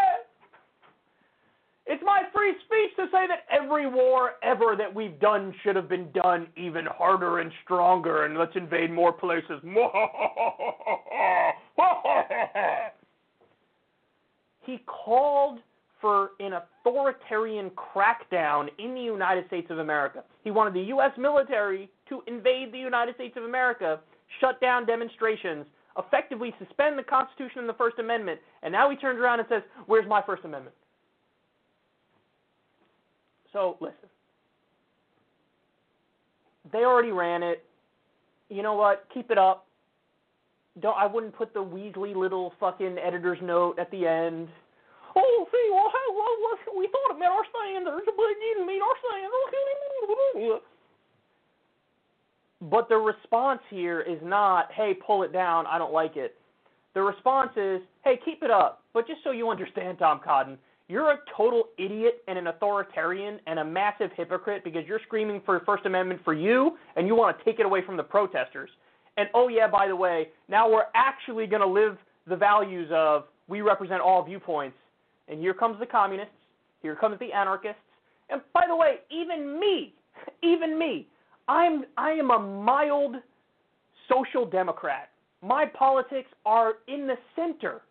[2.01, 5.87] It's my free speech to say that every war ever that we've done should have
[5.87, 9.61] been done even harder and stronger, and let's invade more places.
[14.61, 15.59] he called
[15.99, 20.23] for an authoritarian crackdown in the United States of America.
[20.43, 21.11] He wanted the U.S.
[21.19, 23.99] military to invade the United States of America,
[24.39, 25.67] shut down demonstrations,
[25.99, 29.61] effectively suspend the Constitution and the First Amendment, and now he turns around and says,
[29.85, 30.75] Where's my First Amendment?
[33.53, 34.09] So listen,
[36.71, 37.63] they already ran it.
[38.49, 39.05] You know what?
[39.13, 39.65] Keep it up.
[40.79, 44.47] Don't I wouldn't put the Weasley little fucking editor's note at the end.
[45.15, 48.95] Oh, see, well, how, well, we thought about our standards, but it didn't meet our
[50.39, 50.63] standards.
[52.61, 56.35] But the response here is not, hey, pull it down, I don't like it.
[56.93, 58.83] The response is, hey, keep it up.
[58.93, 60.57] But just so you understand, Tom Cotton,
[60.91, 65.61] you're a total idiot and an authoritarian and a massive hypocrite because you're screaming for
[65.65, 68.69] First Amendment for you and you want to take it away from the protesters.
[69.15, 71.97] And oh yeah, by the way, now we're actually going to live
[72.27, 74.75] the values of we represent all viewpoints.
[75.29, 76.33] And here comes the communists,
[76.81, 77.81] here comes the anarchists.
[78.29, 79.93] And by the way, even me,
[80.43, 81.07] even me,
[81.47, 83.15] I'm I am a mild
[84.09, 85.09] social democrat.
[85.41, 87.81] My politics are in the center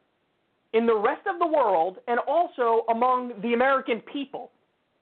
[0.73, 4.51] in the rest of the world and also among the American people.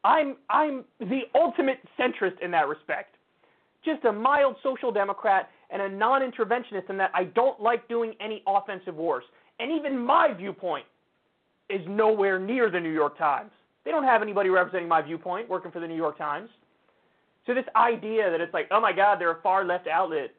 [0.04, 3.16] I'm I'm the ultimate centrist in that respect.
[3.84, 8.42] Just a mild social democrat and a non-interventionist in that I don't like doing any
[8.46, 9.24] offensive wars.
[9.60, 10.86] And even my viewpoint
[11.68, 13.50] is nowhere near the New York Times.
[13.84, 16.48] They don't have anybody representing my viewpoint working for the New York Times.
[17.46, 20.30] So this idea that it's like, oh my God, they're a far left outlet,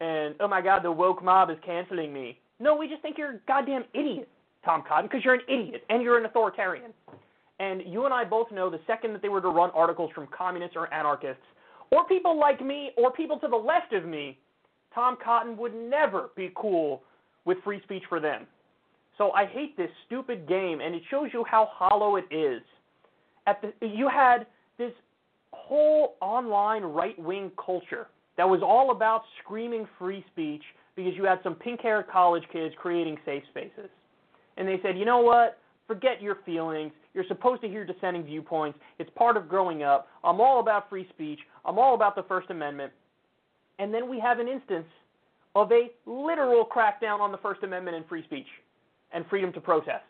[0.00, 2.38] and oh my God, the woke mob is canceling me.
[2.60, 4.28] No, we just think you're a goddamn idiot,
[4.64, 6.92] Tom Cotton, because you're an idiot and you're an authoritarian.
[7.58, 10.26] And you and I both know the second that they were to run articles from
[10.36, 11.42] communists or anarchists,
[11.90, 14.38] or people like me, or people to the left of me,
[14.94, 17.02] Tom Cotton would never be cool
[17.44, 18.46] with free speech for them.
[19.18, 22.62] So I hate this stupid game, and it shows you how hollow it is.
[23.46, 24.46] At the, you had
[24.78, 24.92] this
[25.52, 30.62] whole online right wing culture that was all about screaming free speech
[30.96, 33.90] because you had some pink haired college kids creating safe spaces.
[34.56, 35.58] And they said, you know what?
[35.86, 36.92] Forget your feelings.
[37.14, 38.78] You're supposed to hear dissenting viewpoints.
[38.98, 40.08] It's part of growing up.
[40.24, 41.40] I'm all about free speech.
[41.64, 42.92] I'm all about the First Amendment.
[43.78, 44.86] And then we have an instance
[45.54, 48.46] of a literal crackdown on the First Amendment and free speech
[49.12, 50.04] and freedom to protest,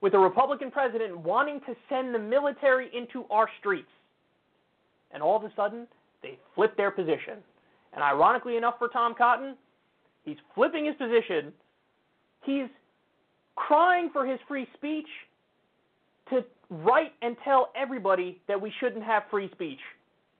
[0.00, 3.88] with a Republican president wanting to send the military into our streets.
[5.10, 5.88] And all of a sudden,
[6.22, 7.38] they flip their position.
[7.94, 9.56] And ironically enough for Tom Cotton,
[10.24, 11.52] he's flipping his position.
[12.44, 12.66] He's
[13.66, 15.06] crying for his free speech
[16.30, 19.78] to write and tell everybody that we shouldn't have free speech.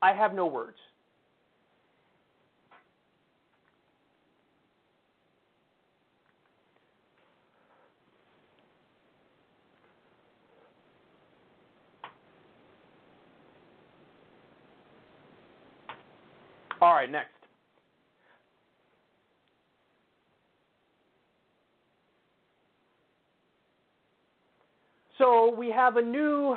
[0.00, 0.76] I have no words.
[16.80, 17.37] All right, next.
[25.18, 26.56] So we have a new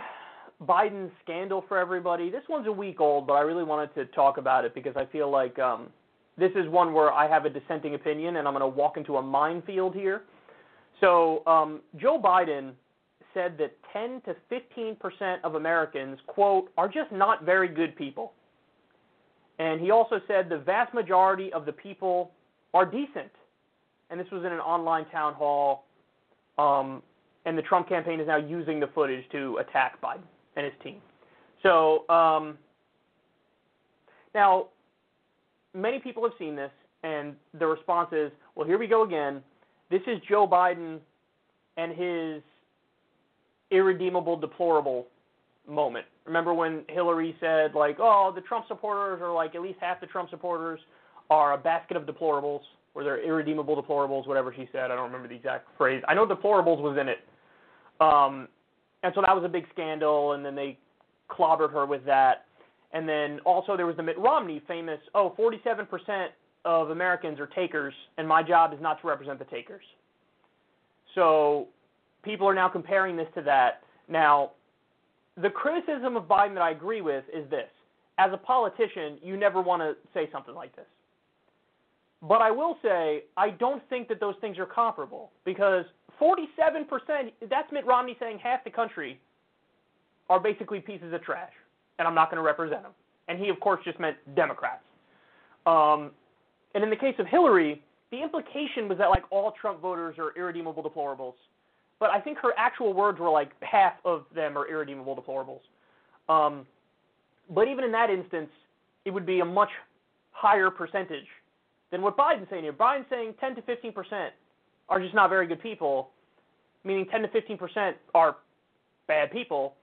[0.63, 2.29] Biden scandal for everybody.
[2.29, 5.05] This one's a week old, but I really wanted to talk about it because I
[5.05, 5.87] feel like um,
[6.37, 9.17] this is one where I have a dissenting opinion, and I'm going to walk into
[9.17, 10.23] a minefield here.
[10.99, 12.73] So um, Joe Biden
[13.33, 18.33] said that 10 to 15 percent of Americans, quote, are just not very good people.
[19.57, 22.31] And he also said the vast majority of the people
[22.75, 23.31] are decent.
[24.11, 25.85] And this was in an online town hall.
[26.57, 27.01] Um,
[27.45, 30.23] and the Trump campaign is now using the footage to attack Biden
[30.55, 30.97] and his team.
[31.63, 32.57] So um,
[34.33, 34.67] now,
[35.73, 36.71] many people have seen this,
[37.03, 39.41] and the response is, well, here we go again.
[39.89, 40.99] This is Joe Biden
[41.77, 42.41] and his
[43.71, 45.07] irredeemable, deplorable
[45.67, 46.05] moment.
[46.25, 50.07] Remember when Hillary said, like, oh, the Trump supporters, or like at least half the
[50.07, 50.79] Trump supporters,
[51.29, 52.61] are a basket of deplorables,
[52.93, 54.91] or they're irredeemable deplorables, whatever she said.
[54.91, 56.03] I don't remember the exact phrase.
[56.07, 57.19] I know deplorables was in it.
[58.01, 58.47] Um,
[59.03, 60.77] and so that was a big scandal, and then they
[61.29, 62.45] clobbered her with that.
[62.93, 66.27] And then also there was the Mitt Romney famous, oh, 47%
[66.65, 69.83] of Americans are takers, and my job is not to represent the takers.
[71.15, 71.67] So
[72.23, 73.81] people are now comparing this to that.
[74.09, 74.51] Now,
[75.41, 77.69] the criticism of Biden that I agree with is this.
[78.17, 80.85] As a politician, you never want to say something like this.
[82.21, 85.85] But I will say, I don't think that those things are comparable because
[86.21, 89.19] 47%, that's Mitt Romney saying half the country
[90.29, 91.51] are basically pieces of trash,
[91.97, 92.91] and I'm not going to represent them.
[93.27, 94.83] And he, of course, just meant Democrats.
[95.65, 96.11] Um,
[96.75, 97.81] and in the case of Hillary,
[98.11, 101.33] the implication was that like all Trump voters are irredeemable deplorables.
[101.99, 105.61] But I think her actual words were like half of them are irredeemable deplorables.
[106.29, 106.65] Um,
[107.49, 108.49] but even in that instance,
[109.05, 109.69] it would be a much
[110.31, 111.27] higher percentage
[111.91, 112.73] than what Biden's saying here.
[112.73, 114.33] Biden's saying 10 to 15 percent
[114.91, 116.09] are just not very good people,
[116.83, 118.35] meaning 10 to 15 percent are
[119.07, 119.75] bad people.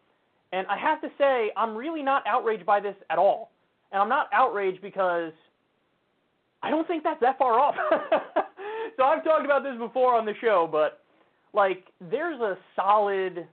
[0.52, 3.50] And I have to say, I'm really not outraged by this at all.
[3.90, 5.32] And I'm not outraged because
[6.62, 7.74] I don't think that's that far off.
[8.96, 11.00] so I've talked about this before on the show, but
[11.54, 13.46] like there's a solid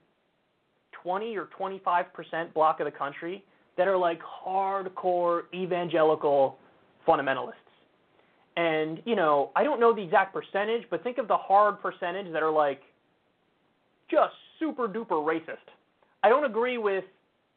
[1.03, 3.43] 20 or 25 percent block of the country
[3.77, 6.57] that are like hardcore evangelical
[7.07, 7.53] fundamentalists.
[8.57, 12.31] And, you know, I don't know the exact percentage, but think of the hard percentage
[12.31, 12.81] that are like
[14.09, 15.57] just super duper racist.
[16.23, 17.03] I don't agree with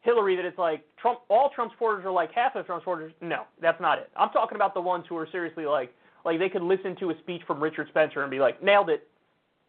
[0.01, 3.13] Hillary that it's like Trump all Trump supporters are like half of Trump supporters.
[3.21, 4.11] No, that's not it.
[4.17, 5.93] I'm talking about the ones who are seriously like
[6.25, 9.07] like they could listen to a speech from Richard Spencer and be like, nailed it.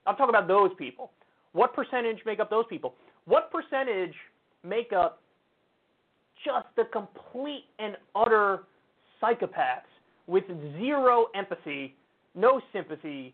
[0.06, 1.12] I'm talking about those people.
[1.54, 2.96] What percentage make up those people?
[3.26, 4.14] What percentage
[4.64, 5.22] make up
[6.44, 8.64] just the complete and utter
[9.22, 9.90] psychopaths
[10.30, 10.44] with
[10.78, 11.96] zero empathy,
[12.36, 13.34] no sympathy,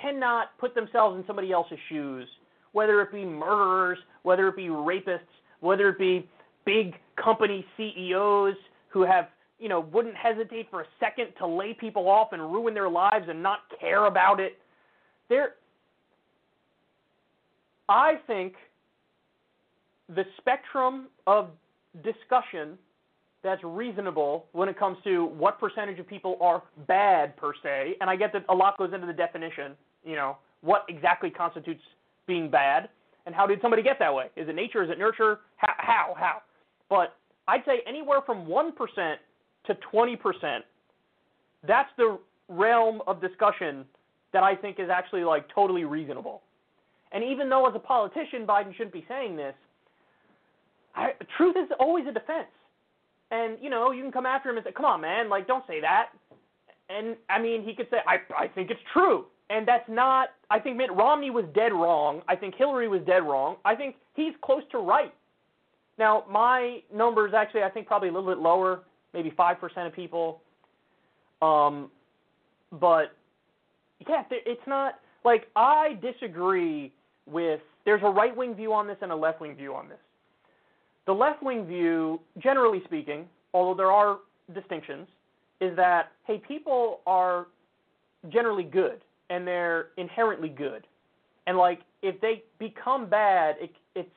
[0.00, 2.28] cannot put themselves in somebody else's shoes,
[2.72, 5.20] whether it be murderers, whether it be rapists,
[5.60, 6.28] whether it be
[6.66, 8.54] big company CEOs
[8.88, 9.28] who have,
[9.58, 13.26] you know, wouldn't hesitate for a second to lay people off and ruin their lives
[13.28, 14.58] and not care about it.
[15.30, 15.54] They're
[17.88, 18.54] I think
[20.14, 21.48] the spectrum of
[22.04, 22.78] discussion
[23.42, 28.10] that's reasonable when it comes to what percentage of people are bad per se, and
[28.10, 29.72] I get that a lot goes into the definition,
[30.04, 31.82] you know, what exactly constitutes
[32.26, 32.88] being bad,
[33.26, 34.26] and how did somebody get that way?
[34.36, 34.82] Is it nature?
[34.82, 35.40] Is it nurture?
[35.56, 35.74] How?
[35.78, 36.14] How?
[36.18, 36.42] how?
[36.88, 37.16] But
[37.48, 38.72] I'd say anywhere from 1%
[39.66, 40.58] to 20%,
[41.66, 42.18] that's the
[42.48, 43.84] realm of discussion
[44.32, 46.42] that I think is actually like totally reasonable.
[47.12, 49.54] And even though as a politician Biden shouldn't be saying this,
[50.94, 52.48] I, truth is always a defense.
[53.30, 55.66] And you know, you can come after him and say, "Come on, man, like don't
[55.66, 56.10] say that."
[56.88, 60.58] And I mean, he could say, "I I think it's true." And that's not I
[60.58, 62.22] think Mitt Romney was dead wrong.
[62.28, 63.56] I think Hillary was dead wrong.
[63.64, 65.12] I think he's close to right.
[65.98, 68.82] Now, my numbers actually I think probably a little bit lower,
[69.12, 70.40] maybe 5% of people.
[71.42, 71.90] Um
[72.72, 73.12] but
[74.08, 76.92] yeah, it's not like I disagree
[77.26, 79.98] with there's a right wing view on this and a left wing view on this.
[81.06, 84.18] The left wing view, generally speaking, although there are
[84.54, 85.08] distinctions,
[85.60, 87.46] is that hey, people are
[88.28, 90.86] generally good and they're inherently good,
[91.46, 94.08] and like if they become bad, it, it's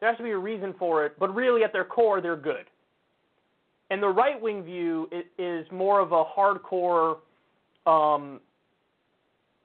[0.00, 2.64] there has to be a reason for it, but really at their core they're good.
[3.90, 7.18] And the right wing view is, more of a hardcore
[7.86, 8.40] um,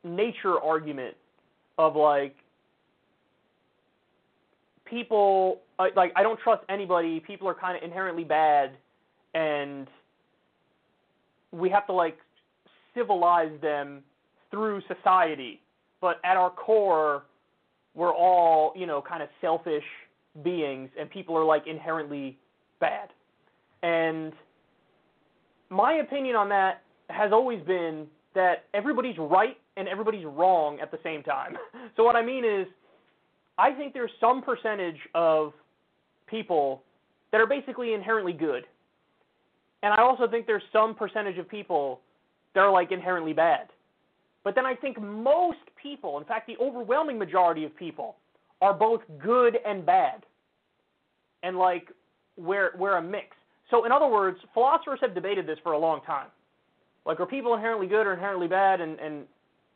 [0.03, 1.15] nature argument
[1.77, 2.35] of like
[4.86, 7.20] people uh, like I don't trust anybody.
[7.20, 8.72] People are kind of inherently bad,
[9.34, 9.88] and
[11.52, 12.18] we have to like
[12.95, 14.03] civilize them
[14.52, 15.62] through society.
[16.02, 17.24] But at our core,
[17.94, 19.84] we're all you know kind of selfish
[20.44, 22.38] beings, and people are like inherently
[22.80, 23.10] bad.
[23.84, 24.34] And
[25.70, 30.99] my opinion on that has always been that everybody's right and everybody's wrong at the
[31.03, 31.57] same time.
[31.95, 32.68] So what I mean is
[33.57, 35.53] I think there's some percentage of
[36.27, 36.84] people
[37.32, 38.64] that are basically inherently good.
[39.84, 42.02] And I also think there's some percentage of people
[42.53, 43.68] that are like inherently bad.
[44.44, 48.15] But then I think most people, in fact the overwhelming majority of people,
[48.61, 50.26] are both good and bad.
[51.44, 51.91] And like
[52.38, 53.36] we're we're a mix.
[53.69, 56.27] So in other words, philosophers have debated this for a long time.
[57.06, 59.26] Like are people inherently good or inherently bad and, and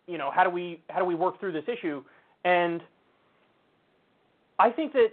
[0.07, 2.03] you know, how do we how do we work through this issue?
[2.45, 2.81] And
[4.59, 5.09] I think that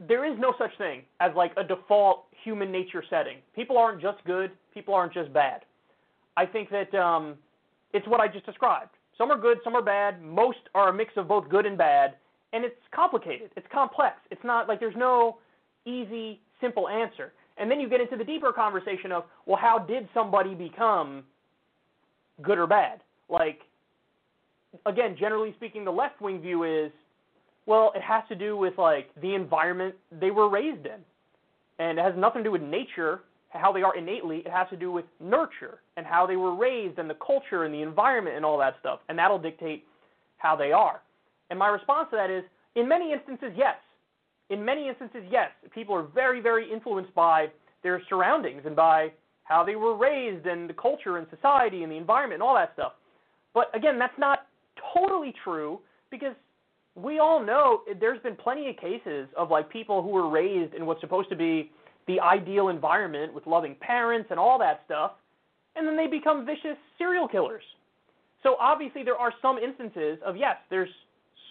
[0.00, 3.38] there is no such thing as like a default human nature setting.
[3.54, 5.62] People aren't just good, people aren't just bad.
[6.36, 7.36] I think that um,
[7.92, 8.90] it's what I just described.
[9.16, 10.22] Some are good, some are bad.
[10.22, 12.16] Most are a mix of both good and bad,
[12.52, 13.50] and it's complicated.
[13.56, 14.16] It's complex.
[14.30, 15.38] It's not like there's no
[15.86, 17.32] easy, simple answer.
[17.58, 21.24] And then you get into the deeper conversation of, well, how did somebody become
[22.42, 23.00] good or bad?
[23.30, 23.60] Like,
[24.84, 26.92] again, generally speaking, the left wing view is
[27.66, 31.00] well, it has to do with like the environment they were raised in.
[31.78, 33.20] And it has nothing to do with nature,
[33.50, 34.38] how they are innately.
[34.38, 37.74] It has to do with nurture and how they were raised and the culture and
[37.74, 39.00] the environment and all that stuff.
[39.08, 39.84] And that'll dictate
[40.38, 41.02] how they are.
[41.50, 42.44] And my response to that is
[42.76, 43.76] in many instances, yes.
[44.48, 45.50] In many instances, yes.
[45.74, 47.46] People are very, very influenced by
[47.82, 49.12] their surroundings and by
[49.42, 52.72] how they were raised and the culture and society and the environment and all that
[52.74, 52.92] stuff.
[53.54, 54.46] But again, that's not
[54.94, 55.80] totally true
[56.10, 56.34] because
[56.96, 60.86] we all know there's been plenty of cases of like people who were raised in
[60.86, 61.70] what's supposed to be
[62.06, 65.12] the ideal environment with loving parents and all that stuff,
[65.76, 67.62] and then they become vicious serial killers.
[68.42, 70.88] So obviously there are some instances of yes, there's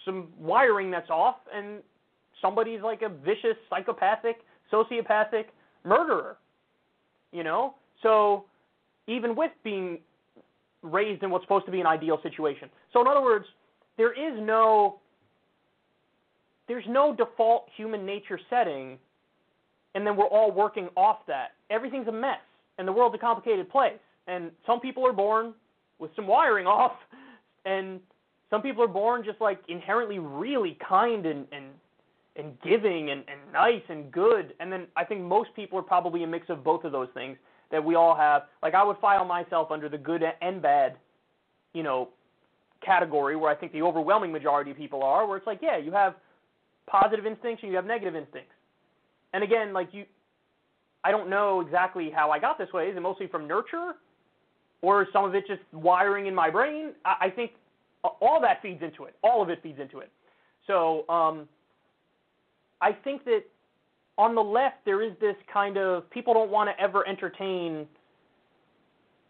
[0.04, 1.80] some wiring that's off and
[2.42, 4.36] somebody's like a vicious psychopathic,
[4.72, 5.44] sociopathic
[5.84, 6.38] murderer.
[7.32, 7.74] You know?
[8.02, 8.46] So
[9.06, 9.98] even with being
[10.82, 12.68] raised in what's supposed to be an ideal situation.
[12.92, 13.44] So in other words,
[13.96, 15.00] there is no
[16.68, 18.98] there's no default human nature setting,
[19.94, 21.52] and then we're all working off that.
[21.70, 22.40] Everything's a mess,
[22.78, 23.98] and the world's a complicated place.
[24.26, 25.54] And some people are born
[25.98, 26.96] with some wiring off,
[27.64, 28.00] and
[28.50, 31.66] some people are born just like inherently really kind and and
[32.36, 34.52] and giving and, and nice and good.
[34.60, 37.38] And then I think most people are probably a mix of both of those things
[37.70, 38.42] that we all have.
[38.62, 40.96] Like I would file myself under the good and bad,
[41.72, 42.10] you know,
[42.84, 45.92] category where I think the overwhelming majority of people are, where it's like, yeah, you
[45.92, 46.14] have
[46.86, 48.52] positive instincts and you have negative instincts.
[49.32, 50.04] And again, like you,
[51.04, 52.86] I don't know exactly how I got this way.
[52.86, 53.92] Is it mostly from nurture,
[54.82, 56.92] or some of it just wiring in my brain?
[57.04, 57.52] I, I think
[58.20, 59.14] all that feeds into it.
[59.22, 60.10] All of it feeds into it.
[60.66, 61.48] So um,
[62.80, 63.42] I think that
[64.18, 67.86] on the left there is this kind of people don't want to ever entertain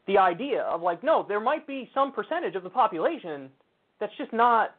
[0.07, 3.51] the idea of like no, there might be some percentage of the population
[3.99, 4.77] that's just not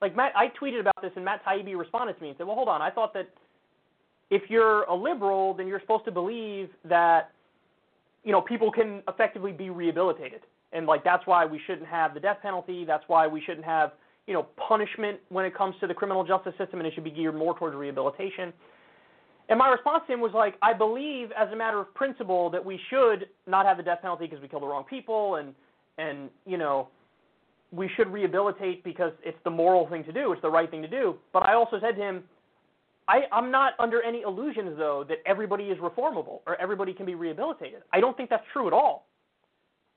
[0.00, 2.56] Like Matt, I tweeted about this, and Matt Taibbi responded to me and said, "Well,
[2.56, 2.82] hold on.
[2.82, 3.28] I thought that
[4.30, 7.30] if you're a liberal, then you're supposed to believe that
[8.24, 10.40] you know people can effectively be rehabilitated,
[10.72, 12.84] and like that's why we shouldn't have the death penalty.
[12.84, 13.92] That's why we shouldn't have
[14.26, 17.10] you know punishment when it comes to the criminal justice system, and it should be
[17.10, 18.52] geared more towards rehabilitation."
[19.48, 22.64] And my response to him was like, I believe as a matter of principle that
[22.64, 25.54] we should not have the death penalty because we killed the wrong people and
[25.98, 26.88] and you know
[27.72, 30.88] we should rehabilitate because it's the moral thing to do, it's the right thing to
[30.88, 31.16] do.
[31.32, 32.24] But I also said to him,
[33.08, 37.14] I, I'm not under any illusions though that everybody is reformable or everybody can be
[37.14, 37.82] rehabilitated.
[37.92, 39.06] I don't think that's true at all.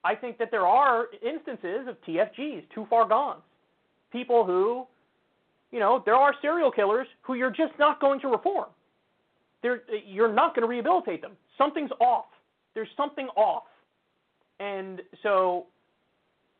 [0.03, 3.37] I think that there are instances of TFGs, too far gone.
[4.11, 4.85] People who,
[5.71, 8.67] you know, there are serial killers who you're just not going to reform
[9.61, 11.33] they're, you're not going to rehabilitate them.
[11.57, 12.25] Something's off.
[12.73, 13.63] There's something off.
[14.59, 15.67] And so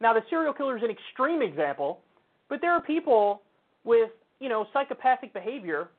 [0.01, 2.01] now the serial killer is an extreme example,
[2.47, 3.41] but there are people
[3.83, 4.09] with,
[4.39, 5.89] you know, psychopathic behavior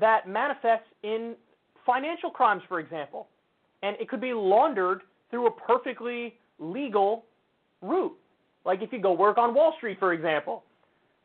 [0.00, 1.34] that manifests in
[1.84, 3.28] financial crimes, for example.
[3.82, 7.24] And it could be laundered through a perfectly legal
[7.82, 8.16] route.
[8.64, 10.64] Like if you go work on Wall Street, for example.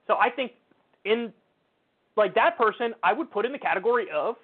[0.08, 0.54] So I think
[1.06, 1.34] in
[2.16, 4.36] like that person, I would put in the category of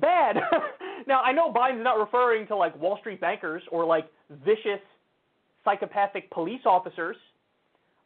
[0.00, 0.36] bad.
[1.06, 4.06] now I know Biden's not referring to like Wall Street bankers or like
[4.44, 4.80] vicious
[5.64, 7.16] psychopathic police officers,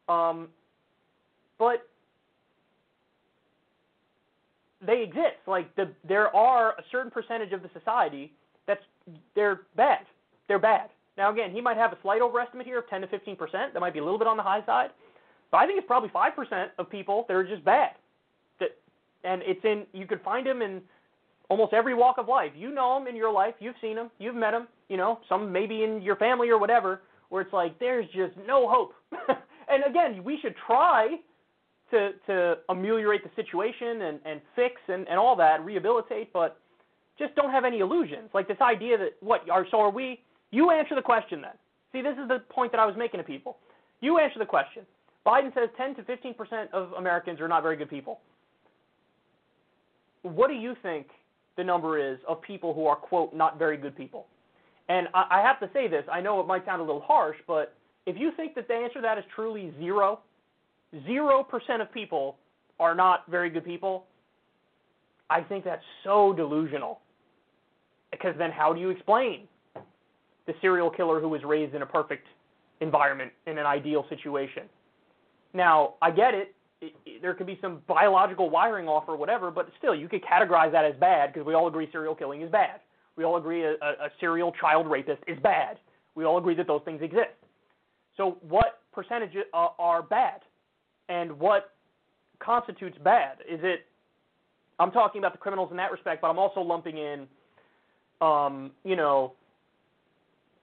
[0.09, 0.49] um,
[1.59, 1.87] but
[4.87, 5.39] they exist.
[5.47, 8.33] Like the, there are a certain percentage of the society
[8.67, 8.83] that's
[9.35, 10.01] they're bad.
[10.47, 10.91] They're bad.
[11.17, 13.75] Now again, he might have a slight overestimate here of 10 to 15 percent.
[13.75, 14.91] That might be a little bit on the high side,
[15.51, 17.91] but I think it's probably five percent of people that are just bad.
[18.61, 18.77] That,
[19.25, 20.81] and it's in you could find them in
[21.49, 22.53] almost every walk of life.
[22.57, 23.55] You know them in your life.
[23.59, 24.11] You've seen them.
[24.19, 24.69] You've met them.
[24.89, 28.69] You know, some maybe in your family or whatever, where it's like there's just no
[28.69, 28.93] hope.
[29.69, 31.17] and again, we should try
[31.91, 36.61] to to ameliorate the situation and and fix and and all that, rehabilitate, but
[37.19, 38.31] just don't have any illusions.
[38.35, 40.21] Like this idea that what are so are we?
[40.51, 41.53] You answer the question then.
[41.93, 43.59] See, this is the point that I was making to people.
[44.01, 44.85] You answer the question.
[45.27, 48.21] Biden says 10 to 15 percent of Americans are not very good people.
[50.23, 51.09] What do you think
[51.59, 54.27] the number is of people who are, quote, not very good people.
[54.89, 57.37] And I, I have to say this, I know it might sound a little harsh,
[57.47, 57.75] but
[58.07, 60.21] if you think that the answer to that is truly zero,
[61.07, 62.37] zero percent of people
[62.81, 64.07] are not very good people,
[65.31, 67.01] I think that's so delusional.
[68.11, 69.47] Because then how do you explain
[70.47, 72.27] the serial killer who was raised in a perfect
[72.81, 74.63] environment in an ideal situation?
[75.53, 79.69] Now, I get it it, there could be some biological wiring off or whatever, but
[79.79, 82.81] still, you could categorize that as bad because we all agree serial killing is bad.
[83.19, 85.79] We all agree a, a, serial child rapist is bad.
[86.15, 87.35] We all agree that those things exist.
[88.17, 90.41] So, what percentage uh, are bad,
[91.09, 91.73] and what
[92.39, 93.39] constitutes bad?
[93.41, 93.87] Is it?
[94.79, 97.27] I'm talking about the criminals in that respect, but I'm also lumping in,
[98.21, 99.33] um, you know,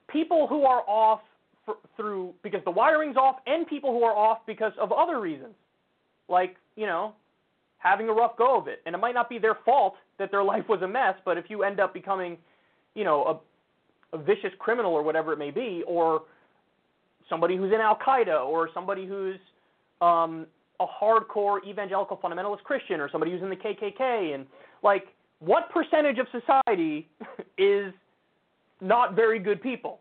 [0.08, 1.20] people who are off
[1.66, 5.54] for, through because the wiring's off, and people who are off because of other reasons
[6.28, 7.14] like, you know,
[7.78, 8.82] having a rough go of it.
[8.86, 11.46] And it might not be their fault that their life was a mess, but if
[11.50, 12.38] you end up becoming,
[12.94, 13.42] you know,
[14.14, 16.24] a, a vicious criminal or whatever it may be, or
[17.30, 19.38] somebody who's in Al Qaeda, or somebody who's
[20.02, 20.46] um,
[20.80, 24.46] a hardcore evangelical fundamentalist Christian, or somebody who's in the KKK, and
[24.84, 25.08] like,
[25.40, 27.10] what percentage of society
[27.58, 27.94] is
[28.82, 30.00] not very good people?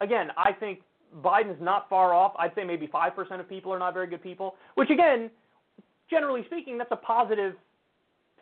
[0.00, 0.80] Again, I think
[1.22, 2.32] Biden's not far off.
[2.38, 5.30] I'd say maybe 5% of people are not very good people, which again,
[6.10, 7.54] generally speaking, that's a positive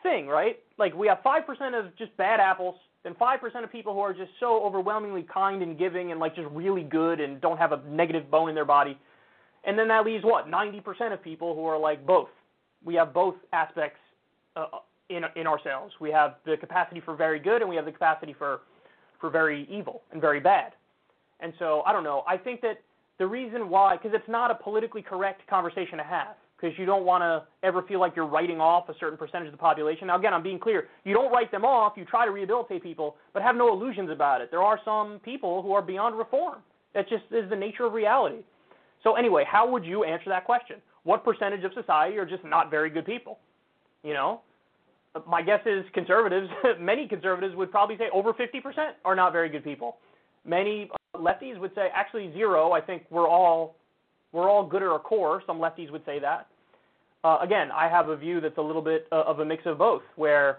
[0.02, 0.58] thing, right?
[0.78, 1.42] Like we have 5%
[1.78, 5.78] of just bad apples, then 5% of people who are just so overwhelmingly kind and
[5.78, 8.98] giving and like just really good and don't have a negative bone in their body.
[9.64, 10.48] And then that leaves what?
[10.48, 12.28] 90% of people who are like both.
[12.84, 13.98] We have both aspects
[14.54, 14.66] uh,
[15.08, 15.94] in in ourselves.
[16.00, 18.60] We have the capacity for very good and we have the capacity for
[19.20, 20.72] for very evil and very bad.
[21.40, 22.22] And so I don't know.
[22.26, 22.80] I think that
[23.18, 27.04] the reason why, because it's not a politically correct conversation to have, because you don't
[27.04, 30.06] want to ever feel like you're writing off a certain percentage of the population.
[30.06, 30.88] Now, again, I'm being clear.
[31.04, 31.94] You don't write them off.
[31.96, 34.50] You try to rehabilitate people, but have no illusions about it.
[34.50, 36.60] There are some people who are beyond reform.
[36.94, 38.38] That just is the nature of reality.
[39.02, 40.76] So anyway, how would you answer that question?
[41.04, 43.38] What percentage of society are just not very good people?
[44.02, 44.40] You know,
[45.28, 46.48] my guess is conservatives,
[46.80, 48.62] many conservatives would probably say over 50%
[49.04, 49.96] are not very good people.
[50.44, 52.72] Many uh, lefties would say actually zero.
[52.72, 53.76] I think we're all
[54.36, 55.42] we're all good at our core.
[55.46, 56.48] Some lefties would say that.
[57.24, 59.78] Uh, again, I have a view that's a little bit uh, of a mix of
[59.78, 60.58] both, where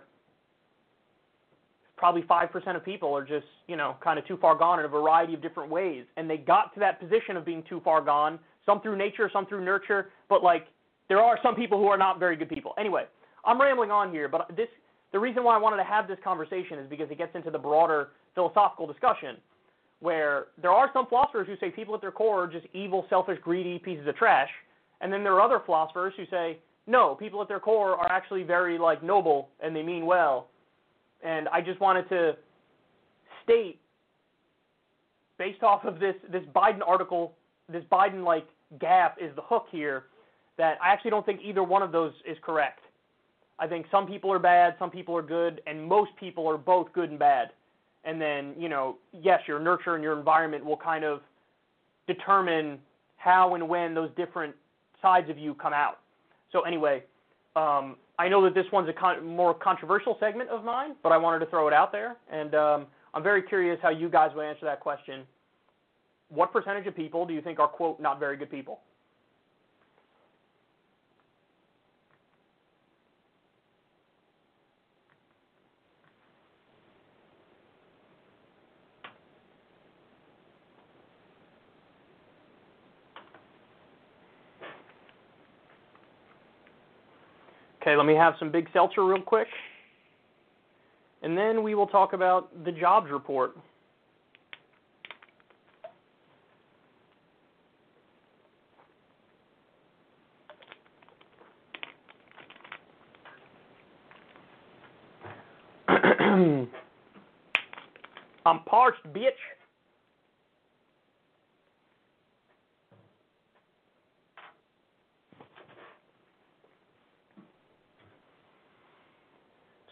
[1.95, 4.85] probably five percent of people are just you know kind of too far gone in
[4.85, 8.01] a variety of different ways, and they got to that position of being too far
[8.01, 8.39] gone.
[8.65, 10.65] Some through nature, some through nurture, but like
[11.07, 12.73] there are some people who are not very good people.
[12.79, 13.03] Anyway,
[13.45, 14.67] I'm rambling on here, but this
[15.13, 17.59] the reason why I wanted to have this conversation is because it gets into the
[17.59, 19.37] broader philosophical discussion
[19.99, 23.39] where there are some philosophers who say people at their core are just evil, selfish,
[23.41, 24.49] greedy pieces of trash,
[25.01, 28.43] and then there are other philosophers who say no, people at their core are actually
[28.43, 30.47] very like noble and they mean well.
[31.23, 32.37] And I just wanted to
[33.43, 33.79] state
[35.37, 37.33] based off of this this Biden article,
[37.69, 38.47] this Biden like
[38.79, 40.05] gap is the hook here
[40.57, 42.79] that I actually don't think either one of those is correct.
[43.59, 46.91] I think some people are bad, some people are good, and most people are both
[46.93, 47.49] good and bad.
[48.07, 51.19] And then, you know, yes, your nurture and your environment will kind of
[52.07, 52.79] determine
[53.17, 54.55] how and when those different
[55.01, 55.99] sides of you come out.
[56.53, 57.03] So anyway,
[57.57, 61.17] um, I know that this one's a con- more controversial segment of mine, but I
[61.17, 64.45] wanted to throw it out there, and um, I'm very curious how you guys would
[64.45, 65.23] answer that question.
[66.29, 68.79] What percentage of people do you think are quote not very good people?
[87.87, 89.47] Okay, let me have some big seltzer real quick.
[91.21, 93.55] And then we will talk about the jobs report.
[105.87, 106.67] I'm
[108.65, 109.31] parched, bitch.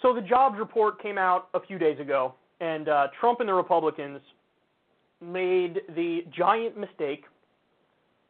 [0.01, 3.53] So the jobs report came out a few days ago, and uh, Trump and the
[3.53, 4.19] Republicans
[5.21, 7.25] made the giant mistake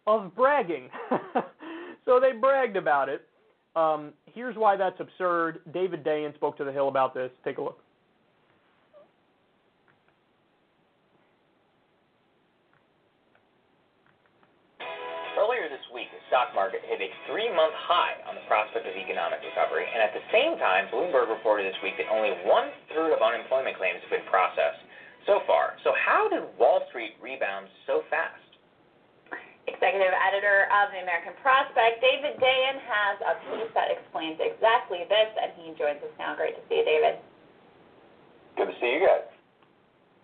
[0.08, 0.90] of bragging.
[2.06, 3.28] so they bragged about it.
[3.76, 5.60] Um, here's why that's absurd.
[5.74, 7.32] David Dayen spoke to The Hill about this.
[7.44, 7.80] Take a look.
[20.36, 24.84] Same time, Bloomberg reported this week that only one-third of unemployment claims have been processed
[25.24, 25.80] so far.
[25.88, 28.44] So how did Wall Street rebound so fast?
[29.66, 35.32] Executive editor of the American Prospect, David Dayen, has a piece that explains exactly this,
[35.40, 36.36] and he joins us now.
[36.36, 37.18] Great to see you, David.
[38.60, 39.26] Good to see you guys.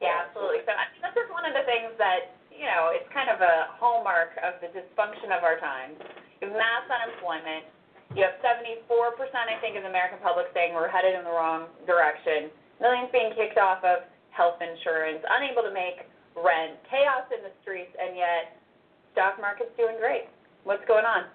[0.04, 0.62] Yeah, absolutely.
[0.68, 3.40] So I mean, this is one of the things that, you know, it's kind of
[3.40, 5.96] a hallmark of the dysfunction of our time
[6.50, 7.70] mass unemployment.
[8.12, 11.72] You have 74%, I think, of the American public saying we're headed in the wrong
[11.88, 12.52] direction.
[12.84, 14.04] Millions being kicked off of
[14.36, 16.04] health insurance, unable to make
[16.36, 18.60] rent, chaos in the streets, and yet
[19.16, 20.28] stock market's doing great.
[20.68, 21.32] What's going on?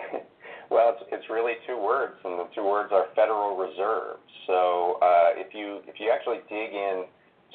[0.72, 4.16] well, it's, it's really two words, and the two words are Federal Reserve.
[4.48, 7.04] So uh, if you if you actually dig in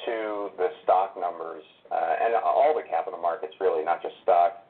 [0.06, 4.62] to the stock numbers uh, and all the capital markets, really, not just stock,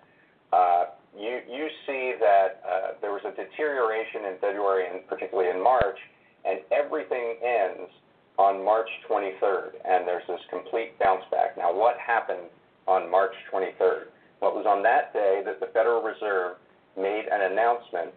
[0.53, 0.85] uh,
[1.19, 5.99] you see that uh, there was a deterioration in February and particularly in March,
[6.45, 7.91] and everything ends
[8.39, 11.57] on March 23rd, and there's this complete bounce back.
[11.57, 12.49] Now, what happened
[12.87, 14.09] on March 23rd?
[14.41, 16.57] Well, it was on that day that the Federal Reserve
[16.97, 18.11] made an announcement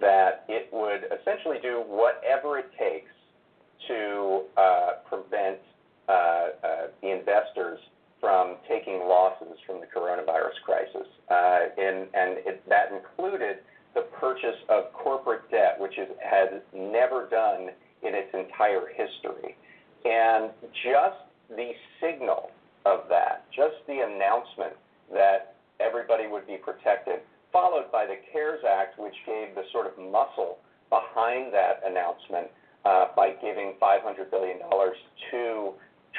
[0.00, 3.12] that it would essentially do whatever it takes
[3.86, 5.58] to uh, prevent
[6.08, 7.78] uh, uh, investors
[8.20, 11.06] from taking losses from the coronavirus crisis.
[11.30, 12.08] Uh, and
[12.68, 13.58] that included
[13.94, 17.68] the purchase of corporate debt, which it has never done
[18.02, 19.56] in its entire history.
[20.04, 20.50] And
[20.84, 21.18] just
[21.50, 22.50] the signal
[22.86, 24.74] of that, just the announcement
[25.12, 27.20] that everybody would be protected,
[27.52, 30.58] followed by the CARES Act, which gave the sort of muscle
[30.90, 32.48] behind that announcement
[32.84, 34.58] uh, by giving $500 billion
[35.30, 35.72] to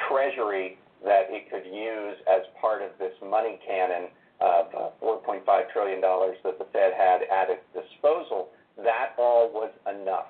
[0.08, 4.08] Treasury that it could use as part of this money cannon
[4.40, 8.48] of uh, $4.5 trillion that the Fed had at its disposal.
[8.76, 10.28] That all was enough.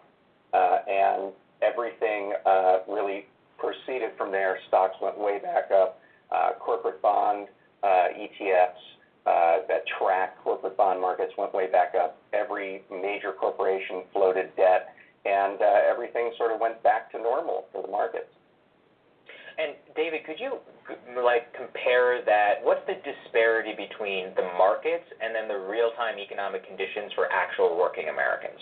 [0.52, 1.32] Uh, and
[1.62, 3.26] everything uh, really
[3.58, 4.58] proceeded from there.
[4.68, 6.00] Stocks went way back up.
[6.32, 7.48] Uh, corporate bond
[7.82, 8.70] uh, ETFs
[9.26, 12.18] uh, that track corporate bond markets went way back up.
[12.32, 14.94] Every major corporation floated debt,
[15.24, 18.29] and everything sort of went back to normal for the markets.
[19.96, 20.58] David, could you
[21.24, 22.62] like compare that?
[22.62, 28.08] What's the disparity between the markets and then the real-time economic conditions for actual working
[28.08, 28.60] Americans?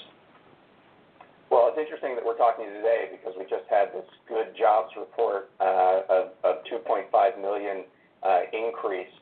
[1.50, 5.48] Well, it's interesting that we're talking today because we just had this good jobs report
[5.60, 7.08] uh, of, of 2.5
[7.40, 7.84] million
[8.22, 9.12] uh, increase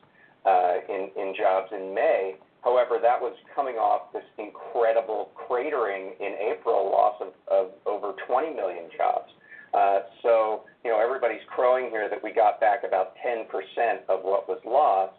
[0.45, 2.35] uh, in, in jobs in May.
[2.63, 8.53] However, that was coming off this incredible cratering in April loss of, of over 20
[8.55, 9.31] million jobs.
[10.21, 13.45] So, you know, everybody's crowing here that we got back about 10%
[14.09, 15.15] of what was lost.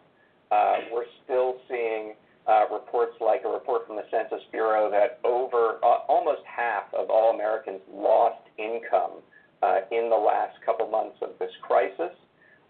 [0.51, 2.15] Uh, we're still seeing
[2.47, 7.09] uh, reports like a report from the Census Bureau that over uh, almost half of
[7.09, 9.21] all Americans lost income
[9.61, 12.15] uh, in the last couple months of this crisis.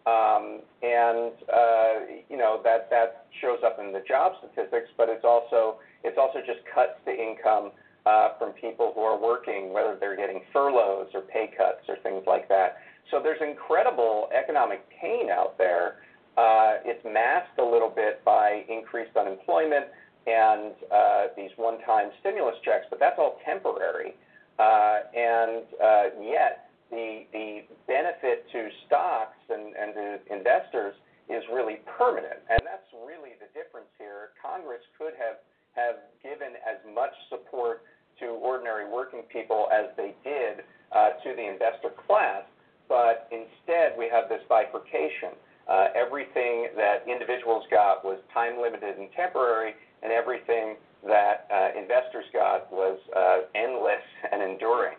[0.08, 1.94] Um, and uh,
[2.30, 6.40] you know that that shows up in the job statistics, but it's also it's also
[6.40, 7.72] just cuts to income
[8.06, 12.24] uh, from people who are working, whether they're getting furloughs or pay cuts or things
[12.28, 12.78] like that.
[13.12, 15.98] So there's incredible economic pain out there.
[16.38, 19.86] Uh, it's masked a little bit by increased unemployment
[20.28, 24.16] and uh, these one-time stimulus checks, but that's all temporary.
[24.60, 30.94] Uh, and uh, yet, the the benefit to stocks and, and to investors
[31.30, 34.34] is really permanent, and that's really the difference here.
[34.42, 35.38] Congress could have
[35.80, 37.84] have given as much support
[38.20, 42.44] to ordinary working people as they did uh, to the investor class,
[42.88, 45.40] but instead we have this bifurcation.
[45.70, 49.74] Uh, everything that individuals got was time limited and temporary,
[50.04, 50.76] and everything
[51.06, 54.98] that uh, investors got was uh, endless and enduring.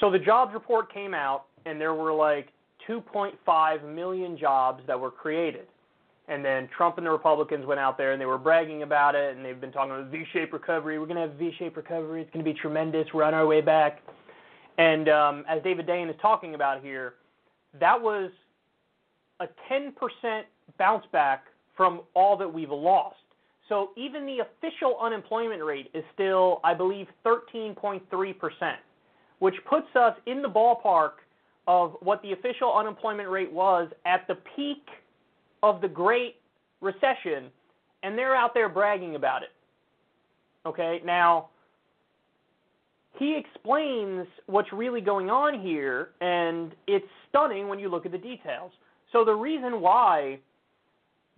[0.00, 2.48] So the jobs report came out, and there were like
[2.88, 5.66] 2.5 million jobs that were created.
[6.28, 9.36] And then Trump and the Republicans went out there and they were bragging about it,
[9.36, 10.98] and they've been talking about V-shaped recovery.
[10.98, 12.22] We're going to have V-shaped recovery.
[12.22, 13.06] It's going to be tremendous.
[13.12, 14.00] We're on our way back.
[14.78, 17.14] And um, as David Dayen is talking about here,
[17.78, 18.30] that was
[19.40, 19.92] a 10%
[20.78, 21.44] bounce back
[21.76, 23.16] from all that we've lost.
[23.68, 28.78] So even the official unemployment rate is still, I believe, 13.3 percent
[29.44, 31.20] which puts us in the ballpark
[31.66, 34.82] of what the official unemployment rate was at the peak
[35.64, 36.36] of the Great
[36.80, 37.50] Recession,
[38.02, 39.48] and they're out there bragging about it.
[40.66, 41.48] Okay, now
[43.18, 48.18] he explains what's really going on here, and it's stunning when you look at the
[48.18, 48.72] details.
[49.12, 50.40] So, the reason why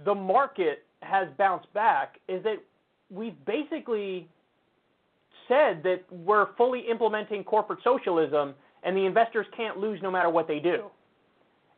[0.05, 2.57] the market has bounced back is that
[3.11, 4.29] we've basically
[5.49, 10.49] said that we're fully implementing corporate socialism and the investors can't lose no matter what
[10.49, 10.87] they do.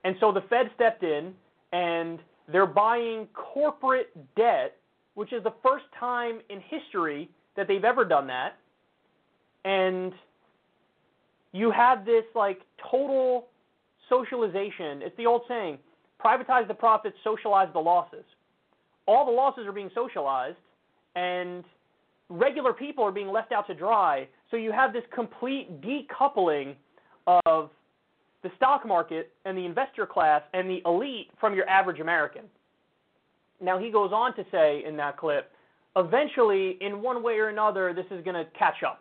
[0.05, 1.35] And so the Fed stepped in
[1.73, 2.19] and
[2.51, 4.77] they're buying corporate debt,
[5.15, 8.57] which is the first time in history that they've ever done that.
[9.65, 10.13] And
[11.53, 12.61] you have this like
[12.91, 13.49] total
[14.09, 15.03] socialization.
[15.03, 15.79] It's the old saying
[16.25, 18.25] privatize the profits, socialize the losses.
[19.07, 20.57] All the losses are being socialized,
[21.15, 21.65] and
[22.29, 24.29] regular people are being left out to dry.
[24.51, 26.75] So you have this complete decoupling
[27.47, 27.71] of
[28.43, 32.43] the stock market and the investor class and the elite from your average American.
[33.61, 35.51] Now, he goes on to say in that clip
[35.97, 39.01] eventually, in one way or another, this is going to catch up.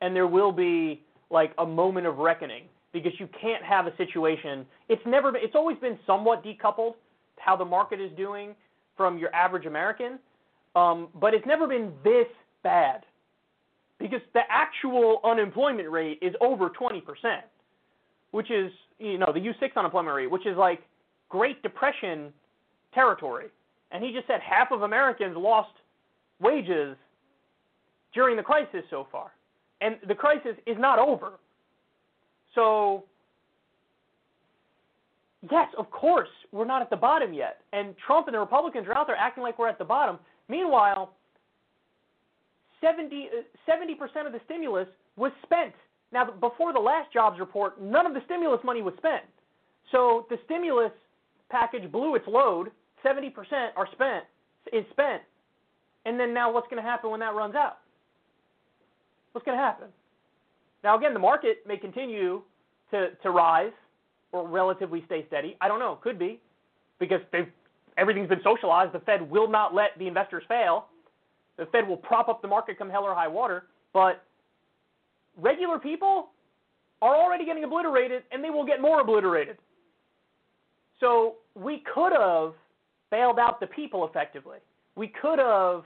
[0.00, 4.64] And there will be like a moment of reckoning because you can't have a situation.
[4.88, 6.94] It's never been, it's always been somewhat decoupled
[7.38, 8.54] how the market is doing
[8.96, 10.18] from your average American.
[10.76, 12.26] Um, but it's never been this
[12.62, 13.04] bad
[13.98, 17.02] because the actual unemployment rate is over 20%,
[18.34, 20.80] which is, you know, the U6 unemployment rate, which is like
[21.28, 22.32] Great Depression
[22.92, 23.46] territory.
[23.92, 25.70] And he just said half of Americans lost
[26.40, 26.96] wages
[28.12, 29.30] during the crisis so far.
[29.80, 31.34] And the crisis is not over.
[32.56, 33.04] So,
[35.48, 37.60] yes, of course, we're not at the bottom yet.
[37.72, 40.18] And Trump and the Republicans are out there acting like we're at the bottom.
[40.48, 41.12] Meanwhile,
[42.80, 45.72] 70 uh, percent of the stimulus was spent.
[46.14, 49.24] Now, before the last jobs report, none of the stimulus money was spent.
[49.90, 50.92] So the stimulus
[51.50, 52.70] package blew its load.
[53.04, 53.32] 70%
[53.76, 54.24] are spent
[54.72, 55.22] is spent.
[56.06, 57.78] And then now what's going to happen when that runs out?
[59.32, 59.88] What's going to happen?
[60.84, 62.42] Now again, the market may continue
[62.92, 63.72] to to rise
[64.30, 65.56] or relatively stay steady.
[65.60, 65.98] I don't know.
[66.02, 66.40] Could be
[67.00, 67.48] because they've
[67.96, 68.92] everything's been socialized.
[68.92, 70.86] The Fed will not let the investors fail.
[71.56, 74.22] The Fed will prop up the market come hell or high water, but
[75.36, 76.28] regular people
[77.02, 79.58] are already getting obliterated and they will get more obliterated.
[81.00, 82.54] So we could have
[83.10, 84.58] bailed out the people effectively.
[84.96, 85.82] We could have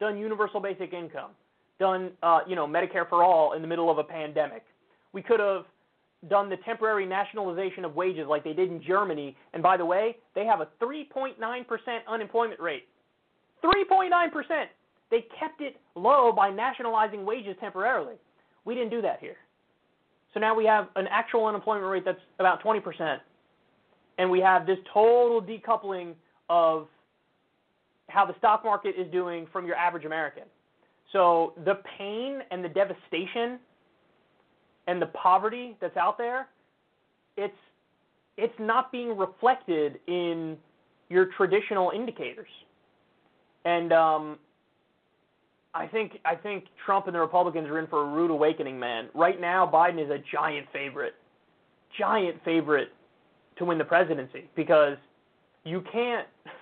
[0.00, 1.30] done universal basic income,
[1.78, 4.64] done uh, you know Medicare for all in the middle of a pandemic.
[5.12, 5.64] We could have
[6.28, 9.36] done the temporary nationalization of wages like they did in Germany.
[9.52, 11.34] And by the way, they have a 3.9%
[12.08, 12.88] unemployment rate.
[13.62, 14.64] 3.9%.
[15.10, 18.14] They kept it low by nationalizing wages temporarily.
[18.66, 19.36] We didn't do that here.
[20.34, 23.18] So now we have an actual unemployment rate that's about 20%.
[24.18, 26.12] And we have this total decoupling
[26.50, 26.88] of
[28.08, 30.42] how the stock market is doing from your average American.
[31.12, 33.58] So the pain and the devastation
[34.86, 36.48] and the poverty that's out there,
[37.36, 37.54] it's
[38.36, 40.58] it's not being reflected in
[41.08, 42.48] your traditional indicators.
[43.64, 44.38] And um,
[45.76, 49.08] I think I think Trump and the Republicans are in for a rude awakening, man.
[49.14, 51.14] Right now, Biden is a giant favorite,
[51.98, 52.88] giant favorite
[53.58, 54.96] to win the presidency because
[55.64, 56.26] you can't.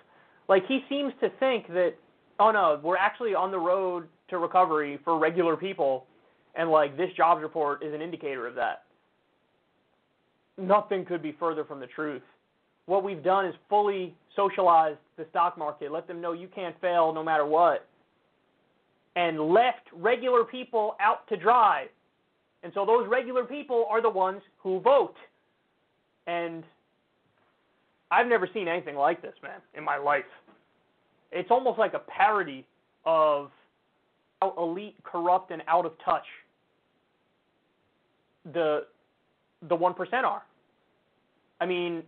[0.46, 1.94] Like he seems to think that,
[2.38, 6.04] oh no, we're actually on the road to recovery for regular people,
[6.54, 8.82] and like this jobs report is an indicator of that.
[10.58, 12.20] Nothing could be further from the truth.
[12.84, 17.14] What we've done is fully socialized the stock market, let them know you can't fail
[17.14, 17.88] no matter what,
[19.16, 21.86] and left regular people out to dry.
[22.62, 25.14] And so those regular people are the ones who vote.
[26.26, 26.64] And
[28.10, 30.24] I've never seen anything like this, man, in my life.
[31.30, 32.66] It's almost like a parody
[33.04, 33.50] of
[34.40, 36.24] how elite, corrupt, and out of touch
[38.52, 38.86] the
[39.68, 40.42] the one percent are.
[41.60, 42.02] I mean,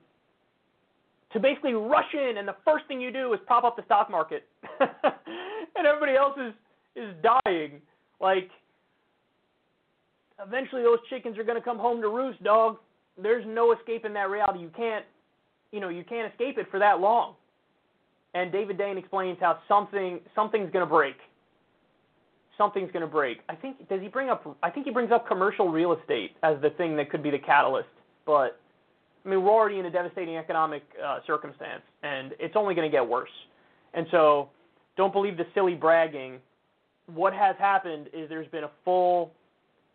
[1.32, 4.10] to basically rush in and the first thing you do is prop up the stock
[4.10, 4.44] market,
[4.80, 6.52] and everybody else is
[6.96, 7.80] is dying.
[8.20, 8.50] Like,
[10.44, 12.78] eventually those chickens are going to come home to roost, dog.
[13.20, 14.60] There's no escaping that reality.
[14.60, 15.04] You can't,
[15.72, 17.34] you know, you can't escape it for that long.
[18.34, 21.16] And David Dayen explains how something something's going to break.
[22.58, 23.38] Something's going to break.
[23.48, 24.58] I think does he bring up?
[24.62, 27.38] I think he brings up commercial real estate as the thing that could be the
[27.38, 27.88] catalyst.
[28.26, 28.60] But
[29.24, 32.94] I mean, we're already in a devastating economic uh, circumstance, and it's only going to
[32.94, 33.30] get worse.
[33.94, 34.50] And so,
[34.96, 36.38] don't believe the silly bragging.
[37.06, 39.32] What has happened is there's been a full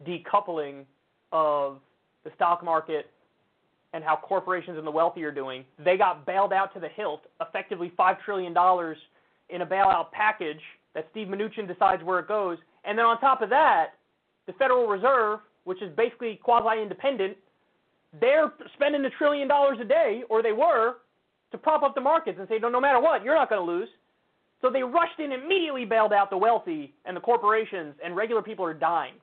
[0.05, 0.85] decoupling
[1.31, 1.79] of
[2.23, 3.09] the stock market
[3.93, 5.65] and how corporations and the wealthy are doing.
[5.83, 8.51] They got bailed out to the hilt, effectively $5 trillion
[9.49, 10.61] in a bailout package
[10.95, 12.57] that Steve Mnuchin decides where it goes.
[12.85, 13.91] And then on top of that,
[14.47, 17.37] the Federal Reserve, which is basically quasi independent,
[18.19, 20.95] they're spending a trillion dollars a day, or they were,
[21.51, 23.71] to prop up the markets and say, no, no matter what, you're not going to
[23.71, 23.89] lose.
[24.61, 28.41] So they rushed in, and immediately bailed out the wealthy and the corporations, and regular
[28.41, 29.13] people are dying.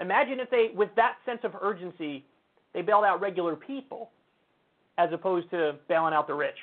[0.00, 2.24] Imagine if they, with that sense of urgency,
[2.74, 4.10] they bailed out regular people
[4.98, 6.56] as opposed to bailing out the rich.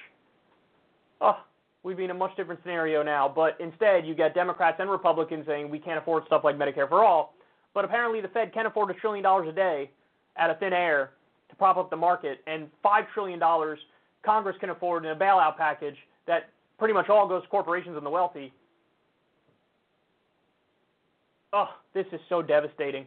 [1.21, 1.37] Oh,
[1.83, 3.31] we'd be in a much different scenario now.
[3.33, 7.03] But instead, you get Democrats and Republicans saying we can't afford stuff like Medicare for
[7.03, 7.35] all.
[7.73, 9.91] But apparently, the Fed can afford a trillion dollars a day
[10.37, 11.11] out of thin air
[11.49, 13.79] to prop up the market, and five trillion dollars
[14.23, 15.97] Congress can afford in a bailout package
[16.27, 18.51] that pretty much all goes to corporations and the wealthy.
[21.53, 23.05] Oh, this is so devastating.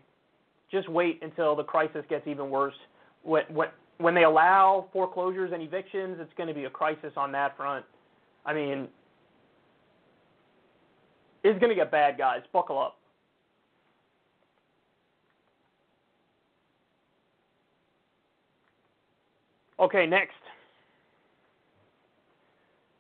[0.71, 2.75] Just wait until the crisis gets even worse.
[3.23, 3.69] When, when,
[3.99, 7.85] when they allow foreclosures and evictions, it's going to be a crisis on that front.
[8.45, 8.89] I mean,
[11.43, 12.41] it's going to get bad, guys.
[12.53, 12.97] Buckle up.
[19.79, 20.33] Okay, next.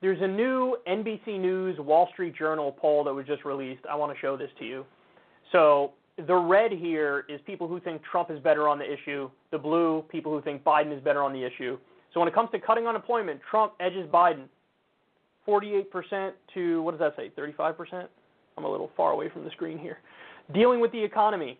[0.02, 3.82] There's a new NBC News Wall Street Journal poll that was just released.
[3.90, 4.84] I want to show this to you.
[5.52, 5.92] So,
[6.26, 9.30] the red here is people who think Trump is better on the issue.
[9.52, 11.78] The blue, people who think Biden is better on the issue.
[12.12, 14.44] So, when it comes to cutting unemployment, Trump edges Biden
[15.48, 18.06] 48% to, what does that say, 35%?
[18.58, 19.98] I'm a little far away from the screen here.
[20.52, 21.58] Dealing with the economy,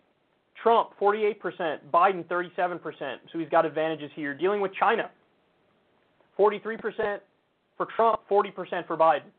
[0.63, 2.81] Trump 48%, Biden 37%.
[3.33, 4.35] So he's got advantages here.
[4.35, 5.11] Dealing with China,
[6.39, 7.19] 43%
[7.77, 9.31] for Trump, 40% for Biden.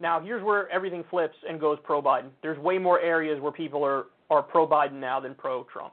[0.00, 2.30] Now, here's where everything flips and goes pro Biden.
[2.42, 5.92] There's way more areas where people are, are pro Biden now than pro Trump.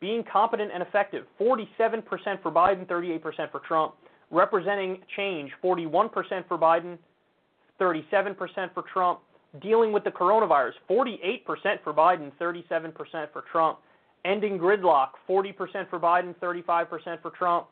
[0.00, 2.02] Being competent and effective, 47%
[2.42, 3.94] for Biden, 38% for Trump.
[4.30, 6.10] Representing change, 41%
[6.48, 6.96] for Biden,
[7.78, 9.20] 37% for Trump
[9.60, 11.44] dealing with the coronavirus, 48%
[11.84, 12.94] for Biden, 37%
[13.32, 13.78] for Trump.
[14.24, 17.66] Ending gridlock, 40% for Biden, 35% for Trump.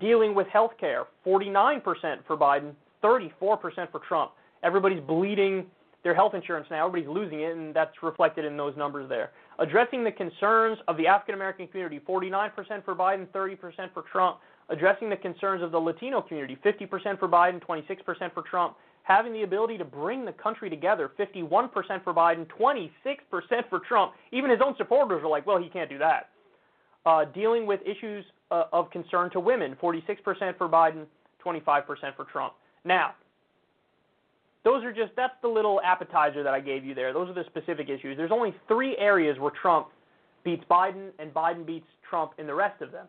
[0.00, 1.82] Dealing with health care, 49%
[2.26, 4.32] for Biden, 34% for Trump.
[4.62, 5.64] Everybody's bleeding
[6.04, 6.86] their health insurance now.
[6.86, 9.30] Everybody's losing it, and that's reflected in those numbers there.
[9.58, 13.58] Addressing the concerns of the African American community, 49% for Biden, 30%
[13.94, 14.38] for Trump.
[14.68, 18.76] Addressing the concerns of the Latino community, 50% for Biden, 26% for Trump
[19.08, 21.70] having the ability to bring the country together 51%
[22.04, 22.90] for Biden, 26%
[23.70, 24.12] for Trump.
[24.32, 26.28] Even his own supporters are like, well, he can't do that.
[27.08, 31.06] Uh, dealing with issues uh, of concern to women 46% for Biden,
[31.42, 32.52] 25% for Trump.
[32.84, 33.14] Now,
[34.62, 37.14] those are just, that's the little appetizer that I gave you there.
[37.14, 38.18] Those are the specific issues.
[38.18, 39.88] There's only three areas where Trump
[40.44, 43.06] beats Biden and Biden beats Trump in the rest of them.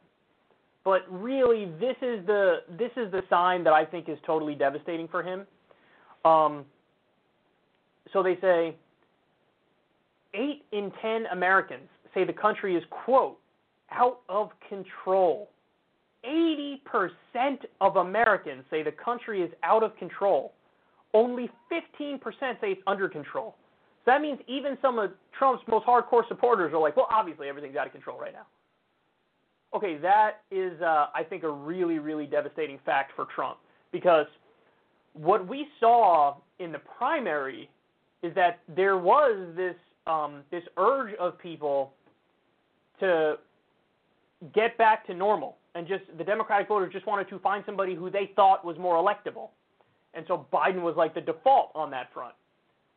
[0.85, 5.09] But really, this is the this is the sign that I think is totally devastating
[5.09, 5.45] for him
[6.25, 6.63] um,
[8.11, 8.75] so they say
[10.33, 13.37] eight in ten Americans say the country is, quote,
[13.91, 15.49] out of control.
[16.25, 16.79] 80%
[17.79, 20.53] of Americans say the country is out of control.
[21.13, 22.19] Only 15%
[22.61, 23.55] say it's under control.
[24.05, 27.75] So that means even some of Trump's most hardcore supporters are like, well, obviously everything's
[27.75, 28.45] out of control right now.
[29.73, 33.59] Okay, that is, uh, I think, a really, really devastating fact for Trump
[33.91, 34.25] because
[35.13, 37.69] what we saw in the primary
[38.23, 39.75] is that there was this
[40.07, 41.93] um, this urge of people
[42.99, 43.35] to
[44.53, 48.09] get back to normal, and just the Democratic voters just wanted to find somebody who
[48.09, 49.49] they thought was more electable,
[50.13, 52.33] and so Biden was like the default on that front.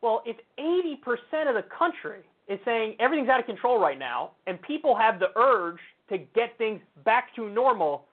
[0.01, 4.61] Well, if 80% of the country is saying everything's out of control right now, and
[4.63, 5.79] people have the urge
[6.09, 8.07] to get things back to normal,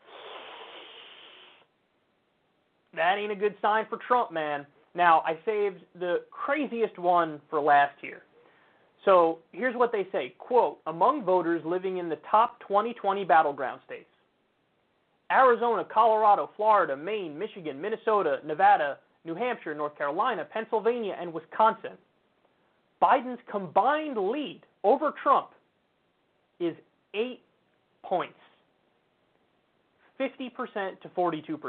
[2.96, 4.66] that ain't a good sign for Trump, man.
[4.96, 8.24] Now, I saved the craziest one for last year.
[9.06, 14.10] So here's what they say quote, among voters living in the top 2020 battleground states
[15.32, 21.92] Arizona, Colorado, Florida, Maine, Michigan, Minnesota, Nevada, New Hampshire, North Carolina, Pennsylvania, and Wisconsin.
[23.02, 25.50] Biden's combined lead over Trump
[26.60, 26.76] is
[27.14, 27.42] eight
[28.04, 28.34] points
[30.20, 31.60] 50% to 42%.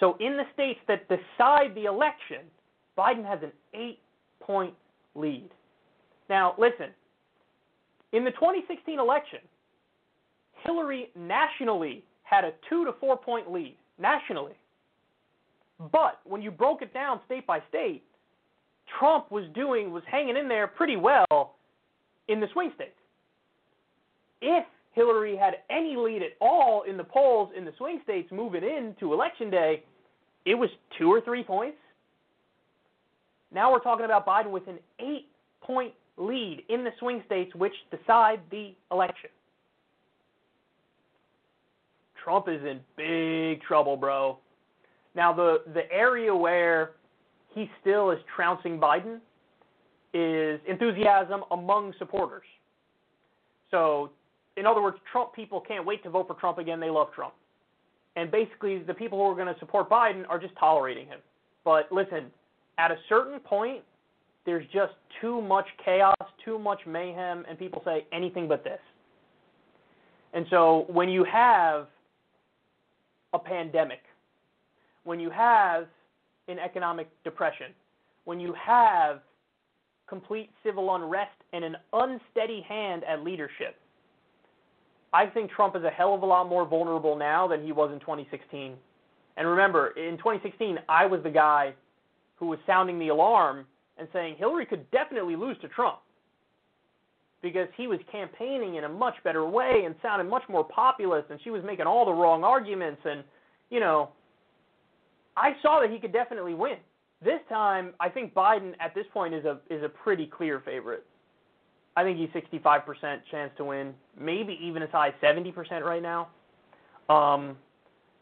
[0.00, 2.40] So in the states that decide the election,
[2.96, 3.98] Biden has an eight
[4.40, 4.74] point
[5.14, 5.50] lead.
[6.32, 6.86] Now, listen,
[8.12, 9.40] in the 2016 election,
[10.64, 14.54] Hillary nationally had a two to four point lead, nationally.
[15.92, 18.02] But when you broke it down state by state,
[18.98, 21.56] Trump was doing, was hanging in there pretty well
[22.28, 22.96] in the swing states.
[24.40, 28.64] If Hillary had any lead at all in the polls in the swing states moving
[28.64, 29.82] into election day,
[30.46, 31.76] it was two or three points.
[33.52, 35.26] Now we're talking about Biden with an eight
[35.60, 39.30] point lead in the swing states which decide the election.
[42.22, 44.38] Trump is in big trouble, bro.
[45.14, 46.92] Now the the area where
[47.54, 49.18] he still is trouncing Biden
[50.14, 52.44] is enthusiasm among supporters.
[53.70, 54.10] So,
[54.56, 56.80] in other words, Trump people can't wait to vote for Trump again.
[56.80, 57.34] They love Trump.
[58.16, 61.18] And basically, the people who are going to support Biden are just tolerating him.
[61.64, 62.26] But listen,
[62.78, 63.82] at a certain point,
[64.44, 68.80] there's just too much chaos, too much mayhem, and people say anything but this.
[70.32, 71.86] And so when you have
[73.32, 74.00] a pandemic,
[75.04, 75.86] when you have
[76.48, 77.68] an economic depression,
[78.24, 79.20] when you have
[80.08, 83.76] complete civil unrest and an unsteady hand at leadership,
[85.12, 87.92] I think Trump is a hell of a lot more vulnerable now than he was
[87.92, 88.74] in 2016.
[89.36, 91.74] And remember, in 2016, I was the guy
[92.36, 93.66] who was sounding the alarm
[93.98, 95.98] and saying Hillary could definitely lose to Trump
[97.42, 101.40] because he was campaigning in a much better way and sounded much more populist and
[101.42, 103.24] she was making all the wrong arguments and
[103.70, 104.10] you know
[105.36, 106.76] I saw that he could definitely win.
[107.24, 111.04] This time I think Biden at this point is a is a pretty clear favorite.
[111.94, 116.28] I think he's 65% chance to win, maybe even as high as 70% right now.
[117.14, 117.58] Um,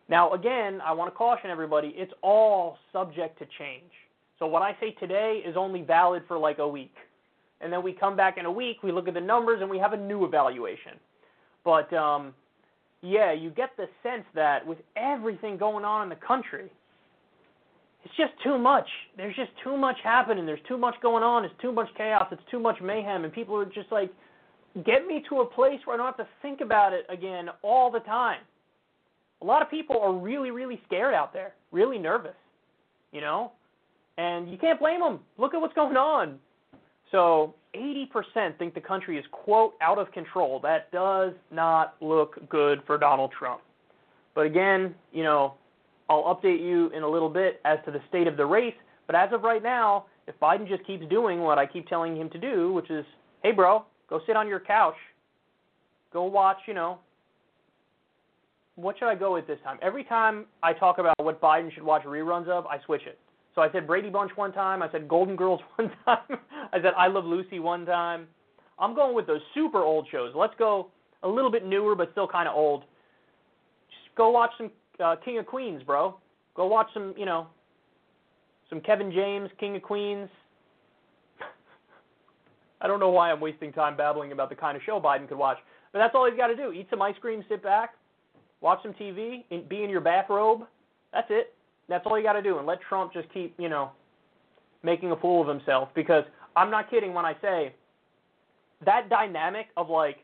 [0.08, 3.92] now again, I want to caution everybody, it's all subject to change.
[4.40, 6.94] So what I say today is only valid for like a week.
[7.60, 9.78] And then we come back in a week, we look at the numbers, and we
[9.78, 10.92] have a new evaluation.
[11.62, 12.34] But um,
[13.02, 16.72] yeah, you get the sense that with everything going on in the country,
[18.02, 18.88] it's just too much.
[19.18, 20.46] There's just too much happening.
[20.46, 21.44] There's too much going on.
[21.44, 22.28] It's too much chaos.
[22.32, 23.24] It's too much mayhem.
[23.24, 24.10] And people are just like,
[24.86, 27.90] get me to a place where I don't have to think about it again all
[27.90, 28.40] the time.
[29.42, 32.36] A lot of people are really, really scared out there, really nervous,
[33.12, 33.52] you know?
[34.20, 35.20] And you can't blame them.
[35.38, 36.38] Look at what's going on.
[37.10, 40.60] So 80% think the country is, quote, out of control.
[40.62, 43.62] That does not look good for Donald Trump.
[44.34, 45.54] But again, you know,
[46.10, 48.74] I'll update you in a little bit as to the state of the race.
[49.06, 52.28] But as of right now, if Biden just keeps doing what I keep telling him
[52.28, 53.06] to do, which is,
[53.42, 54.96] hey, bro, go sit on your couch,
[56.12, 56.98] go watch, you know,
[58.76, 59.78] what should I go with this time?
[59.80, 63.18] Every time I talk about what Biden should watch reruns of, I switch it.
[63.54, 64.82] So I said Brady Bunch one time.
[64.82, 66.38] I said Golden Girls one time.
[66.72, 68.26] I said I Love Lucy one time.
[68.78, 70.32] I'm going with those super old shows.
[70.34, 70.88] Let's go
[71.22, 72.82] a little bit newer, but still kind of old.
[73.90, 74.70] Just go watch some
[75.04, 76.16] uh, King of Queens, bro.
[76.54, 77.46] Go watch some, you know,
[78.68, 80.28] some Kevin James, King of Queens.
[82.80, 85.38] I don't know why I'm wasting time babbling about the kind of show Biden could
[85.38, 85.58] watch,
[85.92, 86.72] but that's all he's got to do.
[86.72, 87.94] Eat some ice cream, sit back,
[88.60, 90.62] watch some TV, be in your bathrobe.
[91.12, 91.54] That's it.
[91.90, 93.90] That's all you got to do, and let Trump just keep, you know,
[94.82, 96.24] making a fool of himself because
[96.56, 97.74] I'm not kidding when I say
[98.86, 100.18] that dynamic of like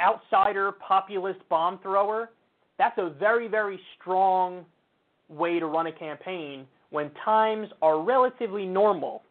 [0.00, 2.30] outsider populist bomb thrower,
[2.78, 4.64] that's a very, very strong
[5.28, 9.22] way to run a campaign when times are relatively normal.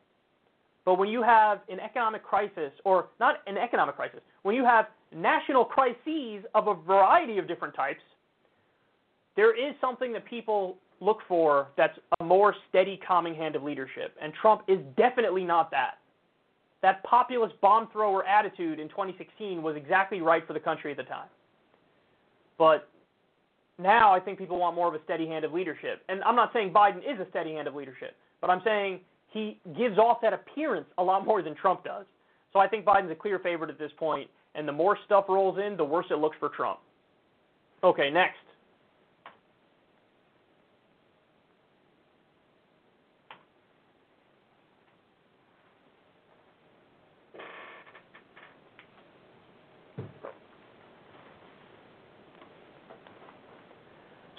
[0.85, 4.85] But when you have an economic crisis, or not an economic crisis, when you have
[5.13, 8.01] national crises of a variety of different types,
[9.35, 14.15] there is something that people look for that's a more steady, calming hand of leadership.
[14.21, 15.95] And Trump is definitely not that.
[16.81, 21.03] That populist bomb thrower attitude in 2016 was exactly right for the country at the
[21.03, 21.27] time.
[22.57, 22.89] But
[23.77, 26.03] now I think people want more of a steady hand of leadership.
[26.09, 28.99] And I'm not saying Biden is a steady hand of leadership, but I'm saying
[29.29, 32.05] he gives off that appearance a lot more than Trump does.
[32.53, 35.59] So I think Biden's a clear favorite at this point, and the more stuff rolls
[35.63, 36.79] in, the worse it looks for Trump.
[37.83, 38.37] Okay, next.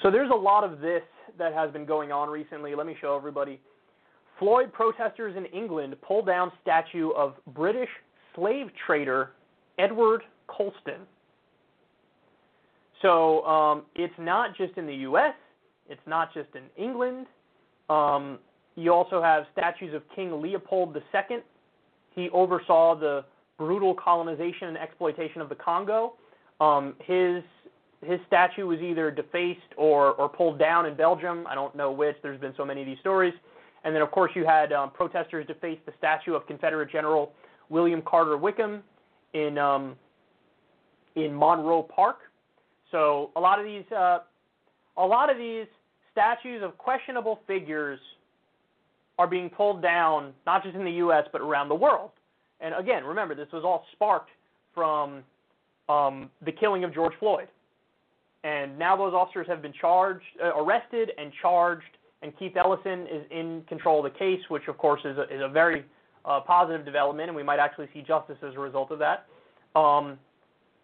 [0.02, 1.02] So there's a lot of this
[1.38, 2.74] that has been going on recently.
[2.74, 3.60] Let me show everybody.
[4.38, 7.90] Floyd protesters in England pull down statue of British
[8.34, 9.32] slave trader
[9.78, 11.02] Edward Colston.
[13.02, 15.34] So um, it's not just in the U.S.,
[15.88, 17.26] it's not just in England.
[17.88, 18.38] Um,
[18.76, 21.38] you also have statues of King Leopold II.
[22.14, 23.24] He oversaw the
[23.58, 26.14] brutal colonization and exploitation of the Congo.
[26.60, 27.42] Um, his
[28.04, 31.46] his statue was either defaced or, or pulled down in Belgium.
[31.46, 32.16] I don't know which.
[32.22, 33.34] There's been so many of these stories.
[33.84, 37.32] And then, of course, you had um, protesters deface the statue of Confederate General
[37.68, 38.82] William Carter Wickham
[39.32, 39.96] in um,
[41.16, 42.18] in Monroe Park.
[42.90, 44.20] So a lot of these uh,
[44.96, 45.66] a lot of these
[46.12, 47.98] statues of questionable figures
[49.18, 51.24] are being pulled down, not just in the U.S.
[51.32, 52.10] but around the world.
[52.60, 54.30] And again, remember this was all sparked
[54.74, 55.22] from
[55.88, 57.48] um, the killing of George Floyd.
[58.42, 61.84] And now those officers have been charged, uh, arrested, and charged
[62.22, 65.40] and Keith Ellison is in control of the case, which of course is a, is
[65.42, 65.84] a very
[66.24, 69.26] uh, positive development, and we might actually see justice as a result of that.
[69.78, 70.18] Um,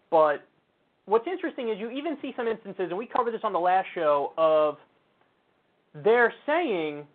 [0.09, 0.47] but
[1.05, 3.87] what's interesting is you even see some instances, and we covered this on the last
[3.93, 4.77] show, of
[6.03, 7.05] they're saying,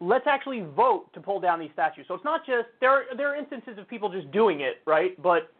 [0.00, 2.04] let's actually vote to pull down these statues.
[2.08, 2.90] So it's not just there.
[2.90, 5.20] Are, there are instances of people just doing it, right?
[5.22, 5.50] But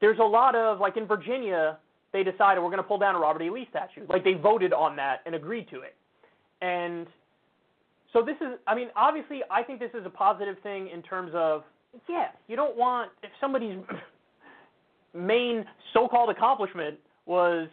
[0.00, 1.78] there's a lot of like in Virginia,
[2.14, 3.50] they decided we're going to pull down a Robert E.
[3.50, 4.06] Lee statue.
[4.08, 5.96] Like they voted on that and agreed to it.
[6.62, 7.08] And
[8.12, 11.32] so this is, I mean, obviously, I think this is a positive thing in terms
[11.34, 11.64] of,
[12.08, 13.78] yeah, you don't want, if somebody's
[15.14, 17.68] main so called accomplishment was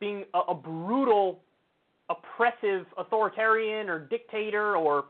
[0.00, 1.40] being a, a brutal,
[2.10, 5.06] oppressive authoritarian or dictator or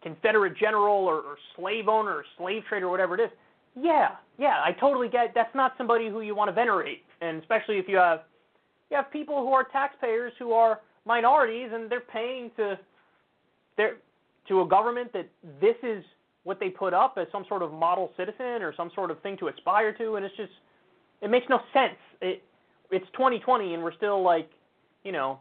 [0.00, 3.30] Confederate general or, or slave owner or slave trader or whatever it is,
[3.74, 7.78] yeah, yeah, I totally get that's not somebody who you want to venerate, and especially
[7.78, 8.22] if you have
[8.90, 12.78] you have people who are taxpayers who are minorities and they're paying to
[13.76, 13.96] their
[14.48, 15.28] to a government that
[15.60, 16.02] this is
[16.44, 19.36] what they put up as some sort of model citizen or some sort of thing
[19.36, 20.52] to aspire to and it's just
[21.20, 21.98] it makes no sense.
[22.20, 22.42] It
[22.90, 24.50] it's 2020 and we're still like
[25.04, 25.40] you know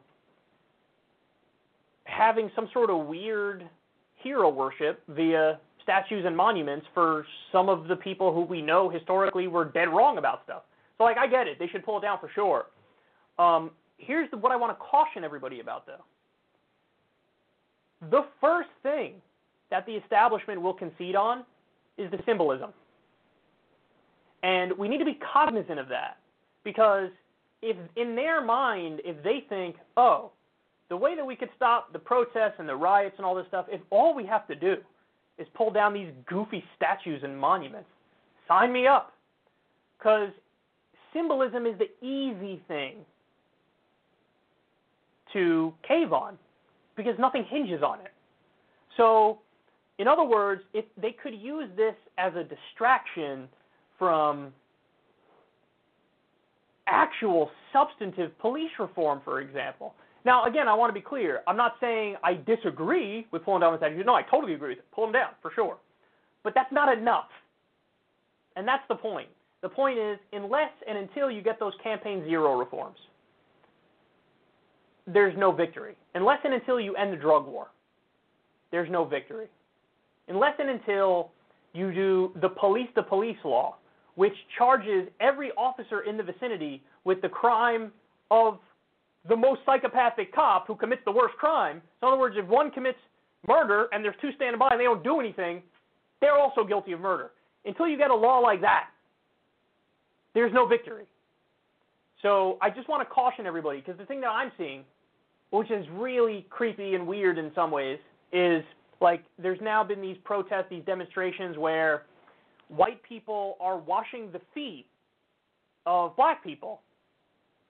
[2.05, 3.67] having some sort of weird
[4.15, 9.47] hero worship via statues and monuments for some of the people who we know historically
[9.47, 10.63] were dead wrong about stuff
[10.97, 12.65] so like i get it they should pull it down for sure
[13.39, 16.03] um, here's the, what I want to caution everybody about, though.
[18.09, 19.13] The first thing
[19.71, 21.43] that the establishment will concede on
[21.97, 22.71] is the symbolism.
[24.43, 26.17] And we need to be cognizant of that
[26.63, 27.09] because
[27.61, 30.31] if in their mind, if they think, oh,
[30.89, 33.65] the way that we could stop the protests and the riots and all this stuff,
[33.69, 34.77] if all we have to do
[35.37, 37.89] is pull down these goofy statues and monuments,
[38.47, 39.13] sign me up.
[39.97, 40.29] Because
[41.13, 42.97] symbolism is the easy thing
[45.33, 46.37] to cave on
[46.95, 48.11] because nothing hinges on it.
[48.95, 49.39] So,
[49.99, 53.47] in other words, if they could use this as a distraction
[53.97, 54.53] from
[56.87, 59.93] actual substantive police reform, for example.
[60.27, 61.39] Now, again, I want to be clear.
[61.47, 64.03] I'm not saying I disagree with pulling down the statutes.
[64.05, 64.85] No, I totally agree with it.
[64.93, 65.77] Pull them down, for sure.
[66.43, 67.29] But that's not enough.
[68.57, 69.29] And that's the point.
[69.61, 72.97] The point is, unless and until you get those campaign zero reforms,
[75.07, 75.95] there's no victory.
[76.13, 77.67] Unless and until you end the drug war,
[78.69, 79.47] there's no victory.
[80.27, 81.31] Unless and until
[81.71, 83.77] you do the police the police law,
[84.15, 87.93] which charges every officer in the vicinity with the crime
[88.29, 88.59] of
[89.29, 91.81] the most psychopathic cop who commits the worst crime.
[91.99, 92.99] So in other words, if one commits
[93.47, 95.61] murder and there's two standing by and they don't do anything,
[96.21, 97.31] they're also guilty of murder.
[97.65, 98.89] Until you get a law like that,
[100.33, 101.05] there's no victory.
[102.21, 104.83] So I just want to caution everybody because the thing that I'm seeing,
[105.51, 107.99] which is really creepy and weird in some ways,
[108.33, 108.63] is
[109.01, 112.03] like there's now been these protests, these demonstrations where
[112.69, 114.85] white people are washing the feet
[115.85, 116.81] of black people.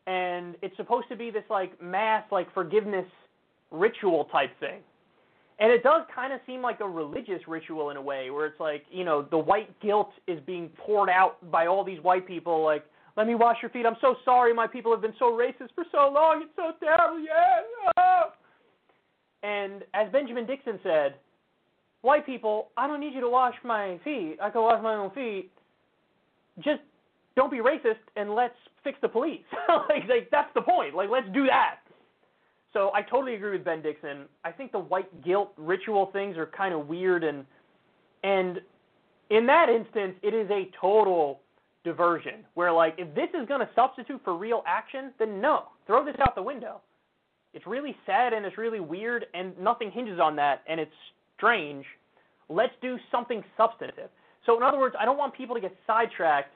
[0.08, 3.06] And it's supposed to be this like mass like forgiveness
[3.72, 4.80] ritual type thing.
[5.60, 8.60] And it does kind of seem like a religious ritual in a way, where it's
[8.60, 12.64] like, you know, the white guilt is being poured out by all these white people,
[12.64, 12.86] like,
[13.16, 13.86] let me wash your feet.
[13.86, 16.44] I'm so sorry my people have been so racist for so long.
[16.44, 17.20] It's so terrible.
[17.20, 18.24] Yeah.
[19.42, 21.16] And as Benjamin Dixon said,
[22.02, 24.38] white people, I don't need you to wash my feet.
[24.40, 25.52] I can wash my own feet.
[26.60, 26.82] Just
[27.38, 29.46] don't be racist and let's fix the police.
[29.70, 30.96] like, like that's the point.
[30.96, 31.78] Like let's do that.
[32.74, 34.26] So I totally agree with Ben Dixon.
[34.44, 37.46] I think the white guilt ritual things are kind of weird and
[38.24, 38.60] and
[39.30, 41.40] in that instance it is a total
[41.84, 46.04] diversion where like if this is going to substitute for real action then no throw
[46.04, 46.82] this out the window
[47.54, 50.92] it's really sad and it's really weird and nothing hinges on that and it's
[51.38, 51.86] strange
[52.50, 54.10] let's do something substantive
[54.46, 56.52] so in other words i don't want people to get sidetracked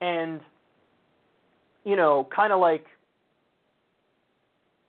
[0.00, 0.40] and
[1.84, 2.86] you know kind of like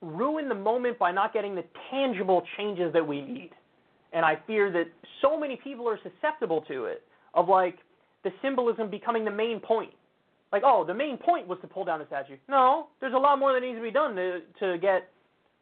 [0.02, 3.50] ruin the moment by not getting the tangible changes that we need
[4.12, 4.84] and i fear that
[5.22, 7.02] so many people are susceptible to it
[7.34, 7.78] of like
[8.26, 9.92] the symbolism becoming the main point.
[10.52, 12.36] Like, oh, the main point was to pull down the statue.
[12.48, 15.08] No, there's a lot more that needs to be done to to get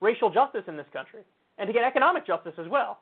[0.01, 1.21] racial justice in this country
[1.59, 3.01] and to get economic justice as well.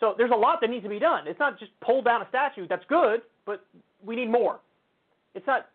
[0.00, 1.26] So there's a lot that needs to be done.
[1.26, 2.66] It's not just pull down a statue.
[2.68, 3.64] That's good, but
[4.04, 4.60] we need more.
[5.36, 5.68] It's not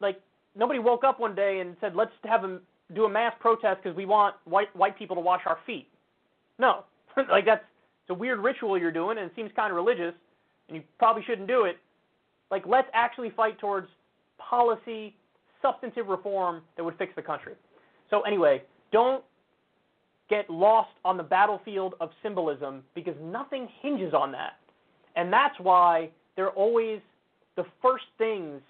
[0.00, 0.20] like
[0.56, 2.60] nobody woke up one day and said, let's have them
[2.94, 5.86] do a mass protest because we want white white people to wash our feet.
[6.58, 6.84] No,
[7.30, 7.64] like that's
[8.06, 10.14] it's a weird ritual you're doing, and it seems kind of religious,
[10.68, 11.76] and you probably shouldn't do it.
[12.52, 13.88] Like, let's actually fight towards
[14.38, 15.16] policy,
[15.60, 17.54] substantive reform that would fix the country.
[18.10, 18.62] So, anyway,
[18.92, 19.24] don't
[20.30, 24.52] get lost on the battlefield of symbolism because nothing hinges on that.
[25.16, 27.00] And that's why they're always
[27.56, 28.60] the first things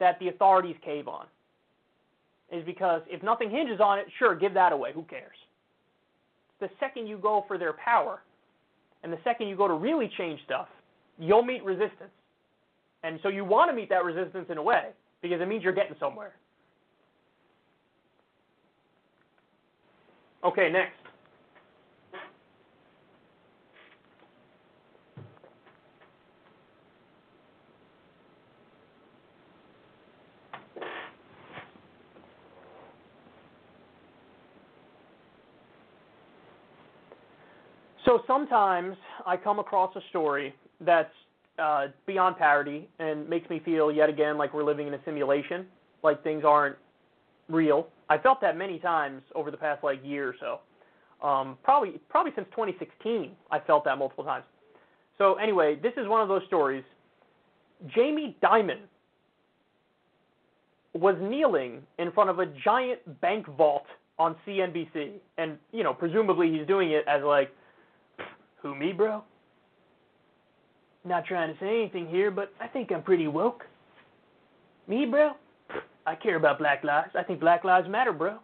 [0.00, 1.26] that the authorities cave on.
[2.52, 4.92] Is because if nothing hinges on it, sure, give that away.
[4.94, 5.36] Who cares?
[6.60, 8.22] The second you go for their power,
[9.02, 10.68] and the second you go to really change stuff,
[11.18, 12.10] you'll meet resistance.
[13.02, 14.90] And so you want to meet that resistance in a way
[15.22, 16.34] because it means you're getting somewhere.
[20.44, 20.92] Okay, next.
[38.04, 38.96] So sometimes
[39.26, 41.12] I come across a story that's
[41.58, 45.66] uh, beyond parody and makes me feel yet again like we're living in a simulation,
[46.02, 46.76] like things aren't
[47.48, 47.88] real.
[48.08, 51.26] I felt that many times over the past like year or so.
[51.26, 54.44] Um, probably probably since 2016, I felt that multiple times.
[55.18, 56.84] So anyway, this is one of those stories.
[57.94, 58.80] Jamie Dimon
[60.94, 63.86] was kneeling in front of a giant bank vault
[64.18, 67.50] on CNBC, and you know, presumably he's doing it as like,
[68.66, 69.22] who me, bro?
[71.04, 73.64] Not trying to say anything here, but I think I'm pretty woke.
[74.88, 75.32] Me, bro?
[76.06, 77.10] I care about black lives.
[77.18, 78.38] I think black lives matter, bro.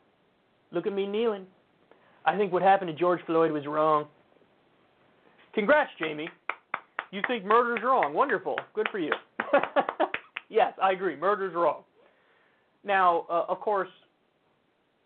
[0.71, 1.47] Look at me kneeling.
[2.25, 4.07] I think what happened to George Floyd was wrong.
[5.55, 6.29] Congrats, Jamie.
[7.11, 8.15] You think murder's wrong.
[8.15, 8.57] Wonderful.
[8.75, 9.13] Good for you.
[10.49, 11.17] yes, I agree.
[11.17, 11.83] Murder's wrong.
[12.85, 13.89] Now, uh, of course,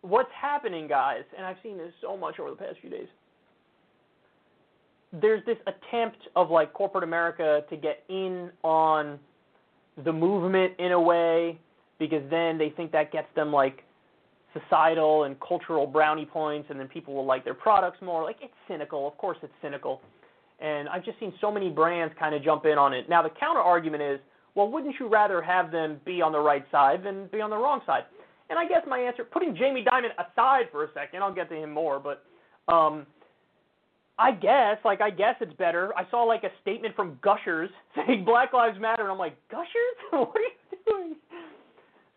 [0.01, 3.07] what's happening, guys, and I've seen this so much over the past few days,
[5.13, 9.19] there's this attempt of like corporate America to get in on
[10.03, 11.57] the movement in a way
[11.99, 13.83] because then they think that gets them like
[14.53, 18.23] societal and cultural brownie points and then people will like their products more.
[18.23, 19.07] Like it's cynical.
[19.07, 20.01] Of course it's cynical.
[20.59, 23.09] And I've just seen so many brands kind of jump in on it.
[23.09, 24.19] Now the counter argument is,
[24.55, 27.57] well, wouldn't you rather have them be on the right side than be on the
[27.57, 28.03] wrong side?
[28.49, 31.55] And I guess my answer, putting Jamie Dimon aside for a second, I'll get to
[31.55, 32.23] him more, but
[32.73, 33.05] um,
[34.19, 35.93] I guess, like, I guess it's better.
[35.95, 39.67] I saw like a statement from Gushers saying Black Lives Matter, and I'm like, Gushers,
[40.11, 41.15] what are you doing?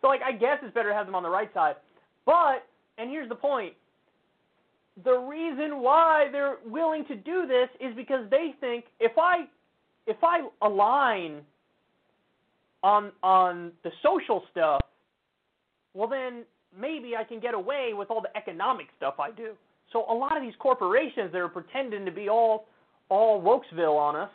[0.01, 1.75] So, like, I guess it's better to have them on the right side.
[2.25, 2.65] But,
[2.97, 3.73] and here's the point:
[5.03, 9.45] the reason why they're willing to do this is because they think if I,
[10.07, 11.41] if I align
[12.83, 14.81] on on the social stuff,
[15.93, 16.43] well then
[16.77, 19.53] maybe I can get away with all the economic stuff I do.
[19.91, 22.67] So a lot of these corporations that are pretending to be all
[23.09, 24.29] all Wokesville on us,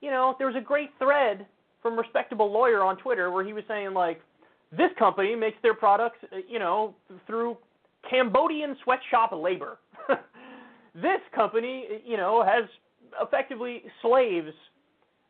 [0.00, 1.46] you know, there was a great thread
[1.82, 4.22] from a respectable lawyer on Twitter where he was saying like,
[4.72, 6.94] this company makes their products, uh, you know,
[7.26, 7.56] through
[8.08, 9.78] Cambodian sweatshop labor.
[10.94, 12.64] this company, you know, has
[13.20, 14.52] effectively slaves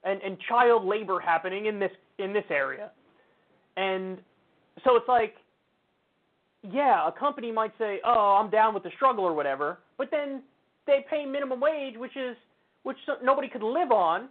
[0.04, 2.90] and, and child labor happening in this in this area.
[3.76, 4.18] And
[4.84, 5.34] so it's like,
[6.62, 10.42] yeah, a company might say, "Oh, I'm down with the struggle" or whatever, but then
[10.86, 12.36] they pay minimum wage, which is
[12.82, 14.28] which nobody could live on,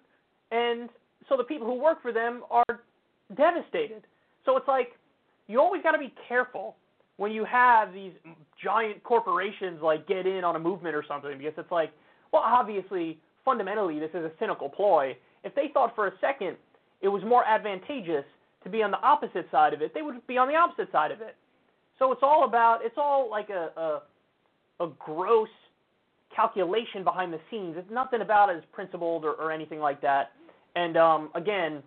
[0.51, 0.89] and
[1.27, 2.81] so the people who work for them are
[3.35, 4.03] devastated.
[4.45, 4.89] So it's like
[5.47, 6.76] you always got to be careful
[7.18, 8.14] when you have these
[8.64, 11.91] giant corporations like get in on a movement or something because it's like,
[12.31, 15.15] well, obviously, fundamentally, this is a cynical ploy.
[15.43, 16.56] If they thought for a second
[17.01, 18.26] it was more advantageous
[18.64, 21.11] to be on the opposite side of it, they would be on the opposite side
[21.11, 21.35] of it.
[22.00, 25.50] So it's all about it's all like a a, a gross
[26.36, 27.76] calculation behind the scenes.
[27.78, 30.32] It's nothing about as principled or, or anything like that.
[30.76, 31.84] And um, again,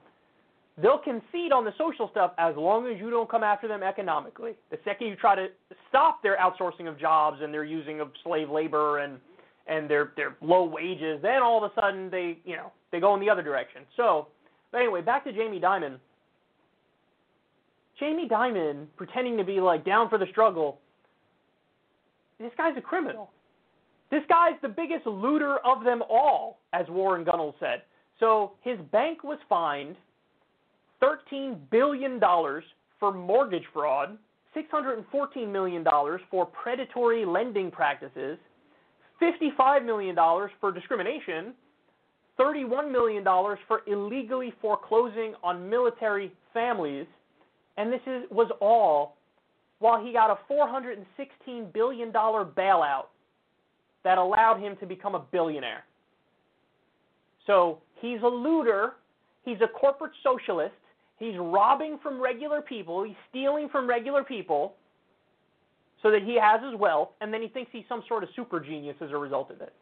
[0.81, 4.53] they'll concede on the social stuff as long as you don't come after them economically.
[4.71, 5.47] The second you try to
[5.89, 9.19] stop their outsourcing of jobs and their using of slave labor and
[9.69, 13.15] and their their low wages, then all of a sudden they you know they go
[13.15, 13.83] in the other direction.
[13.97, 14.29] So,
[14.71, 15.99] but anyway, back to Jamie Dimon.
[18.03, 20.81] Jamie Dimon pretending to be like down for the struggle.
[22.41, 23.31] This guy's a criminal.
[24.11, 27.83] This guy's the biggest looter of them all, as Warren Gunnels said.
[28.19, 29.95] So his bank was fined
[31.01, 32.21] $13 billion
[32.99, 34.19] for mortgage fraud,
[34.57, 35.85] $614 million
[36.29, 38.37] for predatory lending practices,
[39.23, 40.17] $55 million
[40.61, 41.55] for discrimination,
[42.37, 47.07] $31 million for illegally foreclosing on military families,
[47.77, 49.17] and this is, was all
[49.79, 53.07] while he got a $416 billion bailout
[54.05, 55.85] that allowed him to become a billionaire.
[57.47, 58.93] So he's a looter,
[59.45, 60.75] he's a corporate socialist,
[61.19, 64.75] he's robbing from regular people, he's stealing from regular people
[66.03, 68.61] so that he has his wealth, and then he thinks he's some sort of super
[68.61, 69.73] genius as a result of it.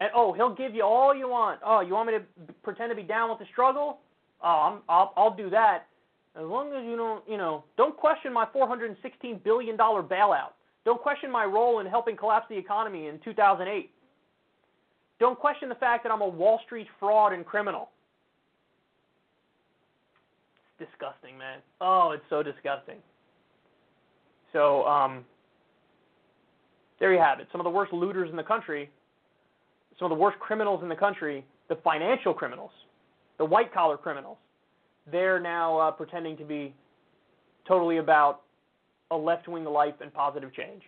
[0.00, 1.60] And oh, he'll give you all you want.
[1.64, 3.98] Oh, you want me to pretend to be down with the struggle?
[4.42, 5.86] Oh, I'm, I'll I'll do that.
[6.38, 10.50] As long as you don't, you know, don't question my 416 billion dollar bailout.
[10.84, 13.90] Don't question my role in helping collapse the economy in 2008.
[15.18, 17.88] Don't question the fact that I'm a Wall Street fraud and criminal.
[20.78, 21.58] It's disgusting, man.
[21.80, 22.98] Oh, it's so disgusting.
[24.52, 25.24] So, um,
[27.00, 27.48] there you have it.
[27.50, 28.90] Some of the worst looters in the country,
[29.98, 32.70] some of the worst criminals in the country, the financial criminals,
[33.38, 34.36] the white collar criminals,
[35.10, 36.74] they're now uh, pretending to be
[37.66, 38.42] totally about
[39.10, 40.82] a left wing life and positive change.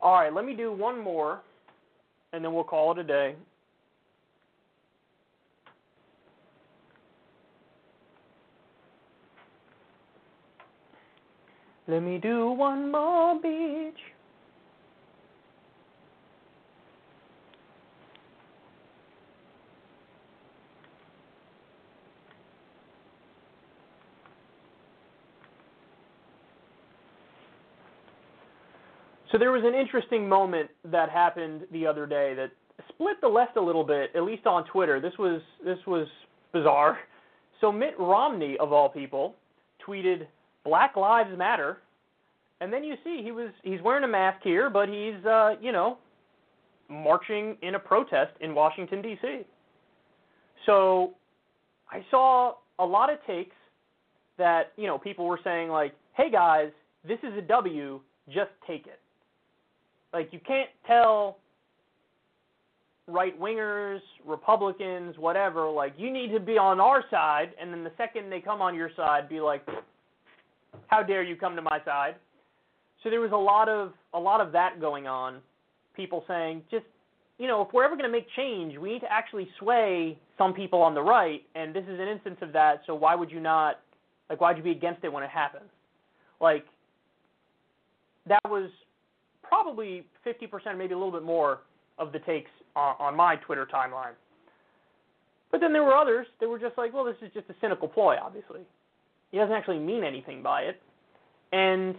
[0.00, 1.40] All right, let me do one more,
[2.32, 3.36] and then we'll call it a day.
[11.92, 13.92] Let me do one more beach.
[29.30, 32.52] So there was an interesting moment that happened the other day that
[32.88, 34.98] split the left a little bit, at least on Twitter.
[34.98, 36.06] This was this was
[36.54, 37.00] bizarre.
[37.60, 39.34] So Mitt Romney of all people
[39.86, 40.26] tweeted
[40.64, 41.78] Black Lives Matter.
[42.60, 45.72] And then you see he was he's wearing a mask here, but he's uh, you
[45.72, 45.98] know,
[46.88, 49.40] marching in a protest in Washington D.C.
[50.66, 51.14] So
[51.90, 53.56] I saw a lot of takes
[54.38, 56.70] that, you know, people were saying like, "Hey guys,
[57.06, 59.00] this is a W, just take it."
[60.12, 61.38] like you can't tell
[63.08, 67.92] right wingers, Republicans, whatever, like you need to be on our side, and then the
[67.96, 69.66] second they come on your side, be like,
[70.88, 72.14] how dare you come to my side?
[73.02, 75.40] So there was a lot of a lot of that going on.
[75.94, 76.84] People saying, just
[77.38, 80.54] you know, if we're ever going to make change, we need to actually sway some
[80.54, 82.82] people on the right, and this is an instance of that.
[82.86, 83.80] So why would you not?
[84.30, 85.68] Like, why'd you be against it when it happens?
[86.40, 86.64] Like,
[88.26, 88.70] that was
[89.42, 91.60] probably 50%, maybe a little bit more,
[91.98, 94.12] of the takes on, on my Twitter timeline.
[95.50, 97.86] But then there were others that were just like, well, this is just a cynical
[97.86, 98.60] ploy, obviously.
[99.32, 100.80] He doesn't actually mean anything by it.
[101.52, 101.96] And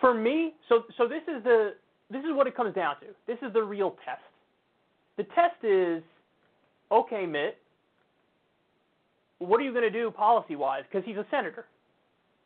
[0.00, 1.74] for me, so so this is the
[2.10, 3.06] this is what it comes down to.
[3.26, 4.22] This is the real test.
[5.16, 6.02] The test is,
[6.92, 7.58] okay, Mitt,
[9.38, 10.84] what are you going to do policy-wise?
[10.90, 11.66] Because he's a senator.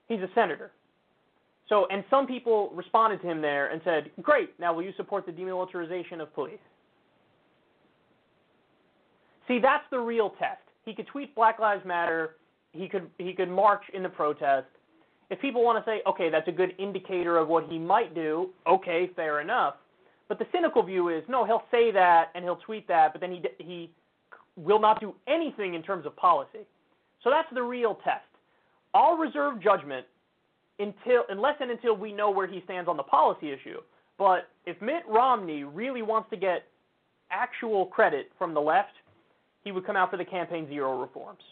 [0.09, 0.71] He's a senator.
[1.69, 4.59] So, and some people responded to him there and said, "Great.
[4.59, 6.59] Now, will you support the demilitarization of police?"
[9.47, 10.63] See, that's the real test.
[10.85, 12.37] He could tweet Black Lives Matter.
[12.73, 14.67] He could he could march in the protest.
[15.31, 18.51] If people want to say, "Okay, that's a good indicator of what he might do,"
[18.67, 19.77] okay, fair enough.
[20.29, 23.33] But the cynical view is, no, he'll say that and he'll tweet that, but then
[23.33, 23.91] he he
[24.57, 26.67] will not do anything in terms of policy.
[27.23, 28.25] So that's the real test.
[28.95, 30.07] I'll reserve judgment
[30.79, 33.81] until unless and until we know where he stands on the policy issue.
[34.19, 36.65] But if Mitt Romney really wants to get
[37.31, 38.93] actual credit from the left,
[39.65, 41.43] he would come out for the campaign zero reforms.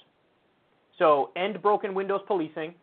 [0.98, 2.74] So end broken windows policing,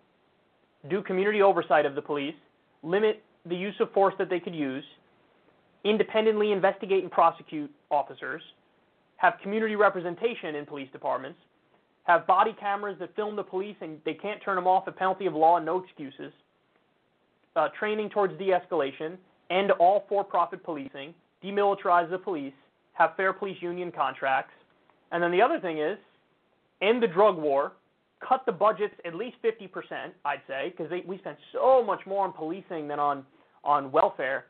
[0.90, 2.36] do community oversight of the police,
[2.84, 4.84] limit the use of force that they could use,
[5.84, 8.42] independently investigate and prosecute officers,
[9.18, 11.40] have community representation in police departments,
[12.04, 15.26] have body cameras that film the police and they can't turn them off at penalty
[15.26, 16.32] of law and no excuses,
[17.56, 19.18] uh, training towards de-escalation,
[19.50, 21.14] end all for-profit policing,
[21.44, 22.54] demilitarize the police,
[22.94, 24.54] have fair police union contracts,
[25.12, 25.98] and then the other thing is
[26.82, 27.74] end the drug war,
[28.28, 29.70] cut the budgets at least 50%,
[30.26, 33.26] I'd say, because we spend so much more on policing than on
[33.64, 34.46] on welfare.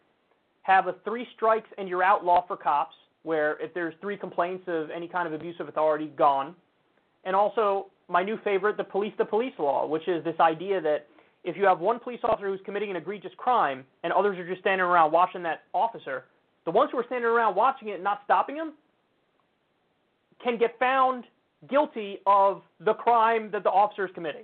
[0.63, 4.65] Have a three strikes and you're out law for cops, where if there's three complaints
[4.67, 6.53] of any kind of abuse of authority, gone
[7.25, 11.07] and also my new favorite, the police the police law, which is this idea that
[11.43, 14.61] if you have one police officer who's committing an egregious crime and others are just
[14.61, 16.25] standing around watching that officer,
[16.65, 18.73] the ones who are standing around watching it and not stopping him
[20.43, 21.23] can get found
[21.69, 24.43] guilty of the crime that the officer is committing.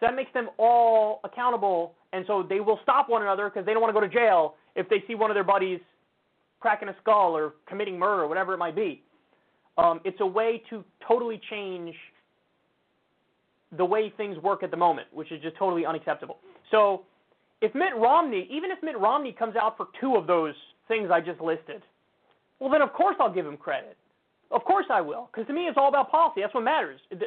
[0.00, 3.72] So that makes them all accountable, and so they will stop one another because they
[3.72, 5.80] don't want to go to jail if they see one of their buddies
[6.60, 9.02] cracking a skull or committing murder or whatever it might be.
[9.78, 11.94] Um, it's a way to totally change
[13.76, 16.38] the way things work at the moment, which is just totally unacceptable.
[16.70, 17.04] So,
[17.62, 20.54] if Mitt Romney, even if Mitt Romney comes out for two of those
[20.88, 21.82] things I just listed,
[22.60, 23.96] well, then of course I'll give him credit.
[24.50, 26.40] Of course I will, because to me it's all about policy.
[26.40, 27.00] That's what matters.
[27.10, 27.26] The,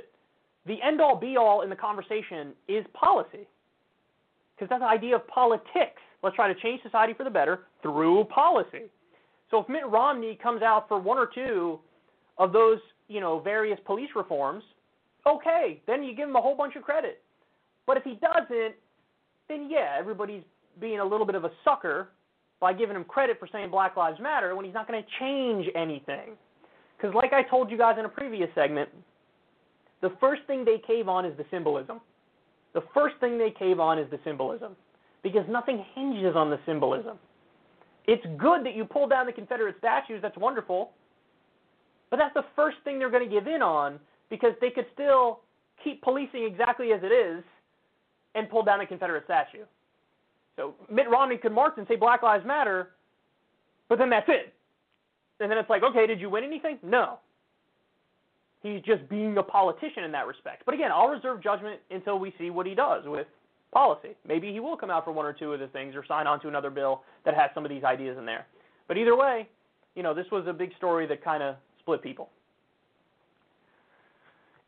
[0.65, 3.47] the end all be all in the conversation is policy,
[4.55, 6.01] because that's the idea of politics.
[6.23, 8.89] Let's try to change society for the better through policy.
[9.51, 11.79] So if Mitt Romney comes out for one or two
[12.37, 14.63] of those, you know, various police reforms,
[15.25, 17.21] okay, then you give him a whole bunch of credit.
[17.87, 18.75] But if he doesn't,
[19.47, 20.43] then yeah, everybody's
[20.79, 22.09] being a little bit of a sucker
[22.59, 25.67] by giving him credit for saying Black Lives Matter when he's not going to change
[25.75, 26.37] anything.
[26.99, 28.89] Because, like I told you guys in a previous segment,
[30.01, 32.01] the first thing they cave on is the symbolism.
[32.73, 34.75] The first thing they cave on is the symbolism.
[35.23, 37.17] Because nothing hinges on the symbolism.
[38.05, 40.91] It's good that you pull down the Confederate statues, that's wonderful.
[42.09, 43.99] But that's the first thing they're going to give in on
[44.29, 45.41] because they could still
[45.83, 47.43] keep policing exactly as it is
[48.35, 49.63] and pull down the Confederate statue.
[50.55, 52.89] So Mitt Romney could march and say Black Lives Matter,
[53.87, 54.53] but then that's it.
[55.39, 56.77] And then it's like, okay, did you win anything?
[56.83, 57.19] No.
[58.61, 60.63] He's just being a politician in that respect.
[60.65, 63.27] But again, I'll reserve judgment until we see what he does with
[63.71, 64.09] policy.
[64.27, 66.41] Maybe he will come out for one or two of the things or sign on
[66.41, 68.45] to another bill that has some of these ideas in there.
[68.87, 69.47] But either way,
[69.95, 72.29] you know, this was a big story that kind of split people.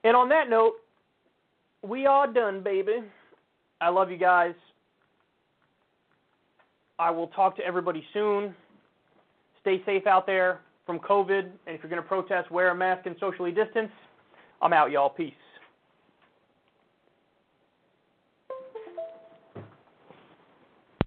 [0.03, 0.73] And on that note,
[1.83, 2.99] we are done, baby.
[3.81, 4.53] I love you guys.
[6.97, 8.55] I will talk to everybody soon.
[9.61, 11.39] Stay safe out there from COVID.
[11.39, 13.91] And if you're going to protest, wear a mask and socially distance.
[14.61, 15.09] I'm out, y'all.
[15.09, 15.33] Peace.